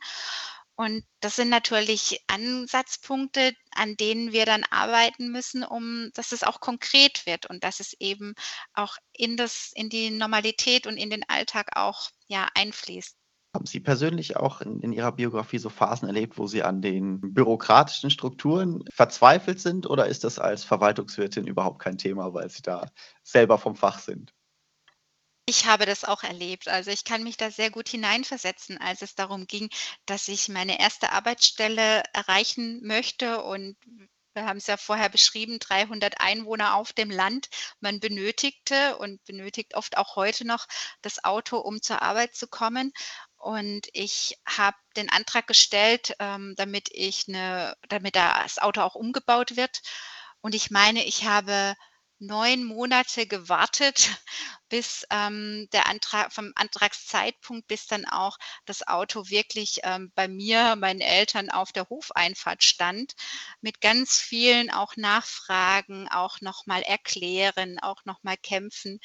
Und 0.76 1.04
das 1.20 1.36
sind 1.36 1.48
natürlich 1.48 2.20
Ansatzpunkte, 2.26 3.54
an 3.74 3.96
denen 3.96 4.32
wir 4.32 4.44
dann 4.44 4.62
arbeiten 4.70 5.32
müssen, 5.32 5.64
um 5.64 6.10
dass 6.14 6.32
es 6.32 6.42
auch 6.42 6.60
konkret 6.60 7.24
wird 7.24 7.46
und 7.46 7.64
dass 7.64 7.80
es 7.80 7.94
eben 7.98 8.34
auch 8.74 8.96
in 9.14 9.38
das 9.38 9.72
in 9.74 9.88
die 9.88 10.10
Normalität 10.10 10.86
und 10.86 10.98
in 10.98 11.08
den 11.08 11.24
Alltag 11.28 11.70
auch, 11.76 12.10
ja, 12.26 12.46
einfließt. 12.54 13.16
Haben 13.54 13.64
Sie 13.64 13.80
persönlich 13.80 14.36
auch 14.36 14.60
in 14.60 14.80
in 14.80 14.92
Ihrer 14.92 15.12
Biografie 15.12 15.58
so 15.58 15.70
Phasen 15.70 16.08
erlebt, 16.08 16.36
wo 16.36 16.46
Sie 16.46 16.62
an 16.62 16.82
den 16.82 17.20
bürokratischen 17.22 18.10
Strukturen 18.10 18.84
verzweifelt 18.92 19.60
sind 19.60 19.88
oder 19.88 20.06
ist 20.08 20.24
das 20.24 20.38
als 20.38 20.64
Verwaltungswirtin 20.64 21.46
überhaupt 21.46 21.78
kein 21.78 21.96
Thema, 21.96 22.34
weil 22.34 22.50
Sie 22.50 22.60
da 22.60 22.90
selber 23.22 23.56
vom 23.56 23.76
Fach 23.76 23.98
sind? 23.98 24.34
Ich 25.48 25.64
habe 25.66 25.86
das 25.86 26.02
auch 26.02 26.24
erlebt. 26.24 26.66
Also, 26.66 26.90
ich 26.90 27.04
kann 27.04 27.22
mich 27.22 27.36
da 27.36 27.52
sehr 27.52 27.70
gut 27.70 27.88
hineinversetzen, 27.88 28.78
als 28.78 29.00
es 29.02 29.14
darum 29.14 29.46
ging, 29.46 29.70
dass 30.04 30.26
ich 30.26 30.48
meine 30.48 30.80
erste 30.80 31.12
Arbeitsstelle 31.12 32.02
erreichen 32.12 32.80
möchte 32.84 33.42
und 33.44 33.76
wir 34.34 34.44
haben 34.44 34.56
es 34.58 34.66
ja 34.66 34.76
vorher 34.76 35.08
beschrieben, 35.08 35.58
300 35.60 36.20
Einwohner 36.20 36.74
auf 36.74 36.92
dem 36.92 37.10
Land. 37.10 37.48
Man 37.80 38.00
benötigte 38.00 38.98
und 38.98 39.24
benötigt 39.24 39.74
oft 39.76 39.96
auch 39.96 40.16
heute 40.16 40.44
noch 40.46 40.66
das 41.00 41.22
Auto, 41.24 41.58
um 41.58 41.80
zur 41.80 42.02
Arbeit 42.02 42.34
zu 42.34 42.48
kommen. 42.48 42.92
Und 43.36 43.86
ich 43.92 44.36
habe 44.46 44.76
den 44.96 45.08
Antrag 45.10 45.46
gestellt, 45.46 46.12
ähm, 46.18 46.54
damit 46.56 46.88
ich 46.90 47.28
'ne 47.28 47.76
damit 47.88 48.16
das 48.16 48.58
Auto 48.58 48.80
auch 48.82 48.96
umgebaut 48.96 49.56
wird. 49.56 49.80
Und 50.40 50.54
ich 50.56 50.70
meine, 50.72 51.04
ich 51.04 51.24
habe 51.24 51.76
neun 52.18 52.64
Monate 52.64 53.26
gewartet, 53.26 54.10
bis 54.68 55.06
ähm, 55.10 55.68
der 55.72 55.86
Antrag 55.86 56.32
vom 56.32 56.52
Antragszeitpunkt, 56.54 57.66
bis 57.68 57.86
dann 57.86 58.04
auch 58.06 58.38
das 58.64 58.86
Auto 58.86 59.28
wirklich 59.28 59.80
ähm, 59.82 60.12
bei 60.14 60.28
mir, 60.28 60.76
meinen 60.76 61.00
Eltern 61.00 61.50
auf 61.50 61.72
der 61.72 61.88
Hofeinfahrt 61.88 62.64
stand, 62.64 63.14
mit 63.60 63.80
ganz 63.80 64.18
vielen 64.18 64.70
auch 64.70 64.96
Nachfragen, 64.96 66.08
auch 66.08 66.40
nochmal 66.40 66.82
erklären, 66.82 67.78
auch 67.80 68.04
nochmal 68.04 68.36
kämpfen 68.36 68.98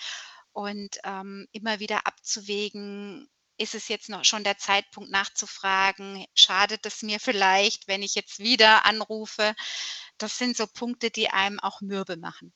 und 0.53 0.97
ähm, 1.03 1.47
immer 1.51 1.79
wieder 1.79 2.07
abzuwägen, 2.07 3.29
ist 3.57 3.75
es 3.75 3.89
jetzt 3.89 4.09
noch 4.09 4.25
schon 4.25 4.43
der 4.43 4.57
Zeitpunkt 4.57 5.11
nachzufragen? 5.11 6.25
Schadet 6.33 6.85
es 6.85 7.03
mir 7.03 7.19
vielleicht, 7.19 7.87
wenn 7.87 8.01
ich 8.01 8.15
jetzt 8.15 8.39
wieder 8.39 8.85
anrufe? 8.85 9.53
Das 10.17 10.37
sind 10.37 10.57
so 10.57 10.65
Punkte, 10.65 11.11
die 11.11 11.29
einem 11.29 11.59
auch 11.59 11.81
mürbe 11.81 12.17
machen. 12.17 12.53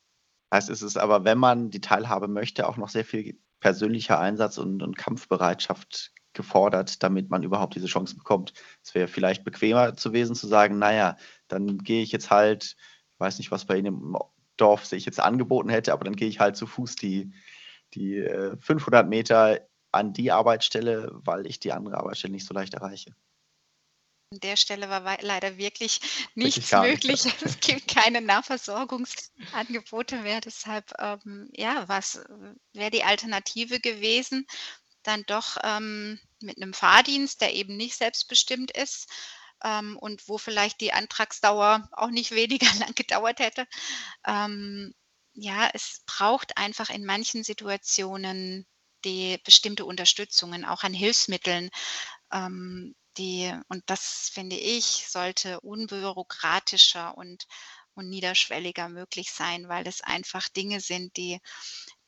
Heißt, 0.54 0.70
es 0.70 0.82
ist 0.82 0.98
aber, 0.98 1.26
wenn 1.26 1.38
man 1.38 1.70
die 1.70 1.82
Teilhabe 1.82 2.28
möchte, 2.28 2.68
auch 2.68 2.78
noch 2.78 2.90
sehr 2.90 3.06
viel 3.06 3.40
persönlicher 3.60 4.20
Einsatz 4.20 4.58
und 4.58 4.84
und 4.84 4.98
Kampfbereitschaft 4.98 6.12
gefordert, 6.34 7.02
damit 7.04 7.30
man 7.30 7.44
überhaupt 7.44 7.76
diese 7.76 7.88
Chance 7.88 8.16
bekommt. 8.16 8.54
Es 8.84 8.94
wäre 8.94 9.08
vielleicht 9.08 9.44
bequemer 9.44 9.92
gewesen 9.94 10.36
zu 10.36 10.48
sagen: 10.48 10.78
„Na 10.80 10.94
ja, 10.94 11.18
dann 11.48 11.78
gehe 11.80 12.04
ich 12.04 12.12
jetzt 12.12 12.30
halt“ 12.32 12.76
ich 13.14 13.20
weiß 13.20 13.38
nicht, 13.40 13.52
was 13.52 13.66
bei 13.66 13.78
Ihnen 13.78 13.88
im 13.88 14.18
Dorf 14.58 14.86
sich 14.86 15.06
jetzt 15.06 15.20
angeboten 15.20 15.70
hätte, 15.70 15.94
aber 15.94 16.04
dann 16.06 16.16
gehe 16.16 16.28
ich 16.30 16.40
halt 16.40 16.56
zu 16.58 16.68
Fuß 16.68 16.96
die 16.96 17.34
die, 17.94 18.18
äh, 18.18 18.58
500 18.60 19.08
Meter 19.10 19.62
an 19.92 20.14
die 20.14 20.32
Arbeitsstelle, 20.32 21.10
weil 21.14 21.46
ich 21.48 21.60
die 21.60 21.72
andere 21.74 21.98
Arbeitsstelle 21.98 22.34
nicht 22.34 22.46
so 22.48 22.54
leicht 22.54 22.74
erreiche. 22.74 23.16
An 24.36 24.42
der 24.42 24.58
Stelle 24.58 24.90
war 24.90 25.18
leider 25.22 25.58
wirklich 25.58 26.02
nichts 26.36 26.72
nicht, 26.72 26.74
möglich. 26.74 27.24
ja. 27.24 27.32
Es 27.42 27.60
gibt 27.62 27.88
keine 27.88 28.20
Nahversorgungsangebote 28.20 30.18
mehr. 30.18 30.42
Deshalb, 30.42 30.92
ähm, 31.00 31.50
ja, 31.54 31.88
was 31.88 32.20
wäre 32.74 32.92
die 32.92 33.06
Alternative 33.06 33.80
gewesen, 33.80 34.46
dann 35.04 35.24
doch, 35.28 35.56
ähm, 35.64 36.20
mit 36.42 36.58
einem 36.58 36.74
Fahrdienst, 36.74 37.40
der 37.40 37.54
eben 37.54 37.78
nicht 37.78 37.96
selbstbestimmt 37.96 38.72
ist, 38.72 39.08
ähm, 39.64 39.98
und 39.98 40.28
wo 40.28 40.38
vielleicht 40.38 40.82
die 40.82 40.92
Antragsdauer 40.92 41.88
auch 41.94 42.10
nicht 42.10 42.32
weniger 42.32 42.68
lang 42.80 42.94
gedauert 42.94 43.40
hätte. 43.40 43.66
Ähm, 44.28 44.94
ja, 45.34 45.70
es 45.74 46.04
braucht 46.06 46.58
einfach 46.58 46.90
in 46.90 47.06
manchen 47.06 47.46
Situationen 47.46 48.68
die 49.06 49.38
bestimmte 49.46 49.86
Unterstützungen, 49.86 50.66
auch 50.66 50.84
an 50.84 50.94
Hilfsmitteln, 50.94 51.70
ähm, 52.34 52.96
die 53.18 53.54
und 53.70 53.84
das 53.88 54.30
finde 54.34 54.56
ich, 54.56 54.86
sollte 55.08 55.60
unbürokratischer 55.62 57.18
und 57.18 57.46
und 57.94 58.10
niederschwelliger 58.10 58.90
möglich 58.90 59.32
sein, 59.32 59.70
weil 59.70 59.88
es 59.88 60.02
einfach 60.02 60.50
Dinge 60.50 60.82
sind, 60.82 61.16
die 61.18 61.40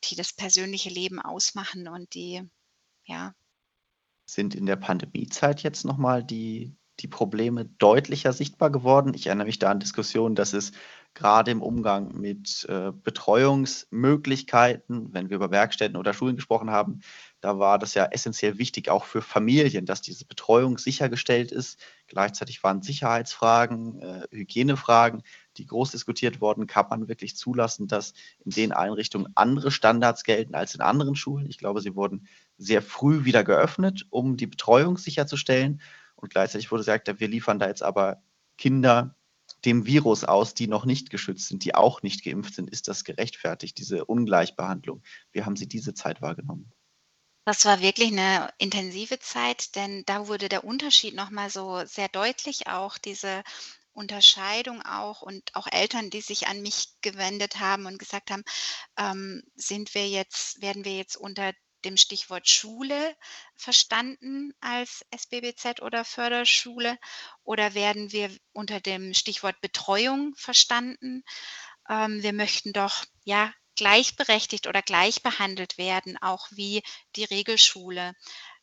die 0.04 0.16
das 0.16 0.32
persönliche 0.32 0.90
Leben 0.90 1.20
ausmachen 1.20 1.88
und 1.88 2.14
die 2.14 2.42
ja. 3.04 3.34
Sind 4.26 4.54
in 4.54 4.66
der 4.66 4.76
Pandemiezeit 4.76 5.62
jetzt 5.62 5.84
noch 5.84 5.96
mal 5.96 6.22
die 6.22 6.76
die 7.00 7.08
Probleme 7.08 7.64
deutlicher 7.64 8.32
sichtbar 8.32 8.70
geworden? 8.70 9.14
Ich 9.14 9.26
erinnere 9.26 9.46
mich 9.46 9.58
da 9.58 9.70
an 9.70 9.80
Diskussionen, 9.80 10.34
dass 10.34 10.52
es 10.52 10.72
gerade 11.18 11.50
im 11.50 11.62
Umgang 11.62 12.16
mit, 12.16 12.64
äh, 12.68 12.92
Betreuungsmöglichkeiten, 12.92 15.12
wenn 15.12 15.30
wir 15.30 15.36
über 15.36 15.50
Werkstätten 15.50 15.96
oder 15.96 16.14
Schulen 16.14 16.36
gesprochen 16.36 16.70
haben, 16.70 17.00
da 17.40 17.58
war 17.58 17.80
das 17.80 17.94
ja 17.94 18.04
essenziell 18.06 18.58
wichtig, 18.58 18.88
auch 18.88 19.04
für 19.04 19.20
Familien, 19.20 19.84
dass 19.84 20.00
diese 20.00 20.24
Betreuung 20.24 20.78
sichergestellt 20.78 21.50
ist. 21.50 21.80
Gleichzeitig 22.06 22.62
waren 22.62 22.82
Sicherheitsfragen, 22.82 24.00
äh, 24.00 24.28
Hygienefragen, 24.30 25.24
die 25.56 25.66
groß 25.66 25.90
diskutiert 25.90 26.40
wurden. 26.40 26.68
Kann 26.68 26.86
man 26.88 27.08
wirklich 27.08 27.36
zulassen, 27.36 27.88
dass 27.88 28.12
in 28.44 28.52
den 28.52 28.70
Einrichtungen 28.72 29.32
andere 29.34 29.72
Standards 29.72 30.22
gelten 30.22 30.54
als 30.54 30.76
in 30.76 30.80
anderen 30.80 31.16
Schulen? 31.16 31.46
Ich 31.46 31.58
glaube, 31.58 31.80
sie 31.80 31.96
wurden 31.96 32.28
sehr 32.58 32.80
früh 32.80 33.24
wieder 33.24 33.42
geöffnet, 33.42 34.06
um 34.10 34.36
die 34.36 34.46
Betreuung 34.46 34.98
sicherzustellen. 34.98 35.80
Und 36.14 36.30
gleichzeitig 36.30 36.70
wurde 36.70 36.82
gesagt, 36.82 37.12
wir 37.18 37.28
liefern 37.28 37.58
da 37.58 37.66
jetzt 37.66 37.82
aber 37.82 38.22
Kinder 38.56 39.16
dem 39.64 39.86
Virus 39.86 40.24
aus, 40.24 40.54
die 40.54 40.66
noch 40.66 40.84
nicht 40.84 41.10
geschützt 41.10 41.48
sind, 41.48 41.64
die 41.64 41.74
auch 41.74 42.02
nicht 42.02 42.24
geimpft 42.24 42.54
sind. 42.54 42.70
Ist 42.70 42.88
das 42.88 43.04
gerechtfertigt, 43.04 43.78
diese 43.78 44.04
Ungleichbehandlung? 44.04 45.02
Wie 45.32 45.44
haben 45.44 45.56
Sie 45.56 45.68
diese 45.68 45.94
Zeit 45.94 46.22
wahrgenommen? 46.22 46.72
Das 47.44 47.64
war 47.64 47.80
wirklich 47.80 48.12
eine 48.12 48.50
intensive 48.58 49.18
Zeit, 49.20 49.74
denn 49.74 50.04
da 50.04 50.28
wurde 50.28 50.50
der 50.50 50.64
Unterschied 50.64 51.14
noch 51.14 51.30
mal 51.30 51.48
so 51.48 51.82
sehr 51.86 52.08
deutlich, 52.08 52.66
auch 52.66 52.98
diese 52.98 53.42
Unterscheidung 53.98 54.82
auch 54.82 55.22
und 55.22 55.54
auch 55.56 55.66
Eltern, 55.66 56.10
die 56.10 56.20
sich 56.20 56.46
an 56.46 56.62
mich 56.62 56.88
gewendet 57.00 57.58
haben 57.58 57.86
und 57.86 57.98
gesagt 57.98 58.30
haben, 58.30 58.44
ähm, 58.96 59.42
sind 59.56 59.94
wir 59.94 60.08
jetzt, 60.08 60.60
werden 60.60 60.84
wir 60.84 60.96
jetzt 60.96 61.16
unter 61.16 61.52
dem 61.84 61.96
Stichwort 61.96 62.48
Schule 62.48 63.16
verstanden 63.56 64.52
als 64.60 65.04
SBBZ 65.10 65.82
oder 65.82 66.04
Förderschule 66.04 66.98
oder 67.44 67.74
werden 67.74 68.12
wir 68.12 68.30
unter 68.52 68.80
dem 68.80 69.14
Stichwort 69.14 69.60
Betreuung 69.60 70.34
verstanden? 70.36 71.22
Ähm, 71.88 72.22
wir 72.22 72.32
möchten 72.32 72.72
doch 72.72 73.04
ja 73.24 73.52
gleichberechtigt 73.76 74.66
oder 74.66 74.82
gleich 74.82 75.22
behandelt 75.22 75.78
werden, 75.78 76.18
auch 76.20 76.48
wie 76.50 76.82
die 77.16 77.24
Regelschule. 77.24 78.14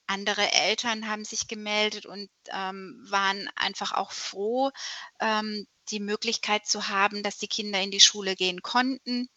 Andere 0.08 0.52
Eltern 0.52 1.08
haben 1.08 1.26
sich 1.26 1.48
gemeldet 1.48 2.06
und 2.06 2.30
ähm, 2.52 3.04
waren 3.10 3.50
einfach 3.56 3.94
auch 3.94 4.12
froh, 4.12 4.72
ähm, 5.20 5.66
die 5.90 6.00
Möglichkeit 6.00 6.68
zu 6.68 6.90
haben, 6.90 7.24
dass 7.24 7.38
die 7.38 7.48
Kinder 7.48 7.82
in 7.82 7.92
die 7.92 8.00
Schule 8.00 8.36
gehen 8.36 8.62
konnten 8.62 9.30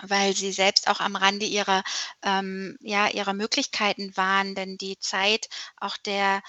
weil 0.00 0.34
sie 0.34 0.52
selbst 0.52 0.88
auch 0.88 1.00
am 1.00 1.16
Rande 1.16 1.46
ihrer, 1.46 1.82
ähm, 2.22 2.76
ja, 2.80 3.08
ihrer 3.08 3.34
Möglichkeiten 3.34 4.16
waren, 4.16 4.54
denn 4.54 4.78
die 4.78 4.98
Zeit 4.98 5.48
auch 5.76 5.96
der 5.96 6.42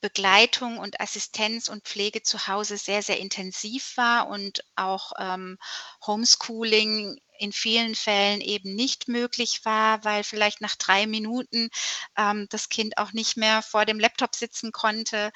Begleitung 0.00 0.78
und 0.78 1.00
Assistenz 1.00 1.68
und 1.68 1.84
Pflege 1.84 2.22
zu 2.22 2.46
Hause 2.46 2.78
sehr, 2.78 3.02
sehr 3.02 3.18
intensiv 3.18 3.96
war 3.96 4.28
und 4.28 4.64
auch 4.74 5.12
ähm, 5.18 5.58
Homeschooling 6.06 7.18
in 7.38 7.52
vielen 7.52 7.94
Fällen 7.94 8.40
eben 8.40 8.74
nicht 8.74 9.08
möglich 9.08 9.64
war, 9.64 10.04
weil 10.04 10.24
vielleicht 10.24 10.60
nach 10.60 10.76
drei 10.76 11.06
Minuten 11.06 11.70
ähm, 12.16 12.46
das 12.50 12.68
Kind 12.68 12.98
auch 12.98 13.12
nicht 13.12 13.36
mehr 13.36 13.62
vor 13.62 13.86
dem 13.86 13.98
Laptop 13.98 14.34
sitzen 14.34 14.72
konnte. 14.72 15.32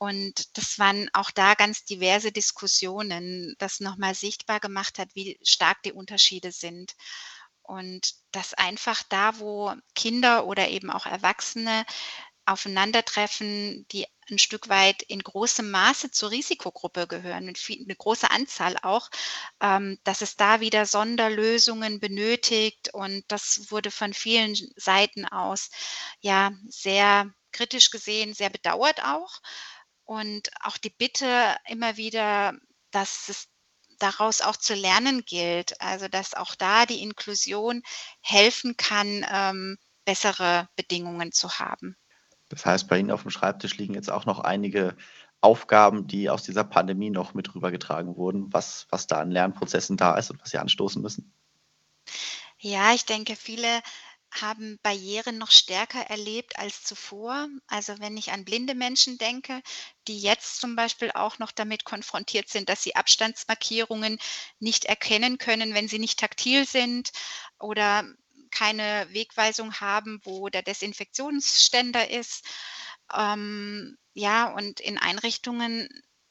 Und 0.00 0.56
das 0.56 0.78
waren 0.78 1.10
auch 1.12 1.30
da 1.30 1.52
ganz 1.54 1.84
diverse 1.84 2.32
Diskussionen, 2.32 3.54
das 3.58 3.80
nochmal 3.80 4.14
sichtbar 4.14 4.58
gemacht 4.58 4.98
hat, 4.98 5.10
wie 5.14 5.38
stark 5.42 5.82
die 5.82 5.92
Unterschiede 5.92 6.52
sind. 6.52 6.96
Und 7.60 8.14
dass 8.32 8.54
einfach 8.54 9.02
da, 9.10 9.38
wo 9.38 9.74
Kinder 9.94 10.46
oder 10.46 10.68
eben 10.70 10.90
auch 10.90 11.04
Erwachsene 11.04 11.84
aufeinandertreffen, 12.46 13.86
die 13.92 14.06
ein 14.30 14.38
Stück 14.38 14.70
weit 14.70 15.02
in 15.02 15.22
großem 15.22 15.70
Maße 15.70 16.10
zur 16.12 16.30
Risikogruppe 16.30 17.06
gehören, 17.06 17.52
eine 17.52 17.96
große 17.96 18.30
Anzahl 18.30 18.76
auch, 18.80 19.10
ähm, 19.60 19.98
dass 20.04 20.22
es 20.22 20.36
da 20.36 20.60
wieder 20.60 20.86
Sonderlösungen 20.86 22.00
benötigt. 22.00 22.88
Und 22.94 23.24
das 23.28 23.70
wurde 23.70 23.90
von 23.90 24.14
vielen 24.14 24.54
Seiten 24.76 25.26
aus 25.26 25.68
ja 26.20 26.52
sehr 26.68 27.30
kritisch 27.52 27.90
gesehen, 27.90 28.32
sehr 28.32 28.48
bedauert 28.48 29.02
auch. 29.04 29.40
Und 30.10 30.50
auch 30.64 30.76
die 30.76 30.90
Bitte 30.90 31.54
immer 31.68 31.96
wieder, 31.96 32.54
dass 32.90 33.28
es 33.28 33.46
daraus 34.00 34.40
auch 34.40 34.56
zu 34.56 34.74
lernen 34.74 35.24
gilt. 35.24 35.80
Also 35.80 36.08
dass 36.08 36.34
auch 36.34 36.56
da 36.56 36.84
die 36.84 37.00
Inklusion 37.00 37.84
helfen 38.20 38.76
kann, 38.76 39.24
ähm, 39.30 39.78
bessere 40.04 40.68
Bedingungen 40.74 41.30
zu 41.30 41.60
haben. 41.60 41.96
Das 42.48 42.66
heißt, 42.66 42.88
bei 42.88 42.98
Ihnen 42.98 43.12
auf 43.12 43.22
dem 43.22 43.30
Schreibtisch 43.30 43.76
liegen 43.76 43.94
jetzt 43.94 44.10
auch 44.10 44.26
noch 44.26 44.40
einige 44.40 44.96
Aufgaben, 45.40 46.08
die 46.08 46.28
aus 46.28 46.42
dieser 46.42 46.64
Pandemie 46.64 47.10
noch 47.10 47.32
mit 47.32 47.54
rübergetragen 47.54 48.16
wurden, 48.16 48.52
was, 48.52 48.88
was 48.90 49.06
da 49.06 49.20
an 49.20 49.30
Lernprozessen 49.30 49.96
da 49.96 50.16
ist 50.16 50.32
und 50.32 50.42
was 50.42 50.50
Sie 50.50 50.58
anstoßen 50.58 51.00
müssen. 51.00 51.32
Ja, 52.58 52.92
ich 52.94 53.06
denke, 53.06 53.36
viele 53.36 53.80
haben 54.30 54.78
Barrieren 54.82 55.38
noch 55.38 55.50
stärker 55.50 56.02
erlebt 56.02 56.58
als 56.58 56.84
zuvor. 56.84 57.48
Also 57.66 57.98
wenn 57.98 58.16
ich 58.16 58.32
an 58.32 58.44
blinde 58.44 58.74
Menschen 58.74 59.18
denke, 59.18 59.60
die 60.08 60.20
jetzt 60.20 60.60
zum 60.60 60.76
Beispiel 60.76 61.10
auch 61.12 61.38
noch 61.38 61.52
damit 61.52 61.84
konfrontiert 61.84 62.48
sind, 62.48 62.68
dass 62.68 62.82
sie 62.82 62.96
Abstandsmarkierungen 62.96 64.18
nicht 64.58 64.84
erkennen 64.84 65.38
können, 65.38 65.74
wenn 65.74 65.88
sie 65.88 65.98
nicht 65.98 66.18
taktil 66.18 66.66
sind 66.66 67.10
oder 67.58 68.04
keine 68.50 69.06
Wegweisung 69.10 69.74
haben, 69.80 70.20
wo 70.24 70.48
der 70.48 70.62
Desinfektionsständer 70.62 72.10
ist. 72.10 72.44
Ähm, 73.14 73.96
ja, 74.14 74.52
und 74.52 74.80
in 74.80 74.98
Einrichtungen 74.98 75.88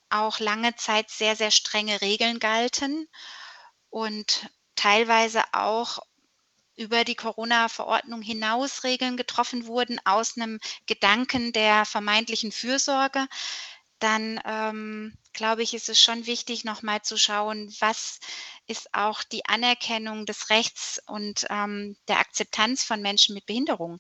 auch 0.09 0.39
lange 0.39 0.75
Zeit 0.75 1.09
sehr, 1.09 1.35
sehr 1.35 1.51
strenge 1.51 2.01
Regeln 2.01 2.39
galten 2.39 3.07
und 3.89 4.49
teilweise 4.75 5.43
auch 5.53 5.99
über 6.79 7.03
die 7.03 7.15
Corona-Verordnung 7.15 8.21
hinaus 8.21 8.83
Regeln 8.83 9.17
getroffen 9.17 9.67
wurden 9.67 9.99
aus 10.05 10.37
einem 10.37 10.59
Gedanken 10.87 11.51
der 11.51 11.83
vermeintlichen 11.85 12.53
Fürsorge, 12.53 13.27
dann 13.99 14.39
ähm, 14.45 15.13
glaube 15.33 15.63
ich, 15.63 15.73
ist 15.73 15.89
es 15.89 16.01
schon 16.01 16.25
wichtig, 16.25 16.65
nochmal 16.65 17.01
zu 17.01 17.17
schauen, 17.17 17.73
was 17.79 18.19
ist 18.67 18.93
auch 18.93 19.23
die 19.23 19.45
Anerkennung 19.45 20.25
des 20.25 20.49
Rechts 20.49 21.01
und 21.07 21.45
ähm, 21.49 21.97
der 22.07 22.19
Akzeptanz 22.19 22.83
von 22.83 23.01
Menschen 23.01 23.35
mit 23.35 23.45
Behinderung. 23.45 23.99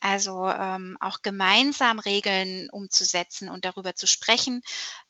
Also 0.00 0.48
ähm, 0.48 0.96
auch 1.00 1.22
gemeinsam 1.22 1.98
Regeln 1.98 2.70
umzusetzen 2.70 3.48
und 3.48 3.64
darüber 3.64 3.94
zu 3.94 4.06
sprechen, 4.06 4.62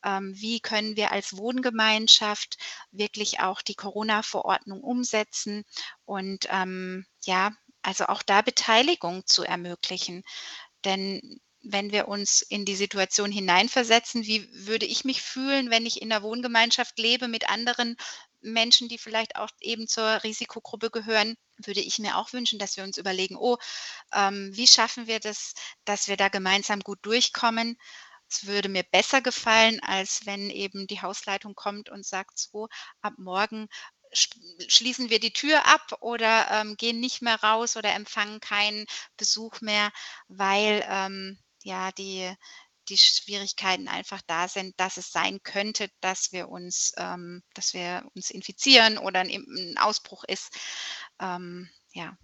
ähm, 0.04 0.32
wie 0.36 0.60
können 0.60 0.96
wir 0.96 1.12
als 1.12 1.36
Wohngemeinschaft 1.36 2.56
wirklich 2.90 3.40
auch 3.40 3.60
die 3.60 3.74
Corona-Verordnung 3.74 4.82
umsetzen 4.82 5.64
und 6.06 6.46
ähm, 6.50 7.06
ja, 7.24 7.52
also 7.82 8.06
auch 8.06 8.22
da 8.22 8.42
Beteiligung 8.42 9.26
zu 9.26 9.44
ermöglichen. 9.44 10.22
Denn 10.84 11.40
wenn 11.70 11.92
wir 11.92 12.08
uns 12.08 12.40
in 12.40 12.64
die 12.64 12.76
Situation 12.76 13.30
hineinversetzen, 13.30 14.24
wie 14.24 14.48
würde 14.66 14.86
ich 14.86 15.04
mich 15.04 15.22
fühlen, 15.22 15.70
wenn 15.70 15.86
ich 15.86 16.00
in 16.00 16.08
der 16.08 16.22
Wohngemeinschaft 16.22 16.98
lebe 16.98 17.28
mit 17.28 17.50
anderen 17.50 17.96
Menschen, 18.40 18.88
die 18.88 18.98
vielleicht 18.98 19.36
auch 19.36 19.50
eben 19.60 19.86
zur 19.86 20.22
Risikogruppe 20.24 20.90
gehören, 20.90 21.36
würde 21.58 21.80
ich 21.80 21.98
mir 21.98 22.16
auch 22.16 22.32
wünschen, 22.32 22.58
dass 22.58 22.76
wir 22.76 22.84
uns 22.84 22.96
überlegen, 22.96 23.36
oh, 23.36 23.56
ähm, 24.14 24.50
wie 24.54 24.66
schaffen 24.66 25.06
wir 25.06 25.20
das, 25.20 25.54
dass 25.84 26.08
wir 26.08 26.16
da 26.16 26.28
gemeinsam 26.28 26.80
gut 26.80 27.00
durchkommen. 27.02 27.76
Es 28.30 28.46
würde 28.46 28.68
mir 28.68 28.84
besser 28.84 29.20
gefallen, 29.20 29.80
als 29.80 30.24
wenn 30.24 30.50
eben 30.50 30.86
die 30.86 31.02
Hausleitung 31.02 31.54
kommt 31.54 31.90
und 31.90 32.06
sagt, 32.06 32.38
so, 32.38 32.68
ab 33.00 33.14
morgen 33.18 33.68
schließen 34.12 35.10
wir 35.10 35.20
die 35.20 35.32
Tür 35.32 35.66
ab 35.66 35.98
oder 36.00 36.50
ähm, 36.50 36.76
gehen 36.76 37.00
nicht 37.00 37.20
mehr 37.20 37.42
raus 37.42 37.76
oder 37.76 37.92
empfangen 37.94 38.40
keinen 38.40 38.86
Besuch 39.16 39.60
mehr, 39.60 39.90
weil 40.28 40.84
ähm, 40.88 41.38
ja 41.68 41.92
die, 41.92 42.32
die 42.88 42.96
Schwierigkeiten 42.96 43.88
einfach 43.88 44.20
da 44.26 44.48
sind, 44.48 44.74
dass 44.78 44.96
es 44.96 45.12
sein 45.12 45.40
könnte, 45.42 45.88
dass 46.00 46.32
wir 46.32 46.48
uns, 46.48 46.92
ähm, 46.96 47.42
dass 47.54 47.74
wir 47.74 48.04
uns 48.14 48.30
infizieren 48.30 48.98
oder 48.98 49.20
ein, 49.20 49.30
ein 49.30 49.78
Ausbruch 49.78 50.24
ist. 50.24 50.56
Ähm, 51.20 51.68
ja. 51.92 52.16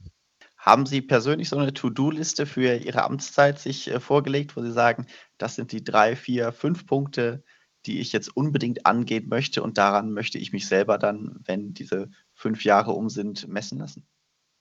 Haben 0.56 0.86
Sie 0.86 1.02
persönlich 1.02 1.50
so 1.50 1.58
eine 1.58 1.74
To-Do-Liste 1.74 2.46
für 2.46 2.76
Ihre 2.76 3.04
Amtszeit 3.04 3.60
sich 3.60 3.88
äh, 3.88 4.00
vorgelegt, 4.00 4.56
wo 4.56 4.62
Sie 4.62 4.72
sagen, 4.72 5.06
das 5.38 5.54
sind 5.54 5.72
die 5.72 5.84
drei, 5.84 6.16
vier, 6.16 6.52
fünf 6.52 6.86
Punkte, 6.86 7.44
die 7.86 8.00
ich 8.00 8.12
jetzt 8.12 8.34
unbedingt 8.34 8.86
angehen 8.86 9.28
möchte 9.28 9.62
und 9.62 9.76
daran 9.76 10.12
möchte 10.12 10.38
ich 10.38 10.52
mich 10.52 10.66
selber 10.66 10.96
dann, 10.96 11.38
wenn 11.44 11.74
diese 11.74 12.10
fünf 12.32 12.64
Jahre 12.64 12.92
um 12.92 13.10
sind, 13.10 13.46
messen 13.46 13.78
lassen? 13.78 14.06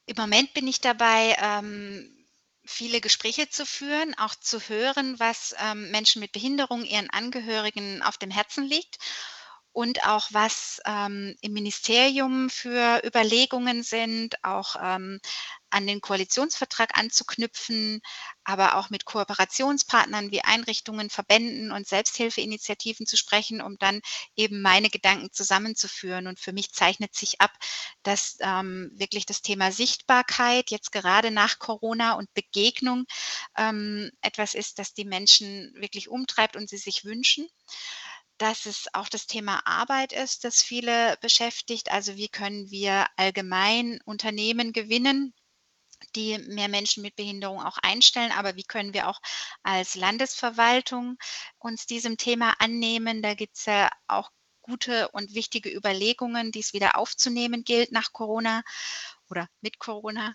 Im 0.06 0.18
Moment 0.18 0.54
bin 0.54 0.68
ich 0.68 0.82
dabei, 0.82 1.38
ähm, 1.42 2.23
viele 2.66 3.02
Gespräche 3.02 3.50
zu 3.50 3.66
führen, 3.66 4.18
auch 4.18 4.36
zu 4.36 4.60
hören, 4.70 5.20
was 5.20 5.56
ähm, 5.60 5.92
Menschen 5.92 6.20
mit 6.20 6.32
Behinderung, 6.32 6.86
ihren 6.86 7.10
Angehörigen 7.10 8.02
auf 8.02 8.18
dem 8.18 8.32
Herzen 8.32 8.66
liegt 8.66 8.98
und 9.74 10.06
auch 10.06 10.28
was 10.32 10.80
ähm, 10.86 11.36
im 11.42 11.54
Ministerium 11.54 12.50
für 12.50 13.02
Überlegungen 13.04 13.84
sind, 13.84 14.44
auch 14.44 14.76
ähm, 14.80 15.20
an 15.72 15.88
den 15.88 16.00
Koalitionsvertrag 16.00 16.98
anzuknüpfen, 16.98 18.02
aber 18.44 18.78
auch 18.78 18.92
mit 18.92 19.06
Kooperationspartnern 19.06 20.30
wie 20.30 20.42
Einrichtungen, 20.42 21.10
Verbänden 21.10 21.72
und 21.72 21.88
Selbsthilfeinitiativen 21.88 23.08
zu 23.08 23.18
sprechen, 23.18 23.60
um 23.60 23.78
dann 23.80 24.02
eben 24.36 24.62
meine 24.62 24.92
Gedanken 24.92 25.32
zusammenzuführen. 25.32 26.28
Und 26.28 26.40
für 26.40 26.54
mich 26.54 26.72
zeichnet 26.72 27.16
sich 27.16 27.42
ab, 27.42 27.52
dass 28.04 28.38
ähm, 28.42 28.92
wirklich 28.94 29.26
das 29.26 29.42
Thema 29.42 29.72
Sichtbarkeit 29.72 30.70
jetzt 30.70 30.92
gerade 30.92 31.32
nach 31.32 31.58
Corona 31.58 32.14
und 32.14 32.32
Begegnung 32.36 33.06
ähm, 33.58 34.12
etwas 34.22 34.54
ist, 34.54 34.78
das 34.78 34.94
die 34.94 35.06
Menschen 35.06 35.74
wirklich 35.76 36.10
umtreibt 36.10 36.56
und 36.56 36.70
sie 36.70 36.78
sich 36.78 37.06
wünschen 37.06 37.48
dass 38.44 38.66
es 38.66 38.94
auch 38.94 39.08
das 39.08 39.26
Thema 39.26 39.66
Arbeit 39.66 40.12
ist, 40.12 40.44
das 40.44 40.62
viele 40.62 41.16
beschäftigt. 41.22 41.90
Also 41.90 42.18
wie 42.18 42.28
können 42.28 42.70
wir 42.70 43.08
allgemein 43.16 44.02
Unternehmen 44.04 44.74
gewinnen, 44.74 45.34
die 46.14 46.38
mehr 46.50 46.68
Menschen 46.68 47.04
mit 47.04 47.16
Behinderung 47.16 47.62
auch 47.64 47.78
einstellen, 47.78 48.34
aber 48.34 48.58
wie 48.58 48.66
können 48.66 48.94
wir 48.94 49.08
auch 49.08 49.22
als 49.64 49.96
Landesverwaltung 49.96 51.16
uns 51.58 51.86
diesem 51.86 52.18
Thema 52.18 52.54
annehmen? 52.60 53.22
Da 53.22 53.34
gibt 53.34 53.56
es 53.56 53.66
ja 53.66 53.90
auch 54.10 54.30
gute 54.62 55.08
und 55.12 55.34
wichtige 55.34 55.74
Überlegungen, 55.74 56.52
die 56.52 56.60
es 56.60 56.74
wieder 56.74 56.98
aufzunehmen 56.98 57.64
gilt 57.64 57.94
nach 57.94 58.12
Corona 58.12 58.62
oder 59.30 59.48
mit 59.62 59.80
Corona. 59.80 60.34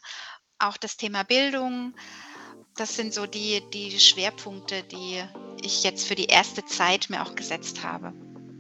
Auch 0.59 0.79
das 0.79 0.97
Thema 0.97 1.25
Bildung. 1.25 1.95
Das 2.79 2.95
sind 2.95 3.13
so 3.13 3.27
die, 3.27 3.61
die 3.75 3.91
Schwerpunkte, 3.99 4.85
die 4.85 5.21
ich 5.61 5.83
jetzt 5.83 6.07
für 6.07 6.15
die 6.15 6.27
erste 6.27 6.65
Zeit 6.65 7.11
mir 7.11 7.23
auch 7.23 7.35
gesetzt 7.35 7.83
habe. 7.83 8.13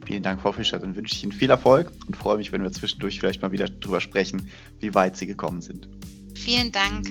Vielen 0.04 0.24
Dank, 0.24 0.40
Frau 0.40 0.50
Fischer. 0.50 0.80
Dann 0.80 0.96
wünsche 0.96 1.14
ich 1.14 1.22
Ihnen 1.22 1.30
viel 1.30 1.50
Erfolg 1.50 1.92
und 2.08 2.16
freue 2.16 2.36
mich, 2.36 2.50
wenn 2.50 2.64
wir 2.64 2.72
zwischendurch 2.72 3.20
vielleicht 3.20 3.42
mal 3.42 3.52
wieder 3.52 3.68
darüber 3.68 4.00
sprechen, 4.00 4.50
wie 4.80 4.92
weit 4.92 5.16
Sie 5.16 5.26
gekommen 5.26 5.62
sind. 5.62 5.88
Vielen 6.34 6.72
Dank. 6.72 7.08